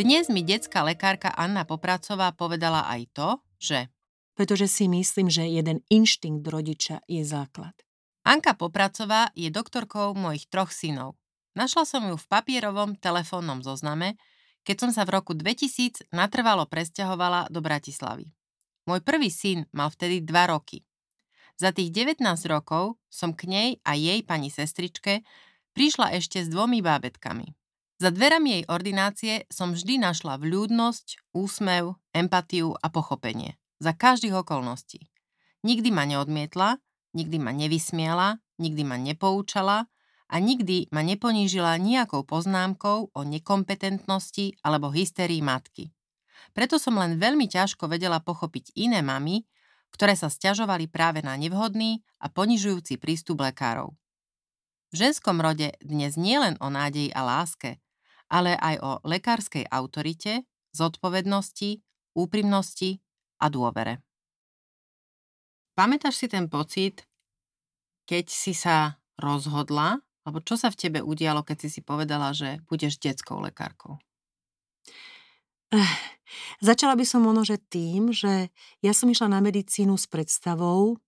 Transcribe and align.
Dnes 0.00 0.32
mi 0.32 0.40
detská 0.40 0.80
lekárka 0.80 1.28
Anna 1.28 1.68
Popracová 1.68 2.32
povedala 2.32 2.88
aj 2.88 3.02
to, 3.12 3.28
že 3.60 3.92
pretože 4.32 4.64
si 4.64 4.88
myslím, 4.88 5.28
že 5.28 5.44
jeden 5.44 5.84
inštinkt 5.92 6.48
rodiča 6.48 7.04
je 7.04 7.20
základ. 7.20 7.76
Anka 8.24 8.56
Popracová 8.56 9.28
je 9.36 9.52
doktorkou 9.52 10.16
mojich 10.16 10.48
troch 10.48 10.72
synov. 10.72 11.20
Našla 11.52 11.84
som 11.84 12.08
ju 12.08 12.16
v 12.16 12.30
papierovom 12.32 12.96
telefónnom 12.96 13.60
zozname, 13.60 14.16
keď 14.64 14.88
som 14.88 14.90
sa 14.96 15.04
v 15.04 15.20
roku 15.20 15.36
2000 15.36 16.08
natrvalo 16.16 16.64
presťahovala 16.64 17.52
do 17.52 17.60
Bratislavy. 17.60 18.32
Môj 18.88 19.04
prvý 19.04 19.28
syn 19.28 19.68
mal 19.68 19.92
vtedy 19.92 20.24
2 20.24 20.32
roky. 20.48 20.80
Za 21.60 21.76
tých 21.76 21.92
19 21.92 22.24
rokov 22.48 22.96
som 23.12 23.36
k 23.36 23.44
nej 23.52 23.68
a 23.84 24.00
jej 24.00 24.24
pani 24.24 24.48
sestričke 24.48 25.20
prišla 25.76 26.16
ešte 26.16 26.40
s 26.40 26.48
dvomi 26.48 26.80
bábetkami. 26.80 27.59
Za 28.00 28.08
dverami 28.08 28.48
jej 28.56 28.64
ordinácie 28.64 29.34
som 29.52 29.76
vždy 29.76 30.00
našla 30.00 30.40
vľúdnosť, 30.40 31.36
úsmev, 31.36 32.00
empatiu 32.16 32.72
a 32.80 32.88
pochopenie. 32.88 33.60
Za 33.76 33.92
každých 33.92 34.40
okolností. 34.40 35.12
Nikdy 35.68 35.92
ma 35.92 36.08
neodmietla, 36.08 36.80
nikdy 37.12 37.36
ma 37.36 37.52
nevysmiala, 37.52 38.40
nikdy 38.56 38.88
ma 38.88 38.96
nepoučala 38.96 39.84
a 40.32 40.36
nikdy 40.40 40.88
ma 40.88 41.04
neponížila 41.04 41.76
nejakou 41.76 42.24
poznámkou 42.24 43.12
o 43.12 43.20
nekompetentnosti 43.20 44.56
alebo 44.64 44.88
hystérii 44.88 45.44
matky. 45.44 45.92
Preto 46.56 46.80
som 46.80 46.96
len 46.96 47.20
veľmi 47.20 47.52
ťažko 47.52 47.84
vedela 47.84 48.24
pochopiť 48.24 48.80
iné 48.80 49.04
mamy, 49.04 49.44
ktoré 49.92 50.16
sa 50.16 50.32
stiažovali 50.32 50.88
práve 50.88 51.20
na 51.20 51.36
nevhodný 51.36 52.00
a 52.16 52.32
ponižujúci 52.32 52.96
prístup 52.96 53.44
lekárov. 53.44 53.92
V 54.88 54.94
ženskom 54.96 55.36
rode 55.36 55.76
dnes 55.84 56.16
nie 56.16 56.40
len 56.40 56.56
o 56.64 56.72
nádeji 56.72 57.12
a 57.12 57.20
láske, 57.22 57.76
ale 58.30 58.54
aj 58.54 58.74
o 58.80 58.90
lekárskej 59.04 59.66
autorite, 59.66 60.46
zodpovednosti, 60.70 61.82
úprimnosti 62.14 63.02
a 63.42 63.50
dôvere. 63.50 63.98
Pamätáš 65.74 66.22
si 66.22 66.26
ten 66.30 66.46
pocit, 66.46 67.06
keď 68.06 68.26
si 68.30 68.54
sa 68.54 68.98
rozhodla, 69.18 69.98
alebo 70.26 70.38
čo 70.44 70.54
sa 70.54 70.68
v 70.70 70.78
tebe 70.78 71.00
udialo, 71.00 71.42
keď 71.42 71.66
si 71.66 71.68
si 71.78 71.80
povedala, 71.80 72.30
že 72.36 72.62
budeš 72.68 73.00
detskou 73.00 73.40
lekárkou? 73.40 73.98
Začala 76.66 76.94
by 76.94 77.04
som 77.06 77.26
ono, 77.26 77.42
že 77.42 77.58
tým, 77.58 78.14
že 78.14 78.50
ja 78.84 78.92
som 78.94 79.10
išla 79.10 79.30
na 79.30 79.40
medicínu 79.42 79.94
s 79.98 80.06
predstavou, 80.06 80.98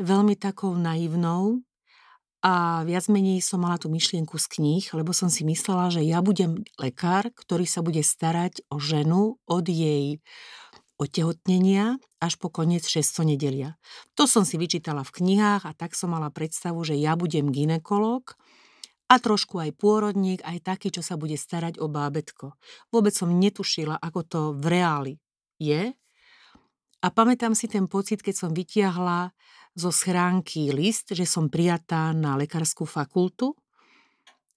veľmi 0.00 0.34
takou 0.38 0.74
naivnou, 0.76 1.62
a 2.48 2.80
viac 2.88 3.12
menej 3.12 3.44
som 3.44 3.60
mala 3.60 3.76
tú 3.76 3.92
myšlienku 3.92 4.40
z 4.40 4.46
kníh, 4.56 4.84
lebo 4.96 5.12
som 5.12 5.28
si 5.28 5.44
myslela, 5.44 5.92
že 5.92 6.00
ja 6.00 6.24
budem 6.24 6.64
lekár, 6.80 7.28
ktorý 7.36 7.68
sa 7.68 7.84
bude 7.84 8.00
starať 8.00 8.64
o 8.72 8.80
ženu 8.80 9.36
od 9.44 9.68
jej 9.68 10.24
otehotnenia 10.96 12.00
až 12.24 12.40
po 12.40 12.48
koniec 12.48 12.88
600 12.88 13.36
nedelia. 13.36 13.76
To 14.16 14.24
som 14.24 14.48
si 14.48 14.56
vyčítala 14.56 15.04
v 15.04 15.12
knihách 15.20 15.68
a 15.68 15.76
tak 15.76 15.92
som 15.92 16.16
mala 16.16 16.32
predstavu, 16.32 16.80
že 16.88 16.96
ja 16.96 17.20
budem 17.20 17.52
ginekolog 17.52 18.32
a 19.12 19.14
trošku 19.20 19.60
aj 19.60 19.76
pôrodník, 19.76 20.40
aj 20.40 20.64
taký, 20.64 20.88
čo 20.88 21.04
sa 21.04 21.20
bude 21.20 21.36
starať 21.36 21.76
o 21.76 21.86
bábetko. 21.92 22.56
Vôbec 22.88 23.12
som 23.12 23.28
netušila, 23.28 24.00
ako 24.00 24.20
to 24.24 24.40
v 24.56 24.64
reáli 24.72 25.14
je. 25.60 25.92
A 27.04 27.06
pamätám 27.12 27.52
si 27.52 27.68
ten 27.68 27.84
pocit, 27.86 28.24
keď 28.24 28.34
som 28.34 28.50
vytiahla 28.56 29.36
zo 29.78 29.94
schránky 29.94 30.74
list, 30.74 31.14
že 31.14 31.22
som 31.22 31.46
prijatá 31.46 32.10
na 32.10 32.34
lekárskú 32.34 32.82
fakultu. 32.82 33.54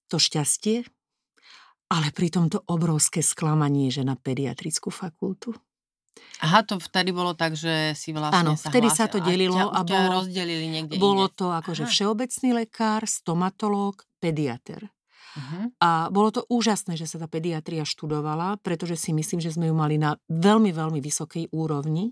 To 0.09 0.17
šťastie. 0.17 0.83
Ale 1.91 2.09
pritom 2.09 2.49
to 2.49 2.63
obrovské 2.65 3.21
sklamanie, 3.21 3.93
že 3.93 4.01
na 4.01 4.17
pediatrickú 4.17 4.89
fakultu. 4.89 5.53
Aha, 6.41 6.65
to 6.65 6.81
vtedy 6.81 7.13
bolo 7.13 7.37
tak, 7.37 7.53
že 7.53 7.93
si 7.93 8.11
vlastne 8.11 8.41
Áno, 8.41 8.51
sa 8.57 8.73
vtedy 8.73 8.89
hlásil. 8.89 9.05
sa 9.05 9.13
to 9.13 9.19
delilo 9.21 9.61
a, 9.69 9.69
ťa, 9.69 9.77
a 9.77 9.81
bolo, 9.85 10.09
rozdelili 10.25 10.67
niekde 10.67 10.97
bolo 10.97 11.29
inde. 11.29 11.37
to 11.37 11.47
akože 11.53 11.85
Aha. 11.85 11.91
všeobecný 11.91 12.49
lekár, 12.65 13.05
stomatológ, 13.05 14.03
pediater. 14.17 14.89
Uh-huh. 15.31 15.71
A 15.79 16.11
bolo 16.11 16.29
to 16.33 16.41
úžasné, 16.51 16.99
že 16.99 17.07
sa 17.07 17.15
tá 17.21 17.27
pediatria 17.31 17.87
študovala, 17.87 18.59
pretože 18.59 18.99
si 18.99 19.15
myslím, 19.15 19.39
že 19.39 19.55
sme 19.55 19.71
ju 19.71 19.75
mali 19.77 19.95
na 19.95 20.19
veľmi, 20.27 20.75
veľmi 20.75 20.99
vysokej 20.99 21.55
úrovni. 21.55 22.11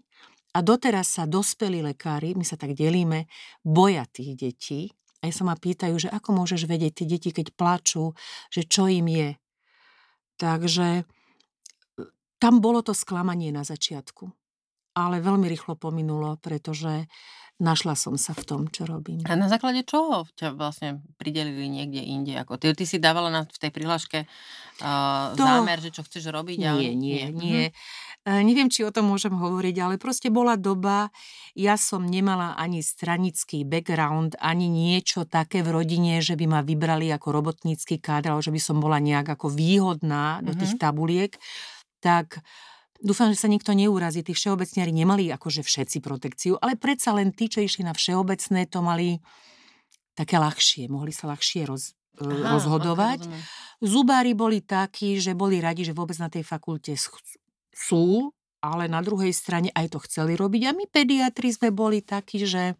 A 0.49 0.65
doteraz 0.65 1.13
sa 1.13 1.29
dospelí 1.29 1.85
lekári, 1.85 2.33
my 2.33 2.41
sa 2.41 2.57
tak 2.57 2.73
delíme, 2.73 3.29
boja 3.61 4.09
tých 4.09 4.33
detí. 4.33 4.81
Aj 5.21 5.29
sa 5.29 5.45
ma 5.45 5.53
pýtajú, 5.53 5.95
že 5.99 6.09
ako 6.09 6.41
môžeš 6.41 6.65
vedieť 6.65 7.03
tie 7.03 7.07
deti, 7.07 7.29
keď 7.29 7.53
plačú, 7.53 8.17
že 8.49 8.65
čo 8.65 8.89
im 8.89 9.05
je. 9.11 9.29
Takže 10.39 10.87
e, 10.99 11.03
tam 12.39 12.63
bolo 12.63 12.81
to 12.81 12.95
sklamanie 12.95 13.51
na 13.51 13.67
začiatku. 13.67 14.31
Ale 14.95 15.21
veľmi 15.21 15.45
rýchlo 15.45 15.77
pominulo, 15.77 16.39
pretože 16.41 17.05
našla 17.59 17.93
som 17.93 18.15
sa 18.15 18.31
v 18.31 18.43
tom, 18.43 18.61
čo 18.65 18.83
robím. 18.83 19.19
A 19.23 19.35
na 19.35 19.45
základe 19.45 19.83
čoho 19.83 20.23
ťa 20.33 20.51
vlastne 20.51 20.89
pridelili 21.15 21.67
niekde 21.67 21.99
inde? 21.99 22.33
Ako 22.33 22.55
ty, 22.55 22.71
ty 22.71 22.83
si 22.83 22.97
dávala 22.97 23.27
na, 23.27 23.41
v 23.43 23.57
tej 23.57 23.69
prihláške 23.69 24.19
uh, 24.23 25.31
To- 25.31 25.39
zámer, 25.39 25.77
že 25.77 25.91
čo 25.91 26.01
chceš 26.01 26.27
robiť? 26.29 26.57
Nie, 26.57 26.69
ale... 26.69 26.81
nie, 26.93 27.21
Mhm. 27.25 27.35
nie. 27.35 27.61
E, 28.21 28.41
Neviem, 28.41 28.67
či 28.67 28.83
o 28.83 28.91
tom 28.91 29.07
môžem 29.07 29.31
hovoriť, 29.31 29.75
ale 29.77 29.95
proste 29.95 30.27
bola 30.27 30.55
doba, 30.55 31.07
ja 31.53 31.75
som 31.75 32.01
nemala 32.01 32.55
ani 32.55 32.79
stranický 32.79 33.63
background, 33.63 34.35
ani 34.37 34.67
niečo 34.67 35.23
také 35.23 35.59
v 35.59 35.71
rodine, 35.73 36.19
že 36.19 36.35
by 36.35 36.45
ma 36.45 36.59
vybrali 36.61 37.07
ako 37.09 37.31
robotnícky 37.33 37.97
káder, 37.97 38.31
alebo 38.31 38.43
že 38.43 38.51
by 38.51 38.61
som 38.61 38.77
bola 38.77 38.99
nejak 38.99 39.27
ako 39.29 39.47
výhodná 39.49 40.39
do 40.41 40.51
tých 40.51 40.75
Mhm. 40.75 40.79
tabuliek. 40.79 41.31
Tak 41.99 42.39
dúfam, 42.99 43.31
že 43.31 43.39
sa 43.39 43.49
nikto 43.51 43.71
neurazí. 43.71 44.21
Tí 44.21 44.35
všeobecniari 44.35 44.91
nemali 44.91 45.31
akože 45.31 45.63
všetci 45.63 45.97
protekciu, 46.03 46.59
ale 46.59 46.75
predsa 46.75 47.15
len 47.15 47.31
tí, 47.31 47.47
čo 47.47 47.63
išli 47.63 47.87
na 47.87 47.95
všeobecné, 47.95 48.67
to 48.67 48.79
mali 48.83 49.19
také 50.15 50.35
ľahšie. 50.35 50.91
Mohli 50.91 51.15
sa 51.15 51.31
ľahšie 51.31 51.63
roz, 51.67 51.95
e, 52.19 52.27
Aha, 52.27 52.59
rozhodovať. 52.59 53.19
ok, 53.23 53.31
rozumiem. 53.31 53.43
Zubári 53.79 54.33
boli 54.35 54.59
takí, 54.59 55.15
že 55.15 55.31
boli 55.31 55.63
radi, 55.63 55.87
že 55.87 55.95
vôbec 55.95 56.19
na 56.19 56.27
tej 56.27 56.43
fakulte 56.43 56.91
sú, 57.71 58.35
ale 58.59 58.91
na 58.91 58.99
druhej 58.99 59.31
strane 59.31 59.71
aj 59.71 59.95
to 59.95 59.99
chceli 60.03 60.35
robiť. 60.35 60.61
A 60.67 60.75
my 60.75 60.83
pediatri 60.91 61.55
sme 61.55 61.71
boli 61.71 62.03
takí, 62.03 62.43
že 62.43 62.75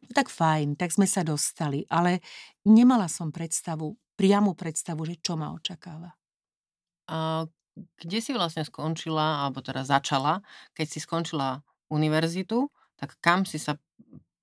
no 0.00 0.10
tak 0.16 0.32
fajn, 0.32 0.80
tak 0.80 0.96
sme 0.96 1.04
sa 1.04 1.20
dostali. 1.20 1.84
Ale 1.92 2.24
nemala 2.64 3.12
som 3.12 3.28
predstavu, 3.28 3.92
priamu 4.16 4.56
predstavu, 4.56 5.04
že 5.04 5.20
čo 5.20 5.36
ma 5.36 5.52
očakáva. 5.52 6.08
A 7.12 7.44
kde 7.74 8.18
si 8.22 8.30
vlastne 8.34 8.62
skončila, 8.62 9.44
alebo 9.46 9.60
teda 9.60 9.82
začala, 9.82 10.40
keď 10.74 10.86
si 10.86 10.98
skončila 11.02 11.62
univerzitu, 11.90 12.70
tak 12.98 13.18
kam 13.18 13.42
si 13.44 13.58
sa 13.58 13.76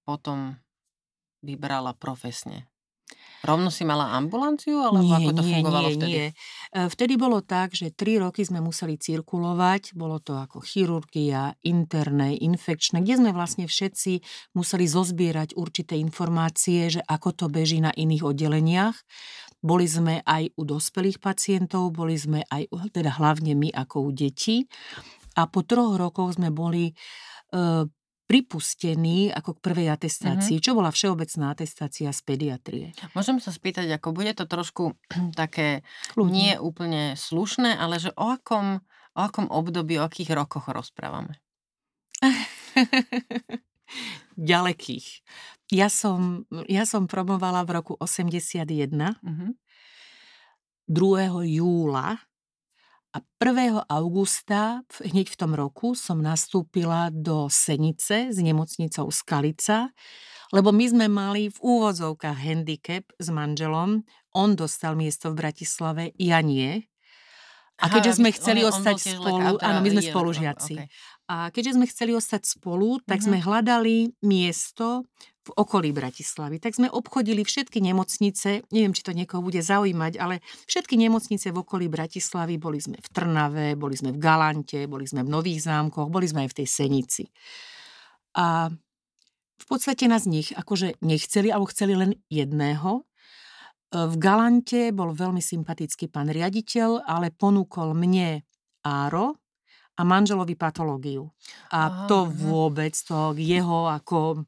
potom 0.04 0.60
vybrala 1.42 1.96
profesne? 1.96 2.68
Rovno 3.42 3.74
si 3.74 3.82
mala 3.82 4.14
ambulanciu, 4.14 4.86
alebo 4.86 5.02
nie, 5.02 5.18
ako 5.18 5.32
to 5.34 5.42
nie, 5.42 5.54
fungovalo 5.58 5.90
nie, 5.90 5.96
vtedy? 5.98 6.14
nie. 6.14 6.28
E, 6.78 6.82
Vtedy 6.94 7.14
bolo 7.18 7.42
tak, 7.42 7.74
že 7.74 7.90
tri 7.90 8.22
roky 8.22 8.46
sme 8.46 8.62
museli 8.62 9.02
cirkulovať, 9.02 9.98
bolo 9.98 10.22
to 10.22 10.38
ako 10.38 10.62
chirurgia, 10.62 11.58
interné, 11.66 12.38
infekčné, 12.38 13.02
kde 13.02 13.18
sme 13.18 13.32
vlastne 13.34 13.66
všetci 13.66 14.22
museli 14.54 14.86
zozbierať 14.86 15.58
určité 15.58 15.98
informácie, 15.98 16.94
že 16.94 17.02
ako 17.02 17.30
to 17.34 17.46
beží 17.50 17.82
na 17.82 17.90
iných 17.90 18.22
oddeleniach. 18.30 18.94
Boli 19.62 19.86
sme 19.86 20.26
aj 20.26 20.58
u 20.58 20.66
dospelých 20.66 21.22
pacientov, 21.22 21.94
boli 21.94 22.18
sme 22.18 22.42
aj, 22.50 22.74
teda 22.90 23.22
hlavne 23.22 23.54
my 23.54 23.70
ako 23.70 24.06
u 24.06 24.10
detí. 24.10 24.66
A 25.38 25.48
po 25.48 25.64
troch 25.64 25.96
rokoch 25.96 26.36
sme 26.36 26.52
boli 26.52 26.92
e, 26.92 26.94
pripustení 28.32 29.28
ako 29.28 29.60
k 29.60 29.64
prvej 29.64 29.88
atestácii, 29.92 30.64
čo 30.64 30.72
bola 30.72 30.88
všeobecná 30.88 31.52
atestácia 31.52 32.16
z 32.16 32.22
pediatrie. 32.24 32.88
Môžem 33.12 33.44
sa 33.44 33.52
spýtať, 33.52 33.92
ako 33.92 34.16
bude 34.16 34.32
to 34.32 34.48
trošku 34.48 34.96
také 35.42 35.84
Kľudne. 36.16 36.32
nie 36.32 36.52
úplne 36.56 37.20
slušné, 37.20 37.76
ale 37.76 38.00
že 38.00 38.16
o 38.16 38.32
akom, 38.32 38.80
o 39.14 39.20
akom 39.20 39.52
období, 39.52 40.00
o 40.00 40.08
akých 40.08 40.32
rokoch 40.32 40.72
rozprávame? 40.72 41.44
ďalekých. 44.42 45.08
Ja 45.72 45.88
som, 45.88 46.44
ja 46.68 46.84
som 46.90 47.08
promovala 47.08 47.64
v 47.64 47.72
roku 47.80 47.94
81, 48.02 49.16
Mhm. 49.24 49.56
2. 50.88 51.46
júla 51.46 52.20
A 53.12 53.20
1. 53.40 53.84
augusta, 53.92 54.88
hneď 55.04 55.28
v 55.36 55.40
tom 55.40 55.52
roku, 55.52 56.00
som 56.00 56.24
nastúpila 56.24 57.12
do 57.12 57.52
Senice 57.52 58.32
s 58.32 58.40
nemocnicou 58.40 59.12
Skalica, 59.12 59.92
lebo 60.56 60.72
my 60.72 60.86
sme 60.88 61.08
mali 61.12 61.52
v 61.52 61.58
úvodzovkách 61.60 62.40
handicap 62.40 63.04
s 63.20 63.28
manželom. 63.28 64.08
On 64.32 64.50
dostal 64.56 64.96
miesto 64.96 65.32
v 65.36 65.44
Bratislave, 65.44 66.04
ja 66.16 66.40
nie. 66.40 66.88
A 67.82 67.90
keďže 67.90 68.22
sme 68.22 68.30
chceli 68.32 68.62
on, 68.62 68.72
ostať 68.72 68.98
spolu, 69.18 69.58
áno, 69.60 69.80
my 69.82 69.90
sme 69.92 70.04
spolužiaci. 70.06 70.76
Okay. 70.86 70.88
A 71.32 71.48
keďže 71.48 71.80
sme 71.80 71.88
chceli 71.88 72.12
ostať 72.12 72.44
spolu, 72.44 73.00
tak 73.08 73.24
mm-hmm. 73.24 73.28
sme 73.32 73.38
hľadali 73.40 73.96
miesto 74.28 75.08
v 75.48 75.50
okolí 75.56 75.96
Bratislavy. 75.96 76.60
Tak 76.60 76.76
sme 76.76 76.92
obchodili 76.92 77.48
všetky 77.48 77.80
nemocnice, 77.80 78.68
neviem, 78.68 78.92
či 78.92 79.02
to 79.02 79.16
niekoho 79.16 79.40
bude 79.40 79.64
zaujímať, 79.64 80.20
ale 80.20 80.44
všetky 80.68 81.00
nemocnice 81.00 81.56
v 81.56 81.58
okolí 81.64 81.88
Bratislavy, 81.88 82.60
boli 82.60 82.84
sme 82.84 83.00
v 83.00 83.08
Trnave, 83.16 83.80
boli 83.80 83.96
sme 83.96 84.12
v 84.12 84.20
Galante, 84.20 84.86
boli 84.92 85.08
sme 85.08 85.24
v 85.24 85.32
Nových 85.32 85.64
zámkoch, 85.64 86.12
boli 86.12 86.28
sme 86.28 86.46
aj 86.46 86.50
v 86.52 86.58
tej 86.62 86.68
Senici. 86.68 87.24
A 88.36 88.68
v 89.56 89.66
podstate 89.66 90.12
nás 90.12 90.28
nich 90.28 90.52
akože 90.52 91.00
nechceli, 91.00 91.48
alebo 91.48 91.72
chceli 91.72 91.96
len 91.96 92.12
jedného. 92.28 93.08
V 93.92 94.16
Galante 94.20 94.92
bol 94.92 95.16
veľmi 95.16 95.40
sympatický 95.40 96.12
pán 96.12 96.28
riaditeľ, 96.28 97.08
ale 97.08 97.32
ponúkol 97.32 97.96
mne 97.96 98.44
Áro 98.84 99.41
a 99.98 100.02
manželovi 100.08 100.56
patológiu. 100.56 101.30
A 101.72 101.88
Aha, 101.88 102.08
to 102.08 102.30
vôbec, 102.32 102.96
to 102.96 103.36
jeho 103.36 103.92
ako 103.92 104.48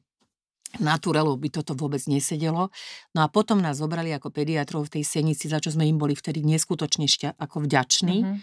naturelu 0.82 1.30
by 1.38 1.48
toto 1.52 1.78
vôbec 1.78 2.02
nesedelo. 2.10 2.70
No 3.14 3.20
a 3.22 3.28
potom 3.30 3.62
nás 3.62 3.78
zobrali 3.78 4.10
ako 4.10 4.34
pediatrov 4.34 4.90
v 4.90 5.00
tej 5.00 5.04
senici, 5.06 5.46
za 5.46 5.62
čo 5.62 5.70
sme 5.70 5.86
im 5.86 6.00
boli 6.00 6.18
vtedy 6.18 6.42
neskutočne 6.42 7.06
šťa, 7.06 7.38
ako 7.38 7.68
vďační. 7.68 8.18
Mm-hmm. 8.24 8.38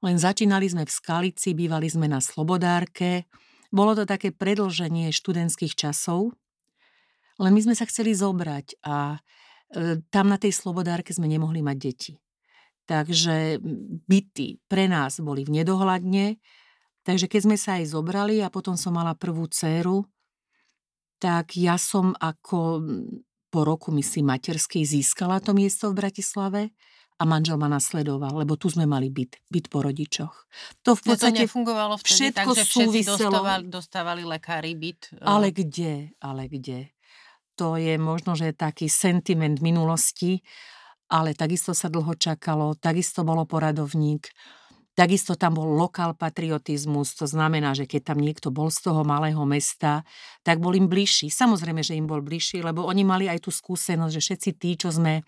Len 0.00 0.16
začínali 0.16 0.64
sme 0.64 0.88
v 0.88 0.92
Skalici, 0.92 1.52
bývali 1.52 1.84
sme 1.92 2.08
na 2.08 2.24
Slobodárke. 2.24 3.28
Bolo 3.68 3.92
to 3.92 4.08
také 4.08 4.32
predlženie 4.32 5.12
študentských 5.12 5.76
časov. 5.76 6.32
Len 7.36 7.52
my 7.52 7.60
sme 7.60 7.74
sa 7.76 7.84
chceli 7.84 8.16
zobrať 8.16 8.80
a 8.84 9.16
e, 9.16 10.00
tam 10.08 10.32
na 10.32 10.40
tej 10.40 10.56
Slobodárke 10.56 11.12
sme 11.12 11.28
nemohli 11.28 11.60
mať 11.60 11.76
deti. 11.76 12.12
Takže 12.90 13.62
byty 14.10 14.58
pre 14.66 14.90
nás 14.90 15.22
boli 15.22 15.46
v 15.46 15.62
nedohľadne. 15.62 16.42
Takže 17.06 17.30
keď 17.30 17.40
sme 17.46 17.54
sa 17.54 17.78
aj 17.78 17.94
zobrali 17.94 18.42
a 18.42 18.50
potom 18.50 18.74
som 18.74 18.98
mala 18.98 19.14
prvú 19.14 19.46
dceru, 19.46 20.02
tak 21.22 21.54
ja 21.54 21.78
som 21.78 22.18
ako 22.18 22.82
po 23.50 23.60
roku, 23.62 23.94
myslím, 23.94 24.34
materskej 24.34 24.82
získala 24.82 25.38
to 25.38 25.54
miesto 25.54 25.94
v 25.94 26.02
Bratislave 26.02 26.62
a 27.20 27.22
manžel 27.28 27.60
ma 27.60 27.68
nasledoval, 27.68 28.42
lebo 28.42 28.56
tu 28.56 28.72
sme 28.72 28.88
mali 28.88 29.12
byt, 29.12 29.38
byt 29.52 29.66
po 29.68 29.84
rodičoch. 29.84 30.34
To 30.82 30.96
v 30.96 31.02
podstate 31.14 31.44
to 31.44 31.46
nefungovalo 31.46 31.94
vtedy, 32.00 32.32
všetko 32.32 32.50
takže 32.56 32.64
súviselo. 32.64 33.30
Dostávali, 33.30 33.64
dostávali 33.68 34.22
lekári 34.24 34.72
byt. 34.74 35.14
E. 35.14 35.28
Ale 35.28 35.52
kde, 35.52 36.16
ale 36.18 36.48
kde. 36.48 36.90
To 37.60 37.76
je 37.76 38.00
možno, 38.00 38.32
že 38.34 38.56
taký 38.56 38.88
sentiment 38.88 39.60
minulosti, 39.60 40.40
ale 41.10 41.34
takisto 41.34 41.74
sa 41.74 41.90
dlho 41.90 42.14
čakalo, 42.14 42.78
takisto 42.78 43.26
bolo 43.26 43.42
poradovník. 43.42 44.30
Takisto 44.94 45.38
tam 45.38 45.54
bol 45.56 45.70
lokál 45.70 46.18
patriotizmus, 46.18 47.14
to 47.14 47.24
znamená, 47.24 47.72
že 47.72 47.86
keď 47.86 48.12
tam 48.12 48.18
niekto 48.20 48.50
bol 48.50 48.68
z 48.68 48.90
toho 48.90 49.06
malého 49.06 49.42
mesta, 49.46 50.02
tak 50.42 50.58
bol 50.58 50.74
im 50.74 50.90
bližší. 50.90 51.30
Samozrejme, 51.30 51.80
že 51.80 51.96
im 51.96 52.10
bol 52.10 52.20
bližší, 52.20 52.60
lebo 52.60 52.84
oni 52.84 53.02
mali 53.06 53.24
aj 53.30 53.48
tú 53.48 53.50
skúsenosť, 53.54 54.12
že 54.12 54.20
všetci 54.20 54.50
tí, 54.60 54.70
čo 54.76 54.90
sme 54.90 55.22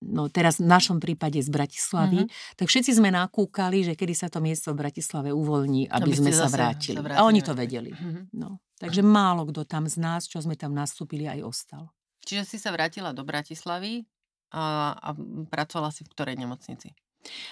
no 0.00 0.32
teraz 0.32 0.56
v 0.56 0.66
našom 0.66 0.96
prípade 0.96 1.36
z 1.44 1.52
Bratislavy, 1.52 2.24
mm-hmm. 2.24 2.56
tak 2.56 2.66
všetci 2.72 2.96
sme 2.96 3.12
nakúkali, 3.12 3.84
že 3.84 3.92
kedy 3.92 4.14
sa 4.16 4.32
to 4.32 4.40
miesto 4.40 4.72
v 4.72 4.88
Bratislave 4.88 5.28
uvoľní, 5.30 5.92
aby, 5.92 6.08
aby 6.08 6.12
sme 6.16 6.32
sa 6.32 6.48
vrátili. 6.48 6.96
sa 6.96 7.04
vrátili. 7.04 7.20
A 7.20 7.28
oni 7.28 7.40
to 7.44 7.52
vedeli. 7.52 7.92
Mm-hmm. 7.92 8.24
No. 8.40 8.64
Takže 8.80 9.04
málo 9.04 9.44
kto 9.52 9.68
tam 9.68 9.84
z 9.84 10.00
nás, 10.00 10.24
čo 10.24 10.40
sme 10.40 10.56
tam 10.56 10.72
nastúpili, 10.72 11.28
aj 11.28 11.44
ostal. 11.44 11.92
Čiže 12.24 12.48
si 12.48 12.56
sa 12.56 12.72
vrátila 12.72 13.12
do 13.12 13.20
Bratislavy 13.20 14.08
a, 14.50 14.94
a 14.94 15.08
pracovala 15.50 15.94
si 15.94 16.02
v 16.06 16.12
ktorej 16.12 16.36
nemocnici? 16.38 16.94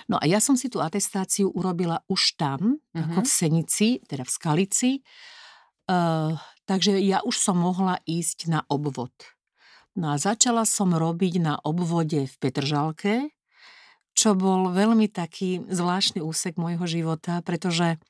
No 0.08 0.16
a 0.16 0.24
ja 0.24 0.40
som 0.40 0.56
si 0.56 0.72
tú 0.72 0.80
atestáciu 0.80 1.52
urobila 1.52 2.00
už 2.08 2.40
tam, 2.40 2.80
uh-huh. 2.80 2.98
ako 3.04 3.20
v 3.24 3.28
Senici, 3.28 3.88
teda 4.08 4.24
v 4.24 4.32
Skalici. 4.32 4.90
Uh, 5.88 6.36
takže 6.64 6.96
ja 7.00 7.20
už 7.24 7.36
som 7.36 7.60
mohla 7.60 8.00
ísť 8.04 8.48
na 8.48 8.64
obvod. 8.68 9.12
No 9.98 10.14
a 10.14 10.16
začala 10.20 10.62
som 10.68 10.94
robiť 10.94 11.40
na 11.40 11.54
obvode 11.64 12.28
v 12.28 12.34
Petržalke, 12.38 13.34
čo 14.14 14.34
bol 14.34 14.74
veľmi 14.74 15.06
taký 15.10 15.62
zvláštny 15.66 16.22
úsek 16.22 16.58
môjho 16.58 16.84
života, 16.90 17.38
pretože 17.42 18.02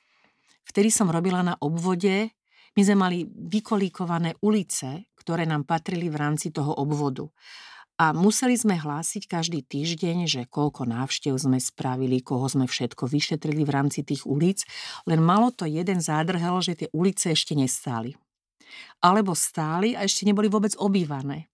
vtedy 0.69 0.89
som 0.89 1.13
robila 1.13 1.45
na 1.45 1.55
obvode, 1.61 2.33
my 2.77 2.83
sme 2.85 2.97
mali 2.97 3.19
vykolíkované 3.27 4.39
ulice, 4.41 5.11
ktoré 5.19 5.45
nám 5.45 5.67
patrili 5.69 6.09
v 6.09 6.17
rámci 6.17 6.49
toho 6.55 6.77
obvodu. 6.77 7.29
A 7.99 8.15
museli 8.15 8.55
sme 8.55 8.79
hlásiť 8.79 9.27
každý 9.27 9.67
týždeň, 9.67 10.31
že 10.31 10.47
koľko 10.47 10.87
návštev 10.87 11.35
sme 11.35 11.59
spravili, 11.59 12.23
koho 12.23 12.47
sme 12.47 12.71
všetko 12.71 13.11
vyšetrili 13.11 13.67
v 13.67 13.75
rámci 13.75 14.07
tých 14.07 14.23
ulic, 14.23 14.63
len 15.11 15.19
malo 15.19 15.51
to 15.51 15.67
jeden 15.67 15.99
zádrhel, 15.99 16.63
že 16.63 16.79
tie 16.79 16.89
ulice 16.95 17.35
ešte 17.35 17.59
nestáli. 17.59 18.15
Alebo 19.03 19.35
stáli 19.35 19.99
a 19.99 20.07
ešte 20.07 20.23
neboli 20.31 20.47
vôbec 20.47 20.79
obývané. 20.79 21.51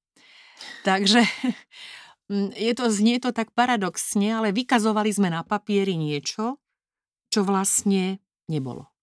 Takže 0.84 1.24
je 2.68 2.72
to, 2.76 2.92
znie 2.92 3.16
to 3.24 3.32
tak 3.32 3.48
paradoxne, 3.56 4.28
ale 4.36 4.52
vykazovali 4.52 5.10
sme 5.16 5.32
na 5.32 5.48
papieri 5.48 5.96
niečo, 5.96 6.60
čo 7.32 7.40
vlastne 7.40 8.20
nebolo. 8.52 8.93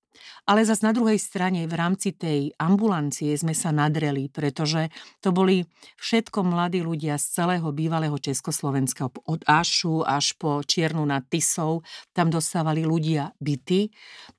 Ale 0.46 0.66
zase 0.66 0.84
na 0.84 0.92
druhej 0.92 1.22
strane 1.22 1.63
v 1.69 1.74
rámci 1.78 2.12
tej 2.12 2.52
ambulancie 2.58 3.31
sme 3.38 3.56
sa 3.56 3.69
nadreli, 3.69 4.28
pretože 4.28 4.90
to 5.24 5.31
boli 5.31 5.69
všetko 6.02 6.44
mladí 6.44 6.81
ľudia 6.81 7.16
z 7.22 7.25
celého 7.42 7.69
bývalého 7.72 8.18
Československa, 8.18 9.08
od 9.08 9.42
Ašu 9.46 10.04
až 10.04 10.36
po 10.36 10.66
Čiernu 10.66 11.06
nad 11.06 11.24
Tisou. 11.30 11.86
Tam 12.12 12.34
dostávali 12.34 12.84
ľudia 12.84 13.31
byty. 13.40 13.94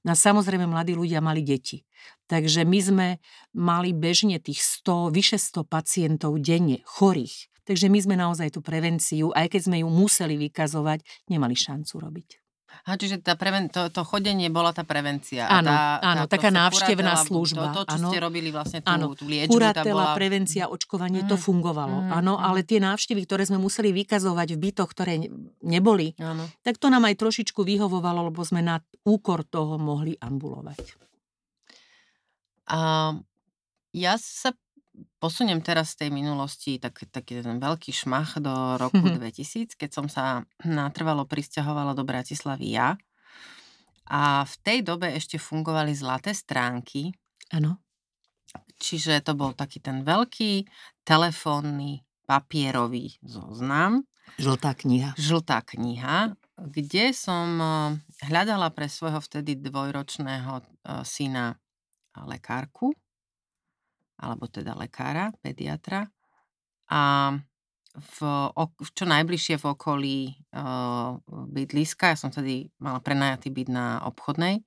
A 0.05 0.13
samozrejme 0.13 0.67
mladí 0.67 0.93
ľudia 0.93 1.23
mali 1.23 1.47
deti. 1.47 1.87
Takže 2.27 2.65
my 2.65 2.79
sme 2.81 3.09
mali 3.53 3.93
bežne 3.93 4.41
tých 4.41 4.65
100, 4.83 5.13
vyše 5.13 5.39
100 5.39 5.69
pacientov 5.69 6.41
denne, 6.41 6.81
chorých. 6.89 7.53
Takže 7.63 7.87
my 7.87 7.99
sme 8.03 8.17
naozaj 8.19 8.59
tú 8.59 8.61
prevenciu, 8.65 9.31
aj 9.31 9.55
keď 9.55 9.61
sme 9.71 9.77
ju 9.87 9.89
museli 9.93 10.35
vykazovať, 10.35 11.31
nemali 11.31 11.55
šancu 11.55 11.95
robiť. 11.95 12.42
A 12.83 12.99
čiže 12.99 13.23
tá 13.23 13.39
preven- 13.39 13.71
to, 13.71 13.93
to 13.95 14.03
chodenie 14.03 14.51
bola 14.51 14.75
tá 14.75 14.83
prevencia. 14.83 15.47
Áno, 15.47 15.71
tá, 15.71 16.03
áno 16.03 16.23
tá, 16.27 16.35
taká 16.35 16.51
návštevná 16.51 17.15
služba. 17.23 17.71
To, 17.71 17.87
to, 17.87 17.95
čo 17.95 17.99
áno. 18.03 18.09
ste 18.11 18.19
robili 18.19 18.51
vlastne 18.51 18.83
tú, 18.83 18.91
áno. 18.91 19.15
tú 19.15 19.25
liečbu. 19.29 19.55
Kuratela, 19.55 20.13
bola... 20.13 20.19
prevencia, 20.19 20.67
očkovanie, 20.67 21.23
mm. 21.23 21.29
to 21.31 21.37
fungovalo. 21.39 22.09
Mm. 22.09 22.11
Áno, 22.11 22.33
mm. 22.37 22.43
ale 22.43 22.61
tie 22.67 22.83
návštevy, 22.83 23.23
ktoré 23.23 23.47
sme 23.47 23.63
museli 23.63 23.95
vykazovať 23.95 24.49
v 24.55 24.59
bytoch, 24.59 24.91
ktoré 24.91 25.23
neboli, 25.63 26.19
áno. 26.19 26.49
tak 26.67 26.83
to 26.83 26.91
nám 26.91 27.07
aj 27.07 27.15
trošičku 27.23 27.63
vyhovovalo, 27.63 28.33
lebo 28.33 28.43
sme 28.43 28.65
na 28.65 28.83
úkor 29.07 29.47
toho 29.47 29.79
mohli 29.79 30.19
ambulovať. 30.19 30.99
A 32.73 33.13
ja 33.93 34.15
sa 34.17 34.57
posuniem 35.19 35.65
teraz 35.65 35.97
z 35.97 36.07
tej 36.07 36.11
minulosti 36.13 36.77
tak, 36.77 37.09
taký 37.09 37.41
ten 37.41 37.57
veľký 37.57 37.93
šmach 37.95 38.37
do 38.43 38.77
roku 38.77 39.01
mm-hmm. 39.01 39.23
2000, 39.23 39.81
keď 39.81 39.91
som 39.91 40.07
sa 40.11 40.45
natrvalo 40.63 41.25
pristahovala 41.25 41.97
do 41.97 42.05
Bratislavy 42.05 42.77
ja. 42.77 43.01
A 44.13 44.45
v 44.45 44.55
tej 44.61 44.79
dobe 44.85 45.09
ešte 45.15 45.41
fungovali 45.41 45.97
zlaté 45.97 46.37
stránky. 46.37 47.17
Áno. 47.55 47.81
Čiže 48.83 49.23
to 49.25 49.33
bol 49.33 49.57
taký 49.57 49.81
ten 49.81 50.05
veľký 50.05 50.69
telefónny 51.07 52.05
papierový 52.29 53.17
zoznam. 53.25 54.05
Žltá 54.37 54.77
kniha. 54.77 55.17
Žltá 55.17 55.65
kniha, 55.65 56.37
kde 56.59 57.17
som 57.17 57.49
eh, 57.57 57.71
hľadala 58.29 58.69
pre 58.75 58.91
svojho 58.91 59.23
vtedy 59.25 59.57
dvojročného 59.57 60.53
eh, 60.61 60.65
syna 61.07 61.57
lekárku 62.13 62.93
alebo 64.23 64.47
teda 64.47 64.79
lekára, 64.79 65.35
pediatra. 65.43 66.07
A 66.87 67.35
v, 67.93 68.19
v 68.57 68.91
čo 68.95 69.05
najbližšie 69.05 69.59
v 69.59 69.67
okolí 69.69 70.19
uh, 70.55 71.19
bydliska, 71.27 72.15
ja 72.15 72.17
som 72.17 72.31
tedy 72.31 72.71
mala 72.79 73.03
prenajatý 73.03 73.51
byt 73.51 73.69
na 73.69 74.01
obchodnej. 74.07 74.63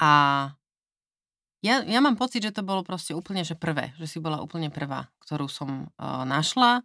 A 0.00 0.10
ja, 1.62 1.74
ja 1.86 2.00
mám 2.02 2.18
pocit, 2.18 2.42
že 2.42 2.50
to 2.50 2.66
bolo 2.66 2.82
proste 2.82 3.14
úplne, 3.14 3.46
že 3.46 3.54
prvé, 3.54 3.94
že 4.02 4.10
si 4.10 4.18
bola 4.18 4.42
úplne 4.42 4.72
prvá, 4.72 5.12
ktorú 5.22 5.46
som 5.46 5.92
uh, 6.00 6.26
našla, 6.26 6.82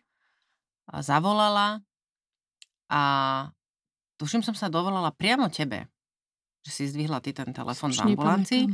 a 0.88 1.04
zavolala 1.04 1.84
a 2.88 3.02
tuším 4.16 4.40
som 4.40 4.56
sa 4.56 4.72
dovolala 4.72 5.12
priamo 5.12 5.52
tebe 5.52 5.92
že 6.68 6.72
si 6.76 6.84
zdvihla 6.92 7.24
ty 7.24 7.32
ten 7.32 7.56
telefon 7.56 7.96
v 7.96 8.12
ambulancii. 8.12 8.68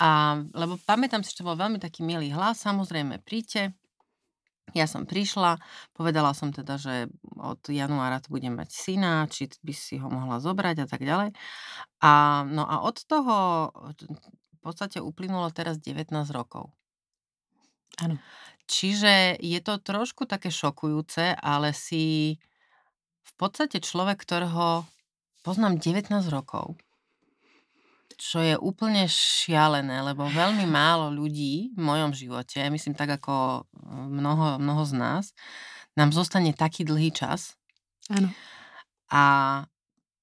A, 0.00 0.40
lebo 0.56 0.80
pamätám 0.88 1.20
si, 1.20 1.36
že 1.36 1.44
to 1.44 1.48
bol 1.52 1.60
veľmi 1.60 1.76
taký 1.76 2.00
milý 2.00 2.32
hlas, 2.32 2.64
samozrejme 2.64 3.20
príďte. 3.20 3.76
Ja 4.72 4.88
som 4.88 5.04
prišla, 5.04 5.60
povedala 5.92 6.32
som 6.32 6.48
teda, 6.48 6.80
že 6.80 7.12
od 7.36 7.60
januára 7.68 8.24
tu 8.24 8.32
budem 8.32 8.56
mať 8.56 8.72
syna, 8.72 9.28
či 9.28 9.52
by 9.60 9.74
si 9.76 10.00
ho 10.00 10.08
mohla 10.08 10.40
zobrať 10.40 10.76
a 10.82 10.86
tak 10.88 11.04
ďalej. 11.04 11.36
A, 12.00 12.42
no 12.48 12.64
a 12.64 12.80
od 12.80 12.96
toho 13.04 13.36
v 14.24 14.58
podstate 14.64 15.04
uplynulo 15.04 15.52
teraz 15.52 15.76
19 15.76 16.08
rokov. 16.32 16.72
Áno. 18.00 18.16
Čiže 18.64 19.36
je 19.44 19.60
to 19.60 19.76
trošku 19.76 20.24
také 20.24 20.48
šokujúce, 20.48 21.36
ale 21.36 21.76
si 21.76 22.40
v 23.20 23.32
podstate 23.36 23.84
človek, 23.84 24.24
ktorého 24.24 24.88
poznám 25.44 25.76
19 25.76 26.08
rokov, 26.32 26.80
čo 28.16 28.42
je 28.42 28.54
úplne 28.58 29.04
šialené, 29.10 30.02
lebo 30.02 30.26
veľmi 30.30 30.64
málo 30.66 31.10
ľudí 31.12 31.74
v 31.74 31.80
mojom 31.80 32.14
živote, 32.14 32.62
myslím 32.70 32.94
tak 32.94 33.20
ako 33.20 33.66
mnoho, 34.10 34.58
mnoho 34.62 34.82
z 34.86 34.92
nás, 34.96 35.24
nám 35.94 36.10
zostane 36.10 36.54
taký 36.54 36.82
dlhý 36.82 37.14
čas. 37.14 37.54
Áno. 38.10 38.30
A 39.12 39.24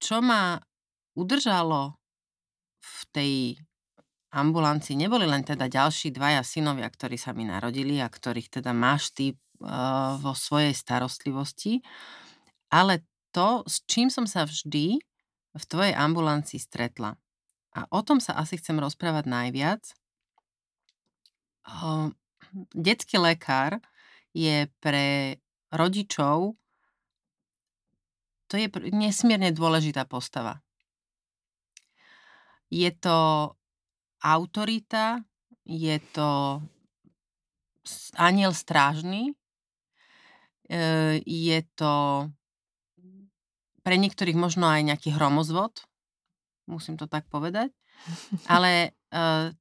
čo 0.02 0.20
ma 0.20 0.60
udržalo 1.16 1.96
v 2.82 3.00
tej 3.14 3.34
ambulancii, 4.32 4.96
neboli 4.96 5.28
len 5.28 5.44
teda 5.44 5.68
ďalší 5.68 6.16
dvaja 6.16 6.42
synovia, 6.42 6.88
ktorí 6.88 7.20
sa 7.20 7.36
mi 7.36 7.44
narodili 7.44 8.00
a 8.00 8.08
ktorých 8.08 8.62
teda 8.62 8.72
máš 8.72 9.12
ty 9.12 9.36
uh, 9.36 10.16
vo 10.18 10.32
svojej 10.32 10.72
starostlivosti, 10.72 11.84
ale 12.72 13.04
to, 13.36 13.64
s 13.68 13.84
čím 13.88 14.08
som 14.08 14.24
sa 14.28 14.48
vždy 14.48 15.00
v 15.52 15.64
tvojej 15.68 15.92
ambulancii 15.96 16.60
stretla. 16.60 17.21
A 17.72 17.88
o 17.88 18.00
tom 18.04 18.20
sa 18.20 18.36
asi 18.36 18.60
chcem 18.60 18.75
rozprávať 18.75 19.25
najviac. 19.32 19.84
Uh, 21.63 22.12
detský 22.75 23.22
lekár 23.22 23.80
je 24.36 24.68
pre 24.84 25.40
rodičov 25.72 26.60
to 28.51 28.60
je 28.60 28.68
nesmierne 28.92 29.56
dôležitá 29.56 30.04
postava. 30.04 30.60
Je 32.68 32.92
to 32.92 33.56
autorita, 34.20 35.24
je 35.63 35.96
to 36.12 36.60
aniel 38.20 38.51
strážny, 38.51 39.32
e, 40.68 41.24
je 41.24 41.60
to 41.80 42.28
pre 43.88 43.96
niektorých 43.96 44.36
možno 44.36 44.68
aj 44.68 44.84
nejaký 44.84 45.16
hromozvod, 45.16 45.88
musím 46.72 46.96
to 46.96 47.06
tak 47.06 47.28
povedať, 47.28 47.75
ale 48.48 48.96
uh, 49.12 49.51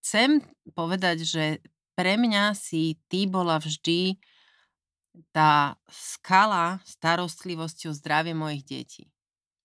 chcem 0.00 0.38
povedať, 0.70 1.26
že 1.26 1.44
pre 1.98 2.14
mňa 2.14 2.54
si 2.54 2.94
ty 3.10 3.26
bola 3.26 3.58
vždy 3.58 4.14
tá 5.32 5.74
skala 5.90 6.78
starostlivosti 6.84 7.90
o 7.90 7.96
zdravie 7.96 8.36
mojich 8.36 8.62
detí. 8.62 9.04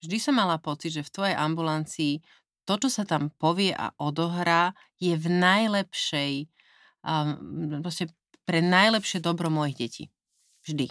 Vždy 0.01 0.18
som 0.18 0.34
mala 0.34 0.58
pocit, 0.58 0.96
že 0.96 1.06
v 1.06 1.13
tvojej 1.13 1.36
ambulancii 1.38 2.24
to, 2.66 2.74
čo 2.82 2.90
sa 2.90 3.04
tam 3.06 3.30
povie 3.38 3.75
a 3.75 3.94
odohrá, 4.01 4.74
je 4.98 5.13
v 5.13 5.28
najlepšej, 5.30 6.34
um, 7.06 7.84
pre 8.48 8.60
najlepšie 8.63 9.20
dobro 9.22 9.51
mojich 9.54 9.78
detí. 9.78 10.04
Vždy. 10.66 10.90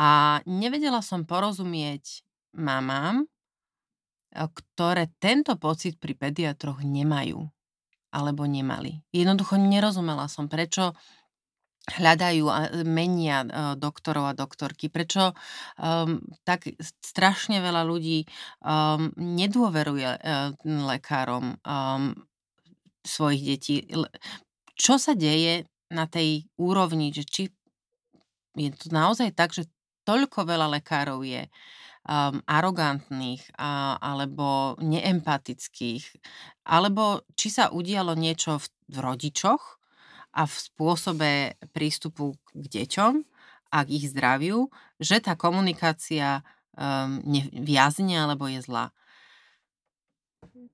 A 0.00 0.40
nevedela 0.48 1.04
som 1.04 1.28
porozumieť 1.28 2.24
mamám, 2.56 3.26
ktoré 4.30 5.10
tento 5.18 5.58
pocit 5.58 5.98
pri 5.98 6.14
pediatroch 6.14 6.86
nemajú 6.86 7.50
alebo 8.10 8.42
nemali. 8.46 9.02
Jednoducho 9.14 9.58
nerozumela 9.58 10.26
som, 10.26 10.50
prečo 10.50 10.94
hľadajú 11.90 12.44
a 12.46 12.58
menia 12.86 13.42
doktorov 13.74 14.30
a 14.30 14.36
doktorky. 14.36 14.92
Prečo 14.92 15.32
um, 15.80 16.20
tak 16.44 16.68
strašne 17.02 17.58
veľa 17.58 17.82
ľudí 17.88 18.28
um, 18.62 19.10
nedôveruje 19.16 20.06
uh, 20.06 20.52
lekárom 20.62 21.56
um, 21.64 22.14
svojich 23.02 23.42
detí. 23.42 23.74
Čo 24.76 25.00
sa 25.00 25.16
deje 25.16 25.66
na 25.90 26.06
tej 26.06 26.46
úrovni, 26.60 27.10
že 27.10 27.24
či 27.26 27.42
je 28.54 28.70
to 28.76 28.92
naozaj 28.92 29.32
tak, 29.32 29.56
že 29.56 29.66
toľko 30.04 30.46
veľa 30.46 30.68
lekárov 30.78 31.22
je 31.22 31.48
um, 32.06 32.40
arogantných 32.44 33.56
a, 33.58 33.96
alebo 34.00 34.76
neempatických, 34.80 36.04
alebo 36.68 37.24
či 37.36 37.48
sa 37.52 37.72
udialo 37.72 38.16
niečo 38.16 38.60
v, 38.60 38.66
v 38.92 38.96
rodičoch 39.00 39.62
a 40.36 40.46
v 40.46 40.54
spôsobe 40.54 41.30
prístupu 41.74 42.38
k 42.54 42.64
deťom 42.80 43.14
a 43.70 43.78
k 43.84 43.88
ich 43.90 44.10
zdraviu, 44.10 44.70
že 44.98 45.18
tá 45.18 45.34
komunikácia 45.34 46.46
um, 46.78 47.20
neviazne 47.26 48.16
alebo 48.16 48.46
je 48.46 48.62
zlá. 48.62 48.94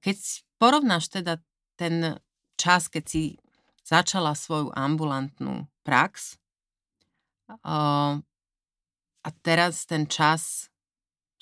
Keď 0.04 0.16
porovnáš 0.60 1.10
teda 1.10 1.42
ten 1.76 2.20
čas, 2.56 2.88
keď 2.88 3.04
si 3.04 3.22
začala 3.84 4.34
svoju 4.34 4.72
ambulantnú 4.74 5.68
prax, 5.86 6.40
a 9.26 9.28
teraz 9.42 9.86
ten 9.86 10.10
čas 10.10 10.70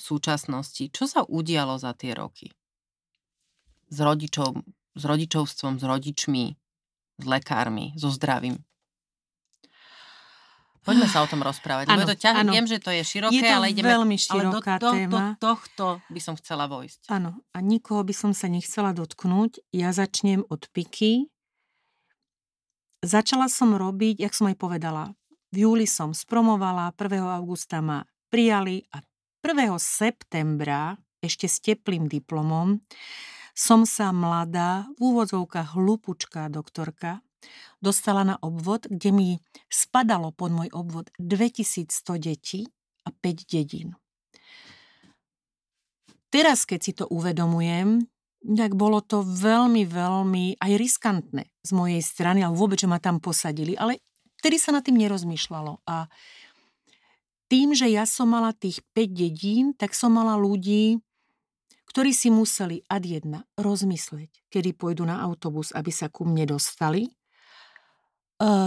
súčasnosti, 0.05 0.85
čo 0.93 1.09
sa 1.09 1.25
udialo 1.25 1.81
za 1.81 1.97
tie 1.97 2.13
roky? 2.13 2.53
S, 3.89 3.97
rodičov, 3.97 4.61
s 4.93 5.03
rodičovstvom, 5.03 5.81
s 5.81 5.85
rodičmi, 5.85 6.45
s 7.21 7.25
lekármi, 7.25 7.97
so 7.97 8.13
zdravím. 8.13 8.61
Poďme 10.85 11.09
sa 11.09 11.25
o 11.25 11.29
tom 11.29 11.41
rozprávať. 11.41 11.89
Ano, 11.89 12.05
to 12.05 12.13
ťa, 12.13 12.45
viem, 12.45 12.69
že 12.69 12.77
to 12.77 12.93
je 12.93 13.01
široké, 13.01 13.41
je 13.41 13.49
to 13.49 13.57
ale 13.57 13.73
ideme... 13.73 13.89
veľmi 13.89 14.17
široká 14.21 14.77
ale 14.77 14.83
do, 14.85 14.85
do, 14.85 14.93
téma. 14.93 15.09
do 15.09 15.41
tohto 15.41 15.85
by 16.13 16.21
som 16.21 16.37
chcela 16.37 16.69
vojsť. 16.69 17.09
Áno, 17.09 17.41
a 17.57 17.59
nikoho 17.65 18.05
by 18.05 18.13
som 18.13 18.37
sa 18.37 18.53
nechcela 18.53 18.93
dotknúť. 18.93 19.65
Ja 19.73 19.97
začnem 19.97 20.45
od 20.45 20.69
piky. 20.77 21.33
Začala 23.01 23.49
som 23.49 23.73
robiť, 23.73 24.21
jak 24.21 24.37
som 24.37 24.53
aj 24.53 24.61
povedala, 24.61 25.17
v 25.57 25.65
júli 25.65 25.89
som 25.89 26.13
spromovala, 26.13 26.93
1. 27.01 27.17
augusta 27.33 27.81
ma 27.81 28.05
prijali 28.29 28.85
a 28.93 29.01
1. 29.45 29.77
septembra, 29.77 30.97
ešte 31.21 31.45
s 31.45 31.61
teplým 31.61 32.09
diplomom, 32.09 32.81
som 33.53 33.85
sa 33.85 34.09
mladá, 34.09 34.89
v 34.97 35.13
úvodzovkách 35.13 35.77
hlupučká 35.77 36.49
doktorka, 36.49 37.21
dostala 37.77 38.25
na 38.25 38.41
obvod, 38.41 38.89
kde 38.89 39.13
mi 39.13 39.29
spadalo 39.69 40.33
pod 40.33 40.49
môj 40.49 40.73
obvod 40.73 41.13
2100 41.21 42.25
detí 42.25 42.73
a 43.05 43.13
5 43.13 43.45
dedín. 43.45 44.01
Teraz, 46.33 46.65
keď 46.65 46.81
si 46.81 46.97
to 46.97 47.05
uvedomujem, 47.13 48.01
tak 48.49 48.73
bolo 48.73 49.05
to 49.05 49.21
veľmi, 49.21 49.85
veľmi 49.85 50.57
aj 50.57 50.73
riskantné 50.73 51.53
z 51.61 51.71
mojej 51.77 52.01
strany, 52.01 52.41
ale 52.41 52.57
vôbec, 52.57 52.81
že 52.81 52.89
ma 52.89 52.97
tam 52.97 53.21
posadili. 53.21 53.77
Ale 53.77 54.01
vtedy 54.41 54.57
sa 54.57 54.73
nad 54.73 54.81
tým 54.81 54.97
nerozmýšľalo. 55.05 55.85
A 55.85 56.09
tým, 57.55 57.71
že 57.71 57.87
ja 57.87 58.03
som 58.03 58.35
mala 58.35 58.51
tých 58.51 58.83
5 58.99 59.15
dedín, 59.15 59.79
tak 59.79 59.95
som 59.95 60.11
mala 60.11 60.35
ľudí, 60.35 60.99
ktorí 61.87 62.11
si 62.11 62.27
museli 62.27 62.83
ad 62.91 63.07
jedna 63.07 63.47
rozmysleť, 63.55 64.51
kedy 64.51 64.75
pôjdu 64.75 65.07
na 65.07 65.23
autobus, 65.23 65.71
aby 65.71 65.95
sa 65.95 66.11
ku 66.11 66.27
mne 66.27 66.51
dostali. 66.51 67.15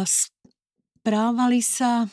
Správali 0.07 1.59
sa, 1.59 2.07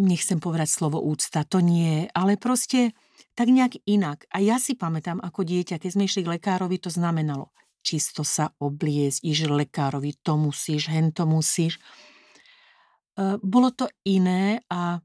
nechcem 0.00 0.40
povedať 0.40 0.72
slovo 0.72 1.04
úcta, 1.04 1.44
to 1.44 1.60
nie, 1.60 2.08
ale 2.16 2.40
proste 2.40 2.96
tak 3.36 3.52
nejak 3.52 3.84
inak. 3.84 4.24
A 4.32 4.40
ja 4.40 4.56
si 4.56 4.72
pamätám, 4.72 5.20
ako 5.20 5.44
dieťa, 5.44 5.76
keď 5.76 5.90
sme 5.92 6.08
išli 6.08 6.24
k 6.24 6.32
lekárovi, 6.40 6.80
to 6.80 6.88
znamenalo 6.88 7.52
čisto 7.84 8.24
sa 8.24 8.56
obliecť, 8.56 9.20
iš 9.20 9.52
lekárovi, 9.52 10.16
to 10.24 10.40
musíš, 10.40 10.88
hen 10.88 11.12
to 11.12 11.28
musíš. 11.28 11.76
E, 13.18 13.36
bolo 13.42 13.74
to 13.74 13.90
iné 14.06 14.62
a 14.70 15.02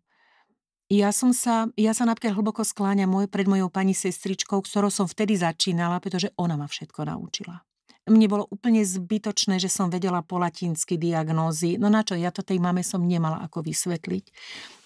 ja 0.93 1.09
som 1.09 1.33
sa, 1.33 1.65
ja 1.73 1.97
sa 1.97 2.05
napríklad 2.05 2.37
hlboko 2.37 2.61
skláňam 2.61 3.09
môj, 3.09 3.25
pred 3.25 3.49
mojou 3.49 3.73
pani 3.73 3.97
sestričkou, 3.97 4.61
ktorou 4.61 4.93
som 4.93 5.09
vtedy 5.09 5.33
začínala, 5.33 5.97
pretože 5.97 6.29
ona 6.37 6.53
ma 6.53 6.69
všetko 6.69 7.09
naučila. 7.09 7.65
Mne 8.03 8.27
bolo 8.27 8.43
úplne 8.51 8.83
zbytočné, 8.83 9.57
že 9.63 9.71
som 9.71 9.87
vedela 9.87 10.19
po 10.21 10.35
latinsky 10.35 10.99
diagnózy. 10.99 11.79
No 11.79 11.87
na 11.87 12.03
čo, 12.03 12.19
ja 12.19 12.35
to 12.35 12.43
tej 12.43 12.59
mame 12.59 12.83
som 12.83 12.99
nemala 12.99 13.39
ako 13.47 13.63
vysvetliť. 13.63 14.25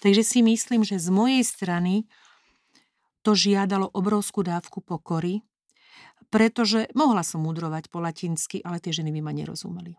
Takže 0.00 0.22
si 0.22 0.40
myslím, 0.40 0.86
že 0.86 1.02
z 1.02 1.10
mojej 1.10 1.42
strany 1.42 2.06
to 3.26 3.34
žiadalo 3.34 3.90
obrovskú 3.90 4.46
dávku 4.46 4.80
pokory, 4.80 5.42
pretože 6.30 6.86
mohla 6.94 7.26
som 7.26 7.42
mudrovať 7.42 7.90
po 7.90 7.98
latinsky, 7.98 8.62
ale 8.62 8.78
tie 8.78 8.94
ženy 8.94 9.10
by 9.18 9.20
ma 9.20 9.34
nerozumeli. 9.34 9.98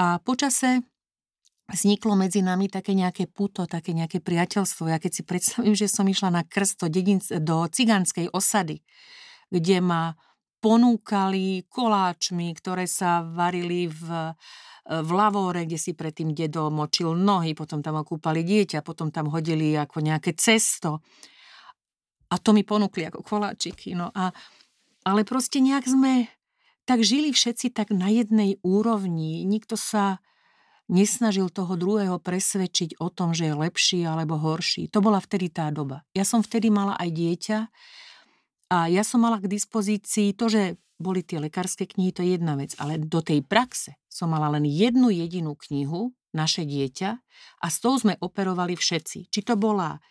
A 0.00 0.16
počase 0.18 0.82
vzniklo 1.68 2.12
medzi 2.16 2.44
nami 2.44 2.68
také 2.68 2.92
nejaké 2.92 3.24
puto, 3.30 3.64
také 3.64 3.96
nejaké 3.96 4.20
priateľstvo. 4.20 4.92
Ja 4.92 5.00
keď 5.00 5.12
si 5.12 5.22
predstavím, 5.24 5.72
že 5.72 5.88
som 5.88 6.04
išla 6.04 6.30
na 6.30 6.42
krst 6.44 6.84
do, 6.84 6.88
dedin, 6.92 7.20
do 7.40 7.64
cigánskej 7.68 8.28
osady, 8.32 8.84
kde 9.48 9.80
ma 9.80 10.12
ponúkali 10.60 11.68
koláčmi, 11.68 12.56
ktoré 12.56 12.88
sa 12.88 13.20
varili 13.20 13.84
v, 13.84 14.32
v 14.88 15.10
lavore, 15.12 15.68
kde 15.68 15.76
si 15.76 15.92
predtým 15.92 16.32
dedo 16.32 16.72
močil 16.72 17.12
nohy, 17.12 17.52
potom 17.52 17.84
tam 17.84 18.00
okúpali 18.00 18.40
dieťa, 18.40 18.80
potom 18.80 19.12
tam 19.12 19.28
hodili 19.28 19.76
ako 19.76 20.00
nejaké 20.00 20.32
cesto. 20.36 21.04
A 22.32 22.40
to 22.40 22.56
mi 22.56 22.64
ponúkli 22.64 23.04
ako 23.04 23.20
koláčiky. 23.20 23.92
No 23.92 24.08
a, 24.16 24.32
ale 25.04 25.28
proste 25.28 25.60
nejak 25.60 25.84
sme 25.84 26.32
tak 26.88 27.04
žili 27.04 27.32
všetci 27.32 27.72
tak 27.72 27.92
na 27.92 28.08
jednej 28.08 28.56
úrovni. 28.64 29.44
Nikto 29.44 29.76
sa 29.76 30.24
nesnažil 30.88 31.48
toho 31.48 31.74
druhého 31.80 32.20
presvedčiť 32.20 33.00
o 33.00 33.08
tom, 33.08 33.32
že 33.32 33.48
je 33.50 33.54
lepší 33.56 34.00
alebo 34.04 34.36
horší. 34.36 34.92
To 34.92 35.00
bola 35.00 35.18
vtedy 35.20 35.48
tá 35.48 35.72
doba. 35.72 36.04
Ja 36.12 36.28
som 36.28 36.44
vtedy 36.44 36.68
mala 36.68 36.94
aj 37.00 37.10
dieťa 37.10 37.58
a 38.74 38.78
ja 38.92 39.02
som 39.04 39.24
mala 39.24 39.40
k 39.40 39.48
dispozícii 39.48 40.36
to, 40.36 40.52
že 40.52 40.76
boli 41.00 41.26
tie 41.26 41.42
lekárske 41.42 41.90
knihy, 41.90 42.14
to 42.14 42.22
je 42.22 42.38
jedna 42.38 42.54
vec, 42.54 42.76
ale 42.78 43.02
do 43.02 43.18
tej 43.18 43.42
praxe 43.42 43.98
som 44.06 44.30
mala 44.30 44.46
len 44.54 44.62
jednu 44.68 45.10
jedinú 45.10 45.58
knihu, 45.68 46.14
naše 46.34 46.66
dieťa, 46.66 47.10
a 47.62 47.66
s 47.70 47.78
tou 47.78 47.94
sme 47.94 48.18
operovali 48.18 48.74
všetci. 48.74 49.30
Či 49.30 49.40
to 49.46 49.54
bola 49.54 50.02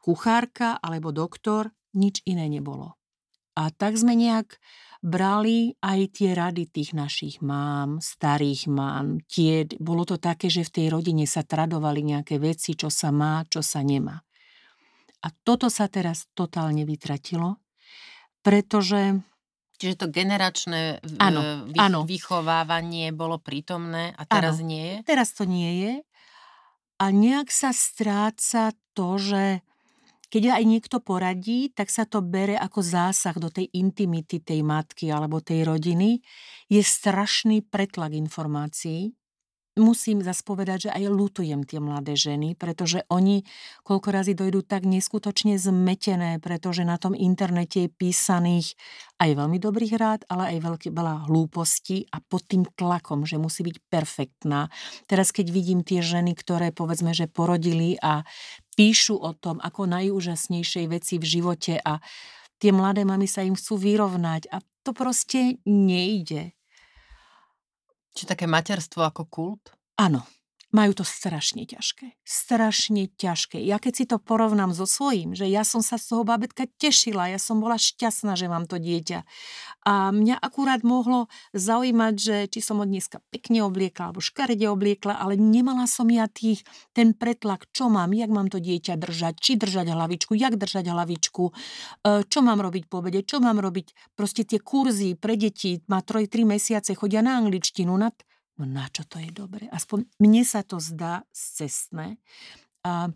kuchárka 0.00 0.80
alebo 0.80 1.12
doktor, 1.12 1.72
nič 1.92 2.24
iné 2.24 2.48
nebolo. 2.48 2.96
A 3.56 3.68
tak 3.68 4.00
sme 4.00 4.16
nejak 4.16 4.56
brali 5.00 5.72
aj 5.80 6.00
tie 6.12 6.36
rady 6.36 6.68
tých 6.68 6.92
našich 6.92 7.40
mám, 7.40 8.04
starých 8.04 8.68
mám, 8.68 9.24
tie, 9.24 9.64
bolo 9.80 10.04
to 10.04 10.20
také, 10.20 10.52
že 10.52 10.68
v 10.68 10.74
tej 10.76 10.86
rodine 10.92 11.24
sa 11.24 11.40
tradovali 11.40 12.04
nejaké 12.04 12.36
veci, 12.36 12.76
čo 12.76 12.92
sa 12.92 13.08
má, 13.08 13.42
čo 13.48 13.64
sa 13.64 13.80
nemá. 13.80 14.20
A 15.20 15.28
toto 15.44 15.68
sa 15.72 15.88
teraz 15.88 16.28
totálne 16.36 16.84
vytratilo, 16.84 17.60
pretože... 18.44 19.20
Čiže 19.80 20.04
to 20.04 20.06
generačné 20.12 21.00
ano, 21.16 21.64
vy, 21.72 21.76
ano. 21.80 22.04
vychovávanie 22.04 23.16
bolo 23.16 23.40
prítomné 23.40 24.12
a 24.12 24.28
teraz 24.28 24.60
ano, 24.60 24.68
nie 24.68 24.84
je? 24.84 24.96
Teraz 25.08 25.32
to 25.32 25.48
nie 25.48 25.72
je. 25.80 25.94
A 27.00 27.04
nejak 27.08 27.48
sa 27.48 27.72
stráca 27.72 28.76
to, 28.92 29.16
že 29.16 29.64
keď 30.30 30.56
aj 30.56 30.64
niekto 30.64 30.96
poradí, 31.02 31.74
tak 31.74 31.90
sa 31.90 32.06
to 32.06 32.22
bere 32.22 32.54
ako 32.54 32.80
zásah 32.80 33.34
do 33.34 33.50
tej 33.50 33.66
intimity 33.74 34.38
tej 34.38 34.62
matky 34.62 35.10
alebo 35.10 35.42
tej 35.42 35.66
rodiny. 35.66 36.22
Je 36.70 36.80
strašný 36.80 37.66
pretlak 37.66 38.14
informácií. 38.14 39.10
Musím 39.78 40.18
zase 40.20 40.42
povedať, 40.42 40.90
že 40.90 40.90
aj 40.90 41.04
lutujem 41.08 41.62
tie 41.62 41.78
mladé 41.78 42.18
ženy, 42.18 42.58
pretože 42.58 43.06
oni 43.06 43.46
koľko 43.86 44.08
razy 44.10 44.34
dojdú 44.34 44.66
tak 44.66 44.82
neskutočne 44.82 45.56
zmetené, 45.56 46.42
pretože 46.42 46.82
na 46.82 46.98
tom 46.98 47.14
internete 47.14 47.86
je 47.86 47.94
písaných 47.94 48.74
aj 49.22 49.30
veľmi 49.30 49.62
dobrých 49.62 49.94
rád, 49.94 50.20
ale 50.26 50.58
aj 50.58 50.58
veľký, 50.66 50.88
veľa 50.90 51.30
hlúpostí 51.30 52.02
a 52.10 52.18
pod 52.18 52.50
tým 52.50 52.66
tlakom, 52.74 53.22
že 53.22 53.38
musí 53.38 53.62
byť 53.62 53.76
perfektná. 53.86 54.74
Teraz 55.06 55.30
keď 55.30 55.54
vidím 55.54 55.86
tie 55.86 56.02
ženy, 56.02 56.34
ktoré 56.34 56.74
povedzme, 56.74 57.14
že 57.14 57.30
porodili 57.30 57.94
a 58.02 58.26
píšu 58.80 59.20
o 59.20 59.36
tom 59.36 59.60
ako 59.60 59.84
najúžasnejšej 59.84 60.86
veci 60.88 61.20
v 61.20 61.24
živote 61.28 61.76
a 61.84 62.00
tie 62.56 62.72
mladé 62.72 63.04
mamy 63.04 63.28
sa 63.28 63.44
im 63.44 63.52
chcú 63.52 63.76
vyrovnať 63.76 64.48
a 64.48 64.64
to 64.80 64.96
proste 64.96 65.60
nejde. 65.68 66.56
Či 68.16 68.24
také 68.24 68.48
materstvo 68.48 69.04
ako 69.04 69.28
kult? 69.28 69.76
Áno 70.00 70.24
majú 70.70 71.02
to 71.02 71.04
strašne 71.06 71.66
ťažké. 71.66 72.14
Strašne 72.22 73.10
ťažké. 73.10 73.58
Ja 73.58 73.82
keď 73.82 73.92
si 73.94 74.04
to 74.06 74.22
porovnám 74.22 74.70
so 74.70 74.86
svojím, 74.86 75.34
že 75.34 75.50
ja 75.50 75.66
som 75.66 75.82
sa 75.82 75.98
z 75.98 76.14
toho 76.14 76.22
babetka 76.22 76.70
tešila, 76.78 77.26
ja 77.26 77.42
som 77.42 77.58
bola 77.58 77.74
šťastná, 77.74 78.38
že 78.38 78.46
mám 78.46 78.70
to 78.70 78.78
dieťa. 78.78 79.26
A 79.82 80.14
mňa 80.14 80.38
akurát 80.38 80.86
mohlo 80.86 81.26
zaujímať, 81.58 82.14
že 82.14 82.36
či 82.46 82.62
som 82.62 82.78
ho 82.78 82.86
dneska 82.86 83.18
pekne 83.34 83.66
obliekla 83.66 84.10
alebo 84.10 84.22
škarede 84.22 84.70
obliekla, 84.70 85.18
ale 85.18 85.34
nemala 85.34 85.90
som 85.90 86.06
ja 86.06 86.30
tých, 86.30 86.62
ten 86.94 87.18
pretlak, 87.18 87.66
čo 87.74 87.90
mám, 87.90 88.14
jak 88.14 88.30
mám 88.30 88.46
to 88.46 88.62
dieťa 88.62 88.94
držať, 88.94 89.34
či 89.42 89.58
držať 89.58 89.90
hlavičku, 89.90 90.38
jak 90.38 90.54
držať 90.54 90.86
hlavičku, 90.86 91.44
e, 91.50 91.52
čo 92.30 92.38
mám 92.46 92.62
robiť 92.62 92.86
po 92.86 93.02
obede, 93.02 93.26
čo 93.26 93.42
mám 93.42 93.58
robiť. 93.58 94.14
Proste 94.14 94.46
tie 94.46 94.62
kurzy 94.62 95.18
pre 95.18 95.34
deti, 95.34 95.82
má 95.90 95.98
3-3 95.98 96.46
mesiace, 96.46 96.94
chodia 96.94 97.26
na 97.26 97.42
angličtinu, 97.42 97.90
na 97.98 98.14
no 98.14 98.29
na 98.64 98.88
čo 98.92 99.04
to 99.08 99.20
je 99.20 99.30
dobre? 99.32 99.68
Aspoň 99.68 100.08
mne 100.20 100.42
sa 100.44 100.64
to 100.64 100.80
zdá 100.80 101.24
cestné. 101.32 102.20
A 102.80 103.12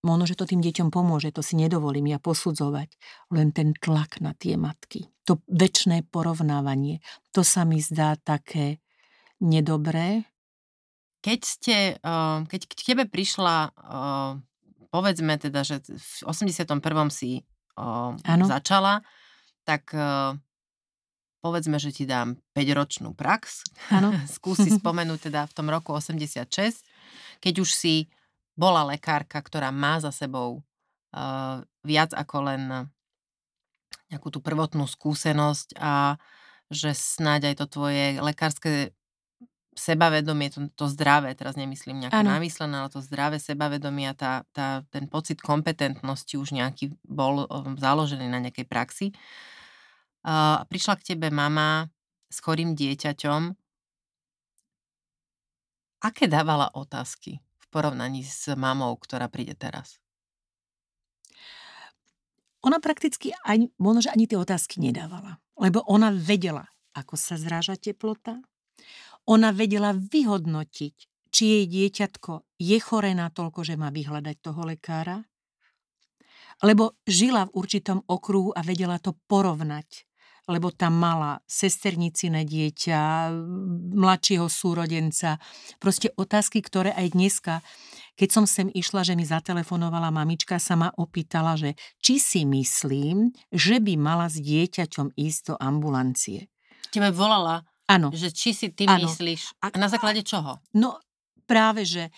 možno, 0.00 0.24
že 0.24 0.36
to 0.36 0.48
tým 0.48 0.64
deťom 0.64 0.88
pomôže, 0.88 1.28
to 1.32 1.44
si 1.44 1.60
nedovolím 1.60 2.08
ja 2.08 2.16
posudzovať. 2.16 2.88
Len 3.36 3.52
ten 3.52 3.76
tlak 3.76 4.24
na 4.24 4.32
tie 4.32 4.56
matky, 4.56 5.12
to 5.28 5.44
väčšné 5.44 6.08
porovnávanie, 6.08 7.04
to 7.36 7.44
sa 7.44 7.68
mi 7.68 7.84
zdá 7.84 8.16
také 8.16 8.80
nedobré. 9.44 10.24
Keď 11.20 11.40
ste, 11.44 11.76
keď 12.48 12.60
k 12.64 12.80
tebe 12.80 13.04
prišla, 13.04 13.76
povedzme 14.88 15.36
teda, 15.36 15.60
že 15.68 15.84
v 15.84 16.12
81. 16.24 16.80
si 17.12 17.44
ano. 17.76 18.44
začala, 18.48 19.04
tak 19.68 19.92
povedzme, 21.40 21.80
že 21.80 21.90
ti 21.90 22.04
dám 22.04 22.36
5-ročnú 22.52 23.16
prax. 23.16 23.64
Áno. 23.88 24.12
Skúsi 24.36 24.68
spomenúť 24.70 25.32
teda 25.32 25.48
v 25.48 25.52
tom 25.56 25.66
roku 25.72 25.96
86, 25.96 26.46
keď 27.40 27.54
už 27.64 27.70
si 27.72 27.94
bola 28.54 28.84
lekárka, 28.84 29.40
ktorá 29.40 29.72
má 29.72 29.96
za 29.98 30.12
sebou 30.12 30.60
uh, 31.16 31.64
viac 31.80 32.12
ako 32.12 32.36
len 32.52 32.62
nejakú 34.12 34.28
tú 34.28 34.44
prvotnú 34.44 34.84
skúsenosť 34.84 35.80
a 35.80 36.20
že 36.70 36.92
snáď 36.94 37.54
aj 37.54 37.54
to 37.64 37.66
tvoje 37.66 38.04
lekárske 38.20 38.92
sebavedomie, 39.74 40.50
to, 40.50 40.66
to 40.76 40.90
zdravé, 40.92 41.32
teraz 41.32 41.54
nemyslím 41.56 42.04
nejaké 42.04 42.20
ano. 42.20 42.36
namyslené, 42.36 42.84
ale 42.84 42.90
to 42.92 43.00
zdravé 43.00 43.40
sebavedomie 43.40 44.12
a 44.12 44.18
tá, 44.18 44.32
tá, 44.52 44.82
ten 44.92 45.08
pocit 45.08 45.40
kompetentnosti 45.40 46.36
už 46.36 46.52
nejaký 46.52 46.92
bol 47.06 47.48
um, 47.48 47.78
založený 47.78 48.28
na 48.28 48.42
nejakej 48.42 48.66
praxi. 48.66 49.14
Uh, 49.14 49.59
uh, 50.24 50.64
prišla 50.68 50.94
k 51.00 51.14
tebe 51.14 51.28
mama 51.32 51.88
s 52.30 52.38
chorým 52.38 52.78
dieťaťom. 52.78 53.42
Aké 56.00 56.24
dávala 56.30 56.72
otázky 56.72 57.40
v 57.40 57.66
porovnaní 57.68 58.24
s 58.24 58.48
mamou, 58.56 58.96
ktorá 58.96 59.28
príde 59.28 59.52
teraz? 59.52 60.00
Ona 62.60 62.76
prakticky 62.80 63.32
ani, 63.44 63.72
možno, 63.80 64.04
že 64.04 64.12
ani 64.12 64.28
tie 64.28 64.36
otázky 64.36 64.80
nedávala. 64.80 65.40
Lebo 65.56 65.84
ona 65.88 66.12
vedela, 66.12 66.68
ako 66.96 67.16
sa 67.16 67.36
zráža 67.36 67.76
teplota. 67.76 68.40
Ona 69.28 69.52
vedela 69.52 69.92
vyhodnotiť, 69.92 70.96
či 71.28 71.42
jej 71.44 71.64
dieťatko 71.68 72.60
je 72.60 72.78
choré 72.80 73.12
natoľko, 73.16 73.60
že 73.64 73.76
má 73.76 73.92
vyhľadať 73.92 74.36
toho 74.40 74.64
lekára. 74.64 75.24
Lebo 76.60 77.00
žila 77.08 77.48
v 77.48 77.54
určitom 77.56 78.04
okruhu 78.04 78.52
a 78.52 78.60
vedela 78.60 79.00
to 79.00 79.16
porovnať 79.28 80.09
lebo 80.50 80.74
tam 80.74 80.98
mala 80.98 81.38
sesternicine 81.46 82.42
dieťa, 82.42 83.30
mladšieho 83.94 84.50
súrodenca. 84.50 85.38
Proste 85.78 86.10
otázky, 86.18 86.58
ktoré 86.58 86.90
aj 86.90 87.14
dneska, 87.14 87.54
keď 88.18 88.28
som 88.34 88.44
sem 88.44 88.66
išla, 88.74 89.06
že 89.06 89.14
mi 89.14 89.22
zatelefonovala 89.22 90.10
mamička, 90.10 90.58
sa 90.58 90.74
ma 90.74 90.90
opýtala, 90.98 91.54
že 91.54 91.78
či 92.02 92.18
si 92.18 92.42
myslím, 92.42 93.30
že 93.54 93.78
by 93.78 93.94
mala 93.94 94.26
s 94.26 94.42
dieťaťom 94.42 95.14
ísť 95.14 95.40
do 95.46 95.54
ambulancie. 95.56 96.50
Tebe 96.90 97.14
volala? 97.14 97.62
Áno. 97.86 98.10
Že 98.10 98.28
či 98.34 98.50
si 98.50 98.66
ty 98.74 98.84
ano. 98.90 99.06
myslíš? 99.06 99.62
A 99.62 99.70
na 99.78 99.86
základe 99.86 100.26
čoho? 100.26 100.58
No 100.74 100.98
práve, 101.46 101.82
že 101.82 102.14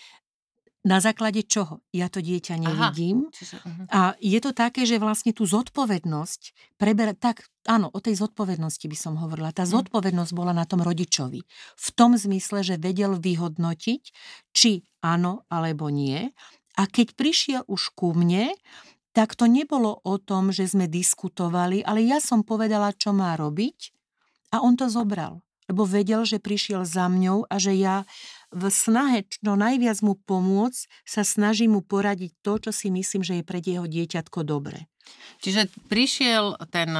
na 0.83 0.99
základe 0.99 1.47
čoho? 1.47 1.79
Ja 1.95 2.11
to 2.11 2.19
dieťa 2.19 2.59
nevidím. 2.59 3.31
Čiže, 3.31 3.55
uh-huh. 3.63 3.87
A 3.87 3.99
je 4.19 4.39
to 4.43 4.51
také, 4.51 4.83
že 4.83 4.99
vlastne 4.99 5.31
tú 5.31 5.47
zodpovednosť 5.47 6.75
preberať, 6.75 7.17
tak 7.23 7.35
áno, 7.63 7.87
o 7.87 7.99
tej 8.03 8.19
zodpovednosti 8.19 8.83
by 8.83 8.97
som 8.99 9.15
hovorila. 9.15 9.55
Tá 9.55 9.63
mhm. 9.63 9.71
zodpovednosť 9.79 10.31
bola 10.35 10.51
na 10.51 10.67
tom 10.67 10.83
rodičovi. 10.83 11.41
V 11.79 11.87
tom 11.95 12.19
zmysle, 12.19 12.61
že 12.67 12.75
vedel 12.75 13.15
vyhodnotiť, 13.15 14.03
či 14.51 14.83
áno 14.99 15.47
alebo 15.47 15.87
nie. 15.87 16.35
A 16.75 16.83
keď 16.89 17.15
prišiel 17.15 17.61
už 17.71 17.95
ku 17.95 18.11
mne, 18.11 18.51
tak 19.13 19.37
to 19.37 19.45
nebolo 19.45 20.01
o 20.03 20.17
tom, 20.17 20.49
že 20.49 20.65
sme 20.65 20.89
diskutovali, 20.89 21.85
ale 21.85 22.01
ja 22.01 22.17
som 22.17 22.41
povedala, 22.41 22.97
čo 22.97 23.13
má 23.13 23.37
robiť 23.37 23.93
a 24.51 24.65
on 24.65 24.73
to 24.73 24.89
zobral 24.89 25.45
lebo 25.71 25.87
vedel, 25.87 26.27
že 26.27 26.43
prišiel 26.43 26.83
za 26.83 27.07
mňou 27.07 27.47
a 27.47 27.55
že 27.55 27.73
ja 27.75 28.03
v 28.53 28.63
snahe 28.69 29.25
no 29.41 29.57
najviac 29.57 29.99
mu 30.05 30.13
pomôcť 30.15 30.85
sa 31.03 31.25
snažím 31.25 31.75
mu 31.75 31.81
poradiť 31.81 32.31
to, 32.45 32.69
čo 32.69 32.71
si 32.71 32.93
myslím, 32.93 33.25
že 33.25 33.41
je 33.41 33.43
pre 33.43 33.59
jeho 33.59 33.89
dieťatko 33.89 34.45
dobre. 34.45 34.85
Čiže 35.43 35.67
prišiel 35.91 36.55
ten, 36.71 36.95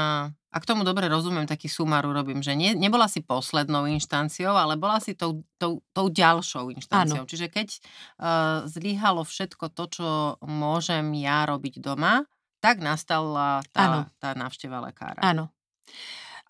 ak 0.54 0.64
tomu 0.68 0.84
dobre 0.84 1.08
rozumiem, 1.08 1.48
taký 1.48 1.72
sumaru 1.72 2.12
robím, 2.12 2.44
že 2.44 2.52
nie, 2.52 2.76
nebola 2.76 3.08
si 3.08 3.24
poslednou 3.24 3.88
inštanciou, 3.88 4.52
ale 4.52 4.76
bola 4.76 5.00
si 5.00 5.16
tou, 5.16 5.48
tou, 5.56 5.80
tou 5.96 6.08
ďalšou 6.12 6.74
inštanciou. 6.76 7.24
Áno. 7.24 7.30
Čiže 7.30 7.48
keď 7.48 7.68
uh, 7.72 8.68
zlyhalo 8.68 9.24
všetko 9.24 9.72
to, 9.72 9.84
čo 9.88 10.08
môžem 10.44 11.16
ja 11.16 11.48
robiť 11.48 11.80
doma, 11.80 12.28
tak 12.60 12.84
nastala 12.84 13.64
tá, 13.72 14.08
tá 14.20 14.36
návšteva 14.36 14.84
lekára. 14.84 15.20
Áno. 15.24 15.52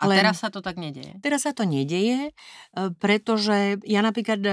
A 0.04 0.10
Len, 0.12 0.20
teraz 0.20 0.44
sa 0.44 0.52
to 0.52 0.60
tak 0.60 0.76
nedeje? 0.76 1.16
Teraz 1.24 1.48
sa 1.48 1.56
to 1.56 1.64
nedeje, 1.64 2.28
e, 2.28 2.32
pretože 3.00 3.80
ja 3.88 4.04
napríklad 4.04 4.44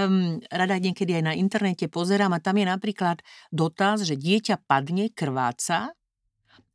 rada 0.47 0.75
niekedy 0.79 1.19
aj 1.19 1.23
na 1.27 1.33
internete 1.35 1.91
pozerám 1.91 2.31
a 2.31 2.39
tam 2.39 2.55
je 2.55 2.65
napríklad 2.65 3.19
dotaz, 3.51 4.07
že 4.07 4.15
dieťa 4.15 4.63
padne, 4.63 5.11
krváca 5.11 5.91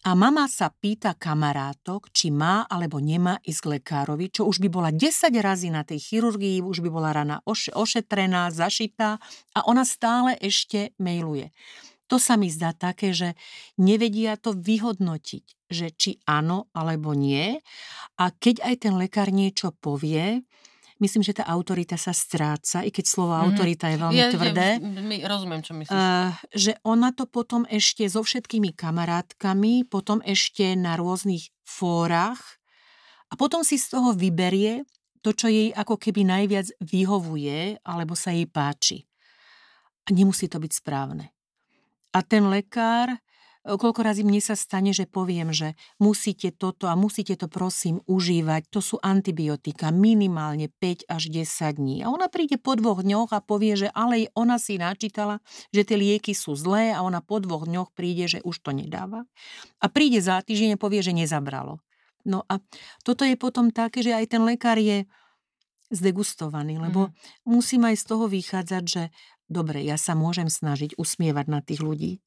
a 0.07 0.15
mama 0.15 0.47
sa 0.47 0.71
pýta 0.71 1.19
kamarátok, 1.19 2.15
či 2.15 2.31
má 2.31 2.63
alebo 2.71 3.03
nemá 3.03 3.43
ísť 3.43 3.59
k 3.59 3.71
lekárovi, 3.75 4.31
čo 4.31 4.47
už 4.47 4.63
by 4.63 4.69
bola 4.71 4.91
10 4.95 5.35
razy 5.35 5.67
na 5.75 5.83
tej 5.83 5.99
chirurgii, 5.99 6.63
už 6.63 6.79
by 6.79 6.91
bola 6.95 7.11
rana 7.11 7.43
ošetrená, 7.49 8.55
zašitá 8.55 9.19
a 9.51 9.59
ona 9.67 9.83
stále 9.83 10.39
ešte 10.39 10.95
mailuje. 11.03 11.51
To 12.07 12.23
sa 12.23 12.39
mi 12.39 12.47
zdá 12.47 12.71
také, 12.71 13.11
že 13.11 13.35
nevedia 13.75 14.39
to 14.39 14.55
vyhodnotiť, 14.55 15.56
že 15.67 15.91
či 15.95 16.19
áno 16.27 16.71
alebo 16.75 17.13
nie. 17.13 17.59
A 18.19 18.31
keď 18.31 18.63
aj 18.63 18.75
ten 18.87 18.95
lekár 18.95 19.31
niečo 19.35 19.75
povie, 19.75 20.47
myslím, 20.99 21.23
že 21.23 21.37
tá 21.37 21.45
autorita 21.45 22.01
sa 22.01 22.17
stráca, 22.17 22.81
i 22.81 22.91
keď 22.91 23.05
slovo 23.05 23.37
mm. 23.37 23.43
autorita 23.45 23.87
je 23.93 23.99
veľmi 24.01 24.21
ja, 24.21 24.33
tvrdé. 24.33 24.69
Ja, 24.81 25.29
rozumiem, 25.29 25.61
čo 25.61 25.77
myslíš. 25.77 25.93
Uh, 25.93 26.33
že 26.57 26.73
ona 26.87 27.13
to 27.13 27.29
potom 27.29 27.69
ešte 27.69 28.09
so 28.09 28.25
všetkými 28.25 28.73
kamarátkami, 28.73 29.85
potom 29.85 30.25
ešte 30.25 30.73
na 30.79 30.97
rôznych 30.97 31.53
fórach 31.67 32.41
a 33.29 33.35
potom 33.35 33.67
si 33.67 33.77
z 33.77 33.93
toho 33.93 34.17
vyberie 34.17 34.87
to, 35.21 35.35
čo 35.35 35.51
jej 35.51 35.75
ako 35.75 35.99
keby 35.99 36.23
najviac 36.23 36.71
vyhovuje 36.79 37.83
alebo 37.83 38.15
sa 38.15 38.31
jej 38.31 38.47
páči. 38.47 39.05
A 40.07 40.15
nemusí 40.15 40.47
to 40.47 40.63
byť 40.63 40.71
správne. 40.71 41.35
A 42.15 42.23
ten 42.23 42.47
lekár, 42.47 43.11
koľko 43.75 44.07
razy 44.07 44.23
mne 44.23 44.39
sa 44.39 44.55
stane, 44.55 44.95
že 44.95 45.11
poviem, 45.11 45.51
že 45.51 45.75
musíte 45.99 46.55
toto 46.55 46.87
a 46.87 46.95
musíte 46.95 47.35
to 47.35 47.51
prosím 47.51 47.99
užívať, 48.07 48.71
to 48.71 48.79
sú 48.79 49.03
antibiotika 49.03 49.91
minimálne 49.91 50.71
5 50.79 51.11
až 51.11 51.23
10 51.35 51.83
dní. 51.83 52.07
A 52.07 52.15
ona 52.15 52.31
príde 52.31 52.63
po 52.63 52.79
dvoch 52.79 53.03
dňoch 53.03 53.35
a 53.35 53.43
povie, 53.43 53.75
že 53.75 53.91
ale 53.91 54.31
ona 54.39 54.63
si 54.63 54.79
načítala, 54.79 55.43
že 55.75 55.83
tie 55.83 55.99
lieky 55.99 56.31
sú 56.31 56.55
zlé 56.55 56.95
a 56.95 57.03
ona 57.03 57.19
po 57.19 57.43
dvoch 57.43 57.67
dňoch 57.67 57.91
príde, 57.91 58.31
že 58.31 58.39
už 58.47 58.63
to 58.63 58.71
nedáva. 58.71 59.27
A 59.83 59.91
príde 59.91 60.23
za 60.23 60.39
týždeň 60.39 60.79
a 60.79 60.83
povie, 60.83 61.03
že 61.03 61.11
nezabralo. 61.11 61.83
No 62.23 62.47
a 62.47 62.63
toto 63.03 63.27
je 63.27 63.35
potom 63.35 63.75
také, 63.75 64.07
že 64.07 64.15
aj 64.15 64.31
ten 64.31 64.43
lekár 64.47 64.79
je 64.79 65.11
zdegustovaný, 65.91 66.83
lebo 66.83 67.11
mm. 67.11 67.13
musím 67.47 67.87
aj 67.87 67.97
z 67.99 68.05
toho 68.07 68.27
vychádzať, 68.27 68.85
že 68.87 69.03
dobre, 69.47 69.83
ja 69.87 69.95
sa 69.95 70.19
môžem 70.19 70.51
snažiť 70.51 70.99
usmievať 70.99 71.47
na 71.47 71.63
tých 71.63 71.81
ľudí, 71.83 72.19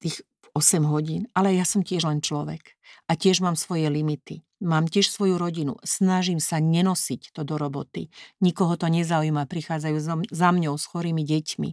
tých 0.00 0.24
8 0.54 0.86
hodín, 0.86 1.26
ale 1.34 1.58
ja 1.58 1.66
som 1.66 1.82
tiež 1.82 2.06
len 2.06 2.22
človek 2.22 2.78
a 3.10 3.18
tiež 3.18 3.42
mám 3.42 3.58
svoje 3.58 3.90
limity. 3.90 4.46
Mám 4.62 4.86
tiež 4.86 5.10
svoju 5.10 5.36
rodinu. 5.36 5.76
Snažím 5.82 6.38
sa 6.38 6.62
nenosiť 6.62 7.34
to 7.34 7.42
do 7.42 7.58
roboty. 7.58 8.08
Nikoho 8.38 8.78
to 8.78 8.86
nezaujíma, 8.86 9.50
prichádzajú 9.50 9.98
za 10.30 10.48
mňou 10.54 10.78
s 10.78 10.86
chorými 10.86 11.26
deťmi. 11.26 11.70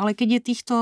Ale 0.00 0.16
keď 0.16 0.28
je 0.32 0.40
týchto, 0.40 0.76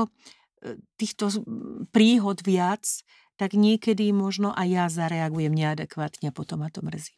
e, 0.63 0.79
týchto 0.95 1.43
príhod 1.91 2.39
viac, 2.39 2.87
tak 3.35 3.51
niekedy 3.51 4.15
možno 4.15 4.55
aj 4.55 4.67
ja 4.67 4.85
zareagujem 4.87 5.51
neadekvátne 5.51 6.31
a 6.31 6.35
potom 6.35 6.63
ma 6.63 6.71
to 6.71 6.79
mrzí. 6.79 7.13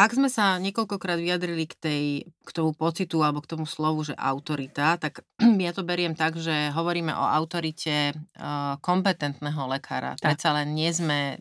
Ak 0.00 0.16
sme 0.16 0.32
sa 0.32 0.56
niekoľkokrát 0.56 1.20
vyjadrili 1.20 1.68
k, 1.68 1.74
tej, 1.76 2.04
k 2.24 2.50
tomu 2.56 2.72
pocitu 2.72 3.20
alebo 3.20 3.44
k 3.44 3.52
tomu 3.52 3.68
slovu, 3.68 4.00
že 4.00 4.16
autorita, 4.16 4.96
tak 4.96 5.20
ja 5.66 5.76
to 5.76 5.84
beriem 5.84 6.16
tak, 6.16 6.40
že 6.40 6.72
hovoríme 6.72 7.12
o 7.12 7.20
autorite 7.20 8.16
uh, 8.16 8.80
kompetentného 8.80 9.60
lekára. 9.68 10.16
Tak. 10.16 10.24
Predsa 10.24 10.56
len 10.56 10.72
nie 10.72 10.88
sme, 10.88 11.36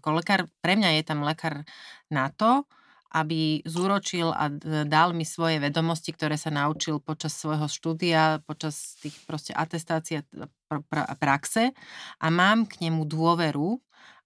lekár, 0.16 0.48
pre 0.64 0.80
mňa 0.80 0.96
je 0.96 1.02
tam 1.04 1.20
lekár 1.20 1.68
na 2.08 2.32
to, 2.32 2.64
aby 3.12 3.60
zúročil 3.68 4.32
a 4.32 4.48
dal 4.88 5.12
mi 5.12 5.28
svoje 5.28 5.60
vedomosti, 5.60 6.08
ktoré 6.16 6.40
sa 6.40 6.48
naučil 6.48 7.04
počas 7.04 7.36
svojho 7.36 7.68
štúdia, 7.68 8.40
počas 8.48 8.96
tých 9.04 9.16
proste 9.28 9.52
atestácií 9.52 10.24
a 10.24 11.14
praxe 11.16 11.76
a 12.20 12.26
mám 12.32 12.64
k 12.64 12.88
nemu 12.88 13.04
dôveru 13.04 13.76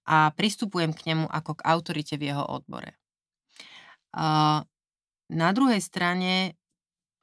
a 0.07 0.31
pristupujem 0.35 0.95
k 0.95 1.15
nemu 1.15 1.27
ako 1.27 1.59
k 1.59 1.67
autorite 1.67 2.15
v 2.19 2.31
jeho 2.31 2.43
odbore. 2.47 3.02
Na 5.33 5.51
druhej 5.57 5.81
strane 5.81 6.61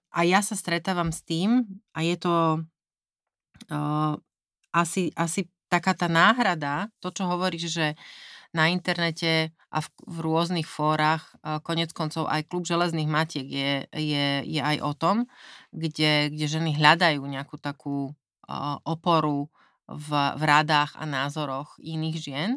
a 0.10 0.26
ja 0.26 0.42
sa 0.42 0.58
stretávam 0.58 1.14
s 1.14 1.22
tým 1.22 1.66
a 1.94 2.02
je 2.02 2.18
to 2.18 2.36
uh, 3.70 4.14
asi, 4.74 5.14
asi 5.14 5.46
taká 5.70 5.94
tá 5.94 6.10
náhrada, 6.10 6.90
to, 6.98 7.14
čo 7.14 7.30
hovoríš, 7.30 7.70
že 7.70 7.88
na 8.50 8.74
internete 8.74 9.54
a 9.70 9.86
v, 9.86 9.88
v 10.10 10.18
rôznych 10.26 10.66
fórach, 10.66 11.38
uh, 11.46 11.62
konec 11.62 11.94
koncov 11.94 12.26
aj 12.26 12.50
klub 12.50 12.66
železných 12.66 13.06
matiek 13.06 13.46
je, 13.46 13.72
je, 13.94 14.26
je 14.50 14.62
aj 14.62 14.82
o 14.82 14.92
tom, 14.98 15.30
kde, 15.70 16.34
kde 16.34 16.46
ženy 16.50 16.74
hľadajú 16.74 17.22
nejakú 17.22 17.62
takú 17.62 18.10
uh, 18.10 18.82
oporu 18.82 19.54
v, 19.86 20.10
v 20.10 20.42
radách 20.42 20.98
a 20.98 21.06
názoroch 21.06 21.78
iných 21.78 22.18
žien, 22.18 22.52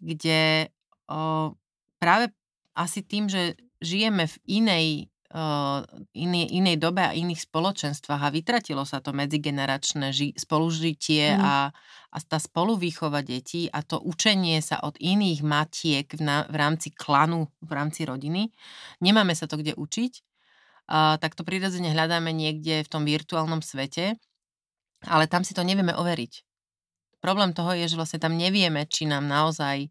kde 0.00 0.72
uh, 1.12 1.52
práve 2.00 2.32
asi 2.72 3.04
tým, 3.04 3.28
že 3.28 3.56
žijeme 3.82 4.24
v 4.30 4.36
inej, 4.48 4.86
uh, 5.34 5.84
inej, 6.14 6.46
inej 6.54 6.76
dobe 6.80 7.02
a 7.02 7.12
iných 7.12 7.44
spoločenstvách 7.44 8.22
a 8.22 8.32
vytratilo 8.32 8.86
sa 8.86 9.02
to 9.02 9.12
medzigeneračné 9.12 10.14
ži- 10.14 10.36
spolužitie 10.38 11.36
mm. 11.36 11.40
a, 11.42 11.74
a 12.12 12.16
tá 12.22 12.38
spoluvýchova 12.38 13.20
detí 13.20 13.66
a 13.68 13.82
to 13.82 14.00
učenie 14.00 14.62
sa 14.62 14.80
od 14.80 14.96
iných 15.02 15.40
matiek 15.44 16.06
v, 16.08 16.20
na, 16.22 16.36
v 16.48 16.56
rámci 16.56 16.94
klanu, 16.94 17.50
v 17.60 17.70
rámci 17.74 18.06
rodiny. 18.06 18.48
Nemáme 19.02 19.34
sa 19.36 19.50
to 19.50 19.58
kde 19.58 19.76
učiť, 19.76 20.12
uh, 20.88 21.18
tak 21.18 21.34
to 21.36 21.42
prirodzene 21.42 21.92
hľadáme 21.92 22.30
niekde 22.32 22.86
v 22.86 22.88
tom 22.88 23.02
virtuálnom 23.04 23.60
svete, 23.60 24.16
ale 25.04 25.26
tam 25.26 25.42
si 25.42 25.52
to 25.52 25.66
nevieme 25.66 25.92
overiť. 25.92 26.46
Problém 27.22 27.54
toho 27.54 27.74
je, 27.74 27.86
že 27.86 27.98
vlastne 27.98 28.18
tam 28.18 28.34
nevieme, 28.34 28.82
či 28.86 29.06
nám 29.06 29.26
naozaj 29.30 29.86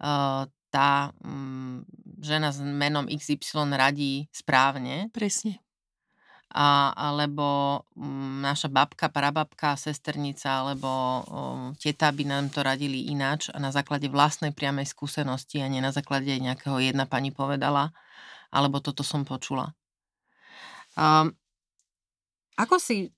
uh, 0.00 0.48
tá 0.74 1.14
um, 1.22 1.86
žena 2.24 2.50
s 2.50 2.58
menom 2.58 3.06
XY 3.06 3.70
radí 3.76 4.26
správne. 4.32 5.12
Presne. 5.12 5.60
A, 6.54 6.94
alebo 6.94 7.82
um, 7.98 8.38
naša 8.38 8.70
babka, 8.70 9.10
prababka, 9.10 9.74
sesternica 9.74 10.62
alebo 10.62 10.90
um, 11.26 11.74
teta 11.74 12.14
by 12.14 12.22
nám 12.22 12.46
to 12.54 12.62
radili 12.62 13.10
ináč 13.10 13.50
a 13.50 13.58
na 13.58 13.74
základe 13.74 14.06
vlastnej 14.06 14.54
priamej 14.54 14.86
skúsenosti 14.86 15.58
a 15.58 15.66
nie 15.66 15.82
na 15.82 15.90
základe 15.90 16.30
nejakého 16.30 16.78
jedna 16.78 17.10
pani 17.10 17.34
povedala 17.34 17.90
alebo 18.54 18.78
toto 18.78 19.02
som 19.02 19.26
počula. 19.26 19.74
Um, 20.94 21.34
ako 22.54 22.78
si 22.78 23.10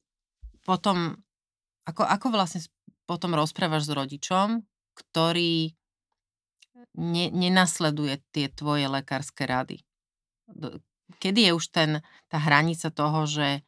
potom, 0.65 1.13
ako, 1.85 2.09
ako 2.09 2.27
vlastne 2.33 2.65
potom 3.05 3.37
rozprávaš 3.37 3.85
s 3.85 3.93
rodičom, 3.93 4.65
ktorý 4.97 5.76
ne, 6.97 7.31
nenasleduje 7.31 8.19
tie 8.33 8.49
tvoje 8.51 8.89
lekárske 8.89 9.45
rady? 9.47 9.85
Kedy 11.23 11.51
je 11.51 11.53
už 11.55 11.65
ten, 11.71 11.91
tá 12.27 12.39
hranica 12.41 12.91
toho, 12.91 13.29
že, 13.29 13.63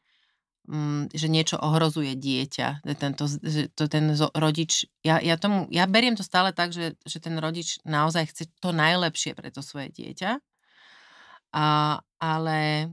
mm, 0.66 1.14
že 1.14 1.26
niečo 1.30 1.56
ohrozuje 1.60 2.18
dieťa, 2.18 2.82
tento, 2.98 3.28
že 3.28 3.70
to 3.72 3.86
ten 3.86 4.10
rodič, 4.34 4.90
ja, 5.06 5.22
ja, 5.22 5.38
tomu, 5.38 5.70
ja 5.70 5.86
beriem 5.86 6.18
to 6.18 6.26
stále 6.26 6.50
tak, 6.50 6.74
že, 6.74 6.98
že 7.06 7.22
ten 7.22 7.38
rodič 7.38 7.78
naozaj 7.86 8.32
chce 8.34 8.44
to 8.58 8.74
najlepšie 8.74 9.38
pre 9.38 9.54
to 9.54 9.62
svoje 9.62 9.92
dieťa, 9.94 10.42
a, 11.52 11.96
ale 12.20 12.90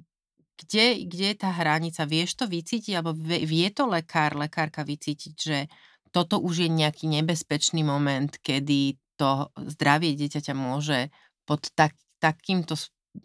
kde, 0.56 1.04
kde 1.04 1.36
je 1.36 1.38
tá 1.38 1.52
hranica? 1.52 2.08
Vieš 2.08 2.40
to 2.40 2.46
vycítiť, 2.48 2.96
alebo 2.96 3.12
vie 3.20 3.68
to 3.76 3.84
lekár, 3.92 4.40
lekárka 4.40 4.88
vycítiť, 4.88 5.36
že 5.36 5.68
toto 6.16 6.40
už 6.40 6.64
je 6.64 6.70
nejaký 6.72 7.12
nebezpečný 7.12 7.84
moment, 7.84 8.32
kedy 8.40 8.96
to 9.16 9.52
zdravie 9.56 10.16
dieťaťa 10.16 10.54
môže 10.56 11.10
pod 11.48 11.72
tak, 11.74 11.96
takýmto 12.20 12.76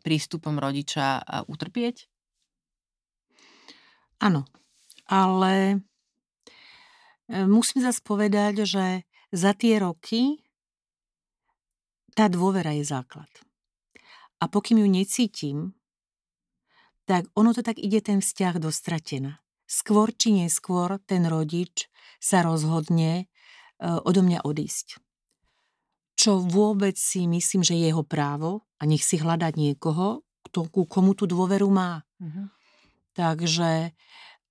prístupom 0.03 0.59
rodiča 0.59 1.22
utrpieť? 1.50 2.07
Áno, 4.20 4.44
ale 5.09 5.81
e, 7.26 7.42
musím 7.48 7.81
zase 7.81 8.05
povedať, 8.05 8.68
že 8.68 8.87
za 9.33 9.57
tie 9.57 9.81
roky 9.81 10.44
tá 12.12 12.29
dôvera 12.29 12.76
je 12.76 12.85
základ. 12.85 13.31
A 14.40 14.44
pokým 14.46 14.85
ju 14.85 14.88
necítim, 14.88 15.59
tak 17.09 17.26
ono 17.33 17.57
to 17.57 17.64
tak 17.64 17.81
ide 17.81 18.05
ten 18.05 18.20
vzťah 18.20 18.61
do 18.61 18.68
stratená. 18.68 19.40
Skôr 19.64 20.12
či 20.12 20.37
neskôr 20.37 21.00
ten 21.09 21.24
rodič 21.24 21.88
sa 22.20 22.44
rozhodne 22.44 23.24
e, 23.24 23.88
odo 24.05 24.20
mňa 24.20 24.44
odísť 24.44 25.00
čo 26.20 26.37
vôbec 26.44 27.00
si 27.00 27.24
myslím, 27.24 27.64
že 27.64 27.72
je 27.72 27.88
jeho 27.88 28.04
právo 28.04 28.68
a 28.76 28.85
nech 28.85 29.00
si 29.00 29.16
hľadať 29.16 29.56
niekoho, 29.56 30.20
kto, 30.44 30.68
ku 30.68 30.85
komu 30.85 31.16
tú 31.16 31.24
dôveru 31.24 31.72
má. 31.72 32.04
Mm-hmm. 32.20 32.46
Takže 33.16 33.96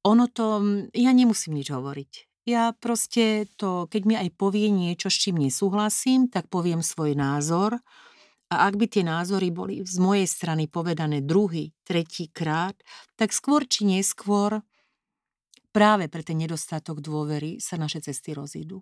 ono 0.01 0.25
to, 0.25 0.65
ja 0.97 1.13
nemusím 1.13 1.61
nič 1.61 1.69
hovoriť. 1.69 2.11
ja 2.49 2.73
proste 2.73 3.45
to, 3.61 3.85
keď 3.85 4.01
mi 4.09 4.17
aj 4.17 4.33
povie 4.33 4.73
niečo, 4.73 5.13
s 5.13 5.21
čím 5.21 5.37
nesúhlasím, 5.37 6.25
tak 6.33 6.49
poviem 6.49 6.81
svoj 6.81 7.13
názor. 7.13 7.77
A 8.49 8.65
ak 8.65 8.81
by 8.81 8.89
tie 8.89 9.05
názory 9.05 9.53
boli 9.53 9.85
z 9.85 10.01
mojej 10.01 10.25
strany 10.25 10.65
povedané 10.65 11.21
druhý, 11.21 11.69
tretí 11.85 12.33
krát, 12.33 12.73
tak 13.13 13.29
skôr 13.29 13.69
či 13.69 13.85
neskôr 13.85 14.65
práve 15.69 16.09
pre 16.09 16.25
ten 16.25 16.41
nedostatok 16.41 16.97
dôvery 16.97 17.61
sa 17.61 17.77
naše 17.77 18.01
cesty 18.01 18.33
rozídu. 18.33 18.81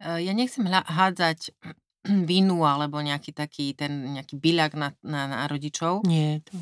E, 0.00 0.24
ja 0.24 0.32
nechcem 0.32 0.64
hádzať 0.64 1.52
vinu 2.30 2.66
alebo 2.66 2.98
nejaký 2.98 3.30
taký 3.34 3.74
ten 3.78 4.18
nejaký 4.18 4.38
byľak 4.38 4.72
na, 4.74 4.88
na, 5.02 5.20
na 5.30 5.40
rodičov. 5.46 6.02
Nie, 6.06 6.42
to... 6.42 6.58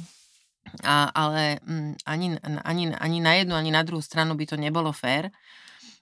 A, 0.85 1.11
ale 1.11 1.59
mm, 1.65 2.05
ani, 2.05 2.27
ani, 2.63 2.83
ani 2.95 3.19
na 3.19 3.33
jednu, 3.35 3.55
ani 3.57 3.71
na 3.73 3.83
druhú 3.83 4.05
stranu 4.05 4.37
by 4.37 4.45
to 4.47 4.57
nebolo 4.61 4.93
fér. 4.93 5.33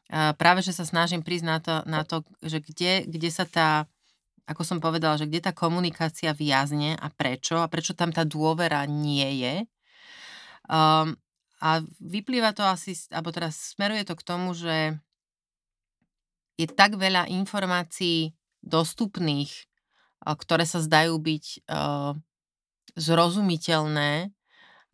A 0.09 0.33
práve, 0.33 0.65
že 0.65 0.73
sa 0.73 0.89
snažím 0.89 1.21
prísť 1.21 1.45
na 1.45 1.59
to, 1.61 1.75
na 1.85 2.01
to 2.05 2.25
že 2.41 2.65
kde, 2.65 3.05
kde 3.05 3.29
sa 3.29 3.45
tá, 3.45 3.85
ako 4.49 4.65
som 4.65 4.79
povedala, 4.81 5.21
že 5.21 5.29
kde 5.29 5.49
tá 5.49 5.53
komunikácia 5.53 6.33
viazne 6.33 6.97
a 6.97 7.13
prečo 7.13 7.61
a 7.61 7.69
prečo 7.69 7.93
tam 7.93 8.09
tá 8.09 8.25
dôvera 8.25 8.89
nie 8.89 9.45
je. 9.45 9.55
Um, 10.69 11.17
a 11.61 11.83
vyplýva 12.01 12.57
to 12.57 12.65
asi, 12.65 12.97
alebo 13.13 13.35
teraz 13.35 13.77
smeruje 13.77 14.07
to 14.07 14.15
k 14.17 14.27
tomu, 14.27 14.57
že 14.57 14.97
je 16.59 16.67
tak 16.67 16.97
veľa 16.99 17.31
informácií 17.31 18.38
dostupných, 18.65 19.53
ktoré 20.23 20.65
sa 20.67 20.83
zdajú 20.83 21.15
byť 21.19 21.69
zrozumiteľné 22.99 24.35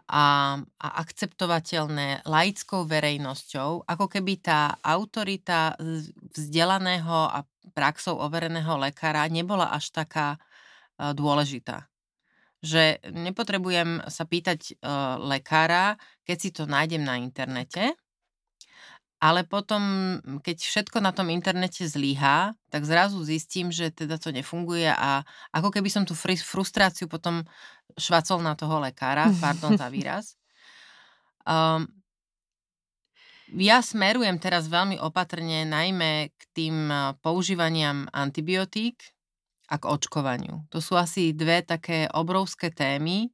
a, 0.05 0.25
a 0.61 0.89
akceptovateľné 1.01 2.29
laickou 2.29 2.85
verejnosťou, 2.85 3.89
ako 3.89 4.07
keby 4.07 4.37
tá 4.45 4.77
autorita 4.85 5.81
vzdelaného 6.37 7.33
a 7.33 7.41
praxou 7.73 8.21
overeného 8.21 8.77
lekára 8.77 9.25
nebola 9.33 9.73
až 9.73 9.97
taká 9.97 10.37
dôležitá. 11.01 11.89
Že 12.61 13.01
nepotrebujem 13.17 14.05
sa 14.13 14.29
pýtať 14.29 14.77
lekára, 15.25 15.97
keď 16.29 16.37
si 16.37 16.53
to 16.53 16.69
nájdem 16.69 17.01
na 17.01 17.17
internete, 17.17 17.97
ale 19.25 19.49
potom, 19.49 19.83
keď 20.45 20.57
všetko 20.61 21.01
na 21.01 21.09
tom 21.17 21.33
internete 21.33 21.89
zlyhá, 21.89 22.53
tak 22.69 22.85
zrazu 22.85 23.25
zistím, 23.25 23.73
že 23.73 23.89
teda 23.89 24.21
to 24.21 24.29
nefunguje 24.29 24.93
a 24.93 25.25
ako 25.49 25.73
keby 25.73 25.89
som 25.89 26.05
tú 26.05 26.13
frustráciu 26.45 27.09
potom 27.09 27.41
švacol 27.97 28.45
na 28.45 28.53
toho 28.53 28.85
lekára, 28.85 29.33
pardon 29.41 29.81
za 29.81 29.89
výraz. 29.97 30.37
Um, 31.49 31.89
ja 33.57 33.81
smerujem 33.81 34.37
teraz 34.37 34.69
veľmi 34.69 35.01
opatrne 35.01 35.65
najmä 35.65 36.29
k 36.37 36.43
tým 36.53 36.93
používaniam 37.25 38.05
antibiotík 38.13 39.01
a 39.73 39.81
k 39.81 39.89
očkovaniu. 39.89 40.69
To 40.69 40.85
sú 40.85 41.01
asi 41.01 41.33
dve 41.33 41.65
také 41.65 42.13
obrovské 42.13 42.69
témy, 42.69 43.33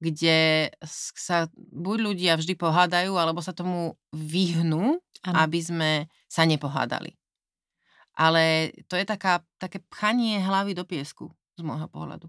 kde 0.00 0.68
sa 0.80 1.46
buď 1.56 1.96
ľudia 2.00 2.32
vždy 2.40 2.56
pohádajú, 2.56 3.14
alebo 3.20 3.44
sa 3.44 3.52
tomu 3.52 3.94
vyhnú, 4.16 4.96
ano. 4.98 5.36
aby 5.36 5.60
sme 5.60 5.90
sa 6.26 6.48
nepohádali. 6.48 7.14
Ale 8.16 8.74
to 8.88 8.96
je 8.96 9.04
taká, 9.04 9.44
také 9.60 9.80
pchanie 9.92 10.40
hlavy 10.40 10.72
do 10.72 10.84
piesku 10.88 11.30
z 11.56 11.62
môjho 11.62 11.86
pohľadu. 11.88 12.28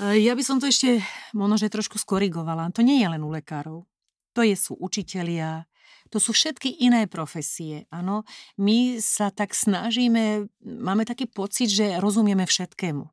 E, 0.00 0.22
ja 0.22 0.34
by 0.34 0.42
som 0.42 0.58
to 0.62 0.70
ešte 0.70 1.02
možno, 1.34 1.58
trošku 1.58 1.98
skorigovala. 1.98 2.70
To 2.74 2.82
nie 2.82 3.02
je 3.02 3.10
len 3.10 3.22
u 3.22 3.30
lekárov. 3.30 3.86
To 4.34 4.40
je, 4.42 4.54
sú 4.58 4.74
učitelia, 4.78 5.66
to 6.10 6.18
sú 6.22 6.34
všetky 6.34 6.82
iné 6.82 7.06
profesie. 7.06 7.86
Áno, 7.90 8.26
my 8.58 8.98
sa 8.98 9.30
tak 9.30 9.54
snažíme, 9.54 10.50
máme 10.62 11.02
taký 11.06 11.26
pocit, 11.30 11.70
že 11.70 11.98
rozumieme 11.98 12.46
všetkému. 12.46 13.04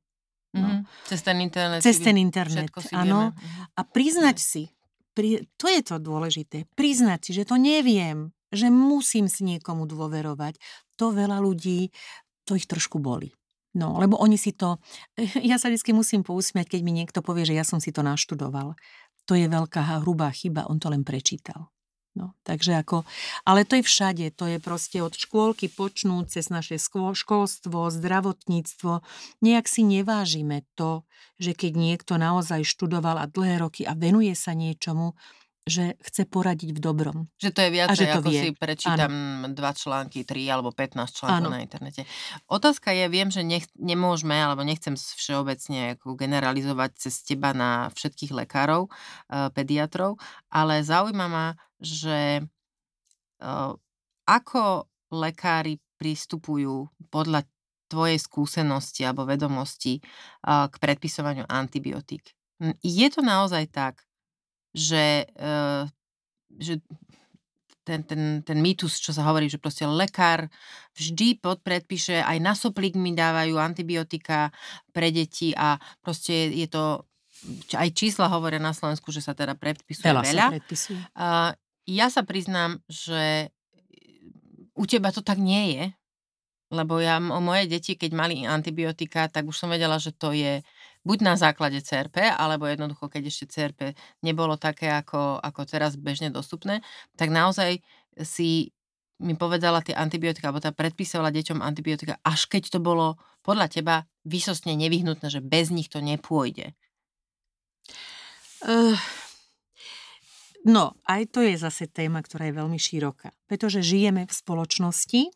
No. 0.52 0.68
Mm-hmm. 0.68 0.82
Cez 1.08 1.20
ten 1.24 1.38
internet. 1.40 1.80
Cez 1.80 1.98
ten 2.04 2.18
internet, 2.20 2.68
áno. 2.92 3.32
A 3.76 3.82
priznať 3.88 4.38
si, 4.40 4.64
pri, 5.16 5.48
to 5.56 5.72
je 5.72 5.80
to 5.80 5.96
dôležité, 6.00 6.68
priznať 6.76 7.20
si, 7.24 7.32
že 7.36 7.48
to 7.48 7.56
neviem, 7.56 8.36
že 8.52 8.68
musím 8.68 9.32
si 9.32 9.48
niekomu 9.48 9.88
dôverovať. 9.88 10.60
To 11.00 11.16
veľa 11.16 11.40
ľudí, 11.40 11.88
to 12.44 12.60
ich 12.60 12.68
trošku 12.68 13.00
boli. 13.00 13.32
No, 13.72 13.96
lebo 13.96 14.20
oni 14.20 14.36
si 14.36 14.52
to, 14.52 14.84
ja 15.40 15.56
sa 15.56 15.72
vždy 15.72 15.96
musím 15.96 16.22
pousmiať, 16.28 16.76
keď 16.76 16.82
mi 16.84 16.92
niekto 16.92 17.24
povie, 17.24 17.48
že 17.48 17.56
ja 17.56 17.64
som 17.64 17.80
si 17.80 17.96
to 17.96 18.04
naštudoval. 18.04 18.76
To 19.30 19.34
je 19.38 19.48
veľká 19.48 20.04
hrubá 20.04 20.36
chyba, 20.36 20.68
on 20.68 20.84
to 20.84 20.92
len 20.92 21.08
prečítal. 21.08 21.72
No, 22.12 22.36
takže 22.44 22.76
ako, 22.76 23.08
ale 23.48 23.64
to 23.64 23.80
je 23.80 23.88
všade, 23.88 24.36
to 24.36 24.44
je 24.44 24.60
proste 24.60 25.00
od 25.00 25.16
škôlky 25.16 25.72
počnúť 25.72 26.28
cez 26.28 26.52
naše 26.52 26.76
školstvo, 27.16 27.88
zdravotníctvo. 27.88 29.00
Nejak 29.40 29.66
si 29.72 29.88
nevážime 29.88 30.68
to, 30.76 31.08
že 31.40 31.56
keď 31.56 31.72
niekto 31.80 32.20
naozaj 32.20 32.68
študoval 32.68 33.16
a 33.16 33.32
dlhé 33.32 33.64
roky 33.64 33.88
a 33.88 33.96
venuje 33.96 34.36
sa 34.36 34.52
niečomu, 34.52 35.16
že 35.70 35.94
chce 36.02 36.26
poradiť 36.26 36.74
v 36.74 36.80
dobrom. 36.82 37.18
Že 37.38 37.50
to 37.54 37.60
je 37.62 37.70
viac, 37.70 37.94
ako 37.94 38.30
vie. 38.34 38.42
si 38.42 38.50
prečítam 38.58 39.46
ano. 39.46 39.54
dva 39.54 39.78
články, 39.78 40.26
tri 40.26 40.50
alebo 40.50 40.74
15 40.74 40.98
článkov 41.22 41.54
ano. 41.54 41.54
na 41.54 41.62
internete. 41.62 42.10
Otázka 42.50 42.90
je, 42.90 43.06
viem, 43.14 43.30
že 43.30 43.46
nech, 43.46 43.70
nemôžeme, 43.78 44.34
alebo 44.34 44.66
nechcem 44.66 44.98
všeobecne 44.98 45.98
ako 45.98 46.18
generalizovať 46.18 46.98
cez 46.98 47.22
teba 47.22 47.54
na 47.54 47.94
všetkých 47.94 48.34
lekárov, 48.34 48.90
uh, 48.90 49.54
pediatrov, 49.54 50.18
ale 50.50 50.82
zaujíma 50.82 51.28
ma, 51.30 51.48
že 51.78 52.42
uh, 53.46 53.78
ako 54.26 54.90
lekári 55.14 55.78
pristupujú 56.02 56.90
podľa 57.14 57.46
tvojej 57.86 58.18
skúsenosti 58.18 59.06
alebo 59.06 59.30
vedomosti 59.30 60.02
uh, 60.02 60.66
k 60.74 60.76
predpisovaniu 60.82 61.46
antibiotík. 61.46 62.34
Je 62.82 63.08
to 63.14 63.22
naozaj 63.22 63.70
tak, 63.70 64.02
že, 64.72 65.28
uh, 65.38 65.88
že 66.58 66.80
ten, 67.82 68.06
ten, 68.06 68.46
ten 68.46 68.58
mýtus, 68.62 69.02
čo 69.02 69.12
sa 69.12 69.26
hovorí, 69.26 69.50
že 69.50 69.58
proste 69.58 69.90
lekár 69.90 70.48
vždy 70.94 71.42
podpredpíše, 71.42 72.22
aj 72.22 72.38
na 72.40 72.54
soplík 72.54 72.94
mi 72.94 73.12
dávajú 73.18 73.58
antibiotika 73.58 74.54
pre 74.94 75.10
deti 75.10 75.52
a 75.58 75.82
proste 76.00 76.54
je 76.54 76.68
to, 76.70 77.04
aj 77.74 77.90
čísla 77.92 78.30
hovoria 78.30 78.62
na 78.62 78.72
Slovensku, 78.72 79.10
že 79.10 79.26
sa 79.26 79.34
teda 79.34 79.58
predpisuje 79.58 80.08
veľa. 80.08 80.24
veľa. 80.24 80.46
Sa 80.48 80.54
predpisuje. 80.56 81.00
Uh, 81.18 81.52
ja 81.90 82.08
sa 82.14 82.22
priznám, 82.22 82.80
že 82.86 83.50
u 84.78 84.84
teba 84.86 85.10
to 85.10 85.26
tak 85.26 85.42
nie 85.42 85.76
je, 85.76 85.86
lebo 86.72 87.04
ja, 87.04 87.20
moje 87.20 87.68
deti, 87.68 88.00
keď 88.00 88.12
mali 88.16 88.48
antibiotika, 88.48 89.28
tak 89.28 89.44
už 89.44 89.58
som 89.58 89.68
vedela, 89.68 90.00
že 90.00 90.16
to 90.16 90.32
je 90.32 90.64
buď 91.02 91.18
na 91.26 91.34
základe 91.38 91.82
CRP, 91.82 92.22
alebo 92.34 92.70
jednoducho, 92.70 93.10
keď 93.10 93.24
ešte 93.30 93.46
CRP 93.50 93.80
nebolo 94.22 94.58
také 94.58 94.90
ako, 94.94 95.42
ako 95.42 95.62
teraz 95.66 95.98
bežne 95.98 96.30
dostupné, 96.30 96.86
tak 97.18 97.34
naozaj 97.34 97.82
si 98.22 98.76
mi 99.22 99.38
povedala 99.38 99.86
tie 99.86 99.94
antibiotika, 99.94 100.50
alebo 100.50 100.62
tá 100.62 100.74
predpísala 100.74 101.30
deťom 101.30 101.62
antibiotika, 101.62 102.18
až 102.26 102.50
keď 102.50 102.78
to 102.78 102.80
bolo 102.82 103.22
podľa 103.46 103.68
teba 103.70 103.96
vysostne 104.26 104.74
nevyhnutné, 104.74 105.30
že 105.30 105.42
bez 105.42 105.70
nich 105.70 105.90
to 105.90 106.02
nepôjde. 106.02 106.74
Uh, 108.62 108.98
no, 110.66 110.98
aj 111.10 111.34
to 111.34 111.42
je 111.42 111.58
zase 111.58 111.90
téma, 111.90 112.22
ktorá 112.22 112.50
je 112.50 112.58
veľmi 112.58 112.78
široká. 112.78 113.34
Pretože 113.50 113.86
žijeme 113.86 114.26
v 114.26 114.34
spoločnosti, 114.34 115.34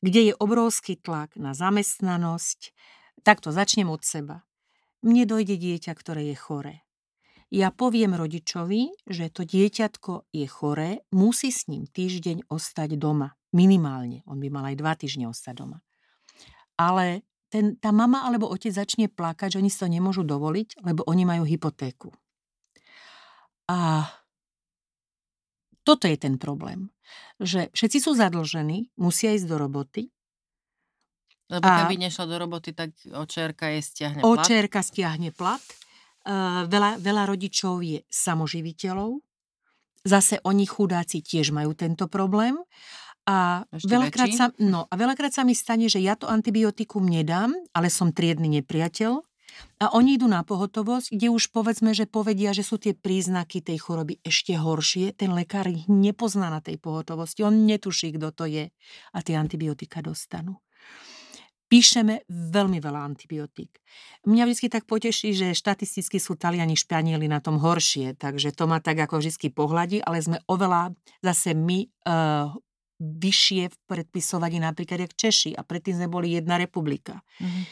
kde 0.00 0.20
je 0.32 0.34
obrovský 0.36 1.00
tlak 1.00 1.36
na 1.36 1.56
zamestnanosť. 1.56 2.72
Takto 3.26 3.50
začnem 3.50 3.90
od 3.90 4.06
seba 4.06 4.46
mne 5.06 5.24
dojde 5.28 5.54
dieťa, 5.54 5.92
ktoré 5.94 6.34
je 6.34 6.36
choré. 6.36 6.74
Ja 7.54 7.70
poviem 7.70 8.18
rodičovi, 8.18 9.06
že 9.06 9.30
to 9.30 9.46
dieťatko 9.46 10.26
je 10.34 10.46
choré, 10.50 11.06
musí 11.14 11.54
s 11.54 11.70
ním 11.70 11.86
týždeň 11.86 12.50
ostať 12.50 12.98
doma. 12.98 13.38
Minimálne. 13.54 14.26
On 14.26 14.34
by 14.34 14.50
mal 14.50 14.66
aj 14.66 14.76
dva 14.82 14.98
týždne 14.98 15.30
ostať 15.30 15.62
doma. 15.62 15.78
Ale 16.74 17.22
ten, 17.46 17.78
tá 17.78 17.94
mama 17.94 18.26
alebo 18.26 18.50
otec 18.50 18.74
začne 18.74 19.06
plakať, 19.06 19.56
že 19.56 19.60
oni 19.62 19.70
si 19.70 19.78
to 19.78 19.86
nemôžu 19.86 20.26
dovoliť, 20.26 20.82
lebo 20.82 21.06
oni 21.06 21.22
majú 21.22 21.46
hypotéku. 21.46 22.10
A 23.70 24.10
toto 25.86 26.10
je 26.10 26.18
ten 26.18 26.34
problém. 26.42 26.90
Že 27.38 27.70
všetci 27.70 27.98
sú 28.02 28.18
zadlžení, 28.18 28.90
musia 28.98 29.38
ísť 29.38 29.46
do 29.46 29.56
roboty, 29.62 30.10
lebo 31.46 31.62
a 31.62 31.86
keby 31.86 32.10
nešla 32.10 32.24
do 32.26 32.36
roboty, 32.42 32.74
tak 32.74 32.90
očerka 33.14 33.70
je 33.70 33.80
stiahne 33.82 34.20
plat. 34.22 34.42
Očerka 34.42 34.82
stiahne 34.82 35.30
plat. 35.30 35.62
Uh, 36.26 36.66
veľa, 36.66 36.98
veľa 36.98 37.22
rodičov 37.30 37.86
je 37.86 38.02
samoživiteľov. 38.10 39.22
Zase 40.02 40.42
oni 40.42 40.66
chudáci 40.66 41.22
tiež 41.22 41.54
majú 41.54 41.70
tento 41.78 42.10
problém. 42.10 42.58
A 43.26 43.66
veľakrát, 43.74 44.30
sa, 44.34 44.46
no, 44.62 44.86
a 44.86 44.94
veľakrát 44.94 45.34
sa 45.34 45.42
mi 45.42 45.54
stane, 45.54 45.90
že 45.90 45.98
ja 45.98 46.14
to 46.14 46.30
antibiotikum 46.30 47.02
nedám, 47.02 47.54
ale 47.74 47.90
som 47.90 48.14
triedny 48.14 48.46
nepriateľ. 48.62 49.18
A 49.82 49.90
oni 49.94 50.14
idú 50.18 50.30
na 50.30 50.46
pohotovosť, 50.46 51.16
kde 51.16 51.32
už 51.32 51.50
povedzme, 51.50 51.90
že 51.90 52.06
povedia, 52.06 52.54
že 52.54 52.62
sú 52.62 52.78
tie 52.78 52.94
príznaky 52.94 53.62
tej 53.62 53.82
choroby 53.82 54.20
ešte 54.22 54.54
horšie. 54.54 55.16
Ten 55.16 55.34
lekár 55.34 55.66
ich 55.66 55.86
nepozná 55.90 56.50
na 56.50 56.62
tej 56.62 56.78
pohotovosti, 56.78 57.42
on 57.42 57.66
netuší, 57.66 58.14
kto 58.14 58.30
to 58.34 58.44
je. 58.46 58.70
A 59.14 59.18
tie 59.22 59.34
antibiotika 59.38 60.02
dostanú 60.02 60.60
píšeme 61.66 62.26
veľmi 62.30 62.78
veľa 62.78 63.00
antibiotík. 63.02 63.82
Mňa 64.26 64.44
vždy 64.46 64.66
tak 64.70 64.84
poteší, 64.86 65.34
že 65.34 65.56
štatisticky 65.56 66.18
sú 66.22 66.38
Taliani, 66.38 66.78
Španieli 66.78 67.26
na 67.26 67.42
tom 67.42 67.58
horšie, 67.58 68.14
takže 68.14 68.54
to 68.54 68.70
ma 68.70 68.78
tak 68.78 69.02
ako 69.02 69.18
vždy 69.18 69.50
pohľadí, 69.50 69.98
ale 70.02 70.22
sme 70.22 70.38
oveľa 70.46 70.94
zase 71.22 71.54
my 71.54 71.86
uh, 72.06 72.54
vyššie 73.00 73.62
v 73.68 73.76
predpisovaní 73.84 74.56
napríklad 74.62 75.04
jak 75.04 75.14
Češi 75.14 75.52
a 75.52 75.60
predtým 75.66 76.00
sme 76.00 76.08
boli 76.08 76.32
jedna 76.32 76.56
republika. 76.56 77.20
Mm-hmm. 77.42 77.64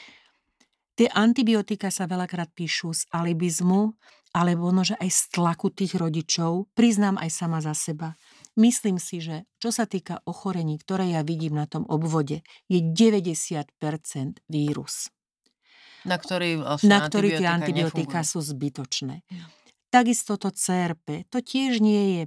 Tie 0.95 1.09
antibiotika 1.11 1.91
sa 1.91 2.07
veľakrát 2.07 2.55
píšu 2.55 2.95
z 2.95 3.03
alibizmu, 3.11 3.99
alebo 4.35 4.71
že 4.83 4.99
aj 4.99 5.11
z 5.11 5.23
tlaku 5.31 5.71
tých 5.71 5.95
rodičov. 5.95 6.71
Priznám 6.75 7.19
aj 7.19 7.31
sama 7.31 7.59
za 7.63 7.75
seba. 7.75 8.19
Myslím 8.55 9.03
si, 9.03 9.19
že 9.19 9.51
čo 9.59 9.75
sa 9.75 9.83
týka 9.83 10.23
ochorení, 10.31 10.79
ktoré 10.79 11.11
ja 11.11 11.27
vidím 11.27 11.59
na 11.59 11.67
tom 11.67 11.83
obvode, 11.91 12.47
je 12.71 12.79
90% 12.79 13.75
vírus. 14.47 15.11
Na 16.07 16.21
ktorý, 16.21 16.63
vlastne 16.63 16.93
na 16.93 17.03
ktorý 17.03 17.41
tie 17.41 17.49
antibiotika 17.49 18.23
sú 18.23 18.45
zbytočné. 18.45 19.25
Ja. 19.27 19.45
Takisto 19.91 20.39
to 20.39 20.55
CRP, 20.55 21.27
to 21.33 21.43
tiež 21.43 21.83
nie 21.83 22.05
je 22.21 22.23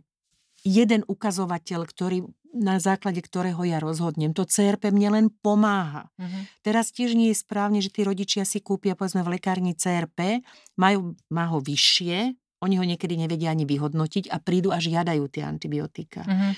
jeden 0.67 1.05
ukazovateľ, 1.07 1.87
ktorý, 1.87 2.27
na 2.51 2.81
základe 2.81 3.21
ktorého 3.21 3.61
ja 3.63 3.79
rozhodnem. 3.79 4.33
To 4.35 4.43
CRP 4.43 4.89
mne 4.91 5.09
len 5.13 5.25
pomáha. 5.29 6.09
Uh-huh. 6.17 6.43
Teraz 6.65 6.91
tiež 6.91 7.13
nie 7.13 7.31
je 7.31 7.39
správne, 7.39 7.79
že 7.79 7.93
tí 7.93 8.03
rodičia 8.03 8.43
si 8.43 8.59
kúpia 8.59 8.97
povedzme 8.97 9.21
v 9.23 9.37
lekárni 9.39 9.77
CRP, 9.77 10.43
majú, 10.75 11.15
má 11.31 11.47
ho 11.47 11.61
vyššie, 11.61 12.33
oni 12.61 12.75
ho 12.81 12.85
niekedy 12.85 13.13
nevedia 13.17 13.53
ani 13.53 13.69
vyhodnotiť 13.69 14.33
a 14.33 14.41
prídu 14.41 14.73
a 14.73 14.81
žiadajú 14.81 15.29
tie 15.29 15.45
antibiotika. 15.45 16.25
Mm-hmm. 16.25 16.53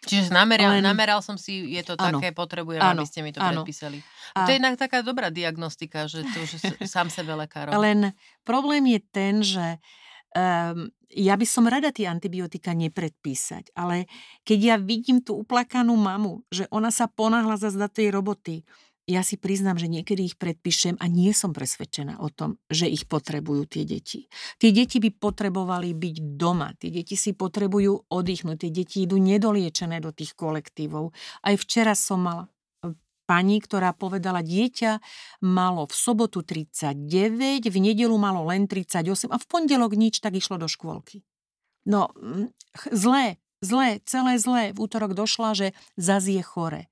Čiže 0.00 0.32
nameral, 0.32 0.80
Len... 0.80 0.84
nameral 0.84 1.20
som 1.20 1.36
si, 1.36 1.76
je 1.76 1.82
to 1.84 1.92
ano, 2.00 2.24
také, 2.24 2.32
potrebujem, 2.32 2.80
ano, 2.80 3.04
aby 3.04 3.06
ste 3.06 3.20
mi 3.20 3.36
to 3.36 3.40
ano. 3.42 3.60
predpísali. 3.60 4.00
A... 4.32 4.48
To 4.48 4.50
je 4.50 4.56
jednak 4.56 4.80
taká 4.80 5.04
dobrá 5.04 5.28
diagnostika, 5.28 6.08
že 6.08 6.24
to, 6.24 6.40
že 6.48 6.56
sám 6.88 7.12
sebe 7.12 7.36
lekár. 7.36 7.68
Len 7.68 8.16
problém 8.40 8.96
je 8.96 9.00
ten, 9.12 9.44
že 9.44 9.76
um, 10.32 10.88
ja 11.12 11.34
by 11.36 11.44
som 11.44 11.68
rada 11.68 11.92
tie 11.92 12.08
antibiotika 12.08 12.72
nepredpísať, 12.72 13.76
ale 13.76 14.08
keď 14.46 14.58
ja 14.58 14.76
vidím 14.80 15.20
tú 15.20 15.44
uplakanú 15.44 15.92
mamu, 16.00 16.48
že 16.48 16.64
ona 16.72 16.88
sa 16.88 17.04
ponáhla 17.04 17.60
za 17.60 17.68
tej 17.92 18.08
roboty, 18.14 18.64
ja 19.10 19.26
si 19.26 19.34
priznám, 19.34 19.74
že 19.74 19.90
niekedy 19.90 20.22
ich 20.22 20.36
predpíšem 20.38 20.94
a 21.02 21.10
nie 21.10 21.34
som 21.34 21.50
presvedčená 21.50 22.22
o 22.22 22.30
tom, 22.30 22.62
že 22.70 22.86
ich 22.86 23.10
potrebujú 23.10 23.66
tie 23.66 23.82
deti. 23.82 24.30
Tie 24.62 24.70
deti 24.70 25.02
by 25.02 25.10
potrebovali 25.10 25.90
byť 25.90 26.16
doma, 26.38 26.70
tie 26.78 26.94
deti 26.94 27.18
si 27.18 27.34
potrebujú 27.34 28.06
oddychnúť, 28.06 28.56
tie 28.66 28.70
deti 28.70 29.02
idú 29.02 29.18
nedoliečené 29.18 29.98
do 29.98 30.14
tých 30.14 30.38
kolektívov. 30.38 31.10
Aj 31.42 31.54
včera 31.58 31.98
som 31.98 32.22
mala 32.22 32.46
e, 32.86 32.94
pani, 33.26 33.58
ktorá 33.58 33.90
povedala, 33.98 34.46
dieťa 34.46 35.02
malo 35.42 35.90
v 35.90 35.94
sobotu 35.94 36.46
39, 36.46 37.66
v 37.66 37.76
nedelu 37.82 38.14
malo 38.14 38.46
len 38.46 38.70
38 38.70 39.26
a 39.26 39.36
v 39.42 39.46
pondelok 39.50 39.98
nič, 39.98 40.22
tak 40.22 40.38
išlo 40.38 40.54
do 40.54 40.70
škôlky. 40.70 41.26
No, 41.88 42.12
zlé, 42.92 43.40
zlé, 43.64 44.04
celé 44.04 44.36
zlé. 44.36 44.64
V 44.76 44.84
útorok 44.84 45.16
došla, 45.16 45.56
že 45.56 45.66
zaz 45.96 46.28
je 46.28 46.44
chore. 46.44 46.89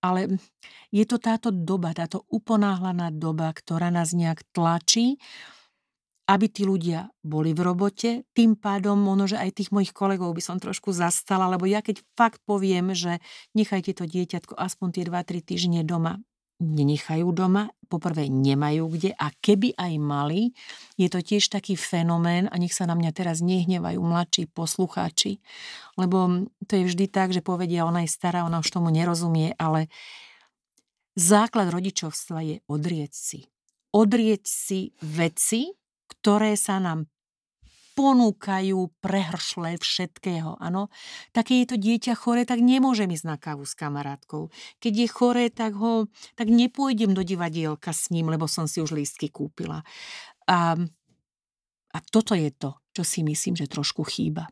Ale 0.00 0.40
je 0.88 1.04
to 1.04 1.20
táto 1.20 1.52
doba, 1.52 1.92
táto 1.92 2.24
uponáhlaná 2.32 3.12
doba, 3.12 3.52
ktorá 3.52 3.92
nás 3.92 4.16
nejak 4.16 4.42
tlačí, 4.56 5.20
aby 6.30 6.46
tí 6.46 6.62
ľudia 6.62 7.10
boli 7.26 7.50
v 7.50 7.60
robote. 7.66 8.10
Tým 8.30 8.54
pádom 8.54 8.94
možno, 8.94 9.34
že 9.34 9.40
aj 9.42 9.50
tých 9.50 9.70
mojich 9.74 9.90
kolegov 9.90 10.30
by 10.30 10.38
som 10.38 10.62
trošku 10.62 10.94
zastala, 10.94 11.50
lebo 11.50 11.66
ja 11.66 11.82
keď 11.82 12.06
fakt 12.14 12.38
poviem, 12.46 12.94
že 12.94 13.18
nechajte 13.58 13.98
to 13.98 14.06
dieťatko 14.06 14.54
aspoň 14.54 14.88
tie 14.94 15.04
2-3 15.10 15.42
týždne 15.42 15.80
doma, 15.82 16.22
nenechajú 16.60 17.32
doma, 17.32 17.72
poprvé 17.90 18.28
nemajú 18.30 18.86
kde 18.92 19.10
a 19.16 19.32
keby 19.32 19.74
aj 19.74 19.92
mali, 19.98 20.54
je 20.94 21.08
to 21.10 21.24
tiež 21.24 21.50
taký 21.50 21.74
fenomén 21.74 22.46
a 22.52 22.54
nech 22.60 22.76
sa 22.76 22.86
na 22.86 22.94
mňa 22.94 23.10
teraz 23.10 23.42
nehnevajú 23.42 23.98
mladší 23.98 24.46
poslucháči, 24.52 25.42
lebo 25.98 26.46
to 26.68 26.72
je 26.78 26.86
vždy 26.86 27.10
tak, 27.10 27.34
že 27.34 27.42
povedia, 27.42 27.88
ona 27.88 28.06
je 28.06 28.12
stará, 28.12 28.46
ona 28.46 28.62
už 28.62 28.70
tomu 28.70 28.92
nerozumie, 28.94 29.56
ale 29.58 29.90
základ 31.18 31.72
rodičovstva 31.72 32.38
je 32.46 32.56
odrieť 32.70 33.12
si. 33.12 33.40
Odrieť 33.90 34.46
si 34.46 34.94
veci, 35.02 35.74
ktoré 36.06 36.54
sa 36.54 36.78
nám 36.78 37.10
ponúkajú 37.94 38.90
prehršle 39.02 39.78
všetkého. 39.80 40.56
Áno? 40.62 40.88
Tak 41.34 41.50
keď 41.50 41.56
je 41.56 41.68
to 41.68 41.76
dieťa 41.78 42.14
chore, 42.16 42.42
tak 42.46 42.62
nemôžem 42.62 43.10
ísť 43.10 43.26
na 43.26 43.36
kávu 43.36 43.66
s 43.66 43.74
kamarátkou. 43.74 44.48
Keď 44.78 44.92
je 44.94 45.08
chore, 45.10 45.44
tak, 45.50 45.76
ho, 45.76 46.06
tak 46.38 46.48
nepôjdem 46.48 47.12
do 47.12 47.26
divadielka 47.26 47.90
s 47.90 48.08
ním, 48.14 48.30
lebo 48.30 48.46
som 48.46 48.70
si 48.70 48.78
už 48.80 48.94
lístky 48.94 49.28
kúpila. 49.28 49.82
A, 50.46 50.78
a 51.90 51.98
toto 52.10 52.38
je 52.38 52.50
to, 52.54 52.78
čo 52.94 53.02
si 53.02 53.20
myslím, 53.26 53.54
že 53.54 53.70
trošku 53.70 54.06
chýba. 54.06 54.46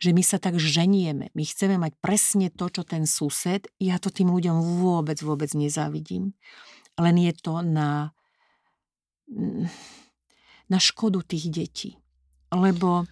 Že 0.00 0.16
my 0.16 0.22
sa 0.24 0.40
tak 0.40 0.56
ženieme. 0.56 1.28
My 1.36 1.44
chceme 1.44 1.76
mať 1.76 1.92
presne 2.00 2.48
to, 2.48 2.72
čo 2.72 2.88
ten 2.88 3.04
sused. 3.04 3.68
Ja 3.76 4.00
to 4.00 4.08
tým 4.08 4.32
ľuďom 4.32 4.80
vôbec, 4.80 5.20
vôbec 5.20 5.52
nezávidím. 5.52 6.32
Len 6.96 7.16
je 7.20 7.32
to 7.36 7.60
na, 7.60 8.16
na 10.72 10.78
škodu 10.80 11.20
tých 11.22 11.46
detí. 11.52 11.90
Lebo 12.52 13.04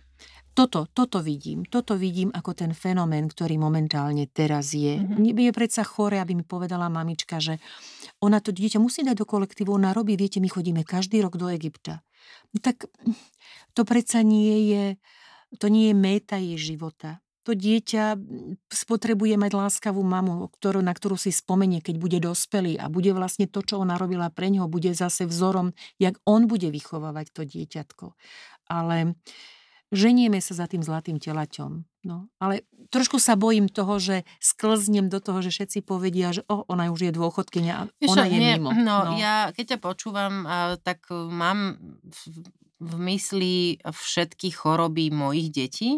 toto, 0.56 0.88
toto 0.88 1.20
vidím. 1.20 1.68
Toto 1.68 2.00
vidím 2.00 2.32
ako 2.32 2.56
ten 2.56 2.72
fenomén, 2.72 3.28
ktorý 3.28 3.60
momentálne 3.60 4.24
teraz 4.24 4.72
je. 4.72 4.96
Mm-hmm. 4.96 5.36
Je 5.36 5.52
predsa 5.52 5.84
chore, 5.84 6.16
aby 6.16 6.32
mi 6.32 6.48
povedala 6.48 6.88
mamička, 6.88 7.36
že 7.36 7.60
ona 8.24 8.40
to 8.40 8.56
dieťa 8.56 8.80
musí 8.80 9.04
dať 9.04 9.20
do 9.20 9.28
kolektívu, 9.28 9.76
ona 9.76 9.92
robí, 9.92 10.16
viete, 10.16 10.40
my 10.40 10.48
chodíme 10.48 10.80
každý 10.80 11.20
rok 11.20 11.36
do 11.36 11.52
Egypta. 11.52 12.00
No 12.56 12.64
tak 12.64 12.88
to 13.76 13.84
predsa 13.84 14.24
nie 14.24 14.72
je, 14.72 14.84
to 15.60 15.68
nie 15.68 15.92
je 15.92 15.94
méta 15.94 16.40
jej 16.40 16.56
života. 16.56 17.20
To 17.44 17.54
dieťa 17.54 18.18
spotrebuje 18.72 19.38
mať 19.38 19.52
láskavú 19.54 20.02
mamu, 20.02 20.50
ktorú, 20.58 20.82
na 20.82 20.90
ktorú 20.90 21.14
si 21.14 21.30
spomenie, 21.30 21.78
keď 21.78 21.94
bude 22.00 22.18
dospelý 22.18 22.74
a 22.74 22.90
bude 22.90 23.14
vlastne 23.14 23.46
to, 23.46 23.62
čo 23.62 23.78
ona 23.78 23.94
robila 23.94 24.32
pre 24.34 24.50
ňoho, 24.50 24.66
bude 24.66 24.90
zase 24.96 25.30
vzorom, 25.30 25.70
jak 26.00 26.18
on 26.26 26.50
bude 26.50 26.66
vychovávať 26.72 27.30
to 27.30 27.46
dieťatko 27.46 28.18
ale 28.66 29.14
ženieme 29.94 30.42
sa 30.42 30.54
za 30.54 30.66
tým 30.66 30.82
zlatým 30.82 31.22
telaťom. 31.22 31.86
No, 32.06 32.30
ale 32.38 32.62
trošku 32.94 33.18
sa 33.18 33.34
bojím 33.34 33.66
toho, 33.66 33.98
že 33.98 34.22
sklznem 34.38 35.10
do 35.10 35.18
toho, 35.18 35.42
že 35.42 35.50
všetci 35.50 35.82
povedia, 35.82 36.30
že 36.30 36.46
oh, 36.46 36.62
ona 36.70 36.86
už 36.94 37.10
je 37.10 37.12
dôchodkynia 37.14 37.74
a 37.74 37.82
ona 38.06 38.30
je 38.30 38.38
nie, 38.38 38.54
mimo. 38.62 38.70
No, 38.70 39.10
no, 39.10 39.18
ja 39.18 39.50
keď 39.50 39.74
ťa 39.74 39.78
počúvam, 39.82 40.46
tak 40.86 41.10
mám 41.10 41.82
v 42.78 42.94
mysli 43.10 43.82
všetky 43.82 44.54
choroby 44.54 45.10
mojich 45.10 45.50
detí. 45.50 45.90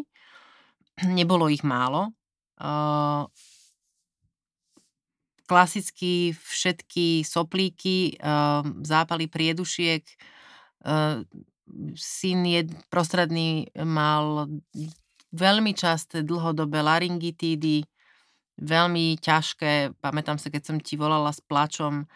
Nebolo 1.04 1.52
ich 1.52 1.61
málo. 1.61 2.16
Klasicky 5.44 6.33
všetky 6.33 7.20
soplíky, 7.20 8.16
zápaly 8.81 9.28
priedušiek, 9.28 10.09
syn 11.94 12.44
je 12.48 12.61
prostredný 12.88 13.68
mal 13.76 14.48
veľmi 15.33 15.76
časté 15.76 16.24
dlhodobé 16.24 16.81
laryngitídy, 16.81 17.85
veľmi 18.59 19.20
ťažké, 19.22 20.00
pamätám 20.02 20.40
sa, 20.40 20.50
keď 20.50 20.62
som 20.66 20.76
ti 20.83 20.98
volala 20.98 21.31
s 21.31 21.38
plačom, 21.38 22.11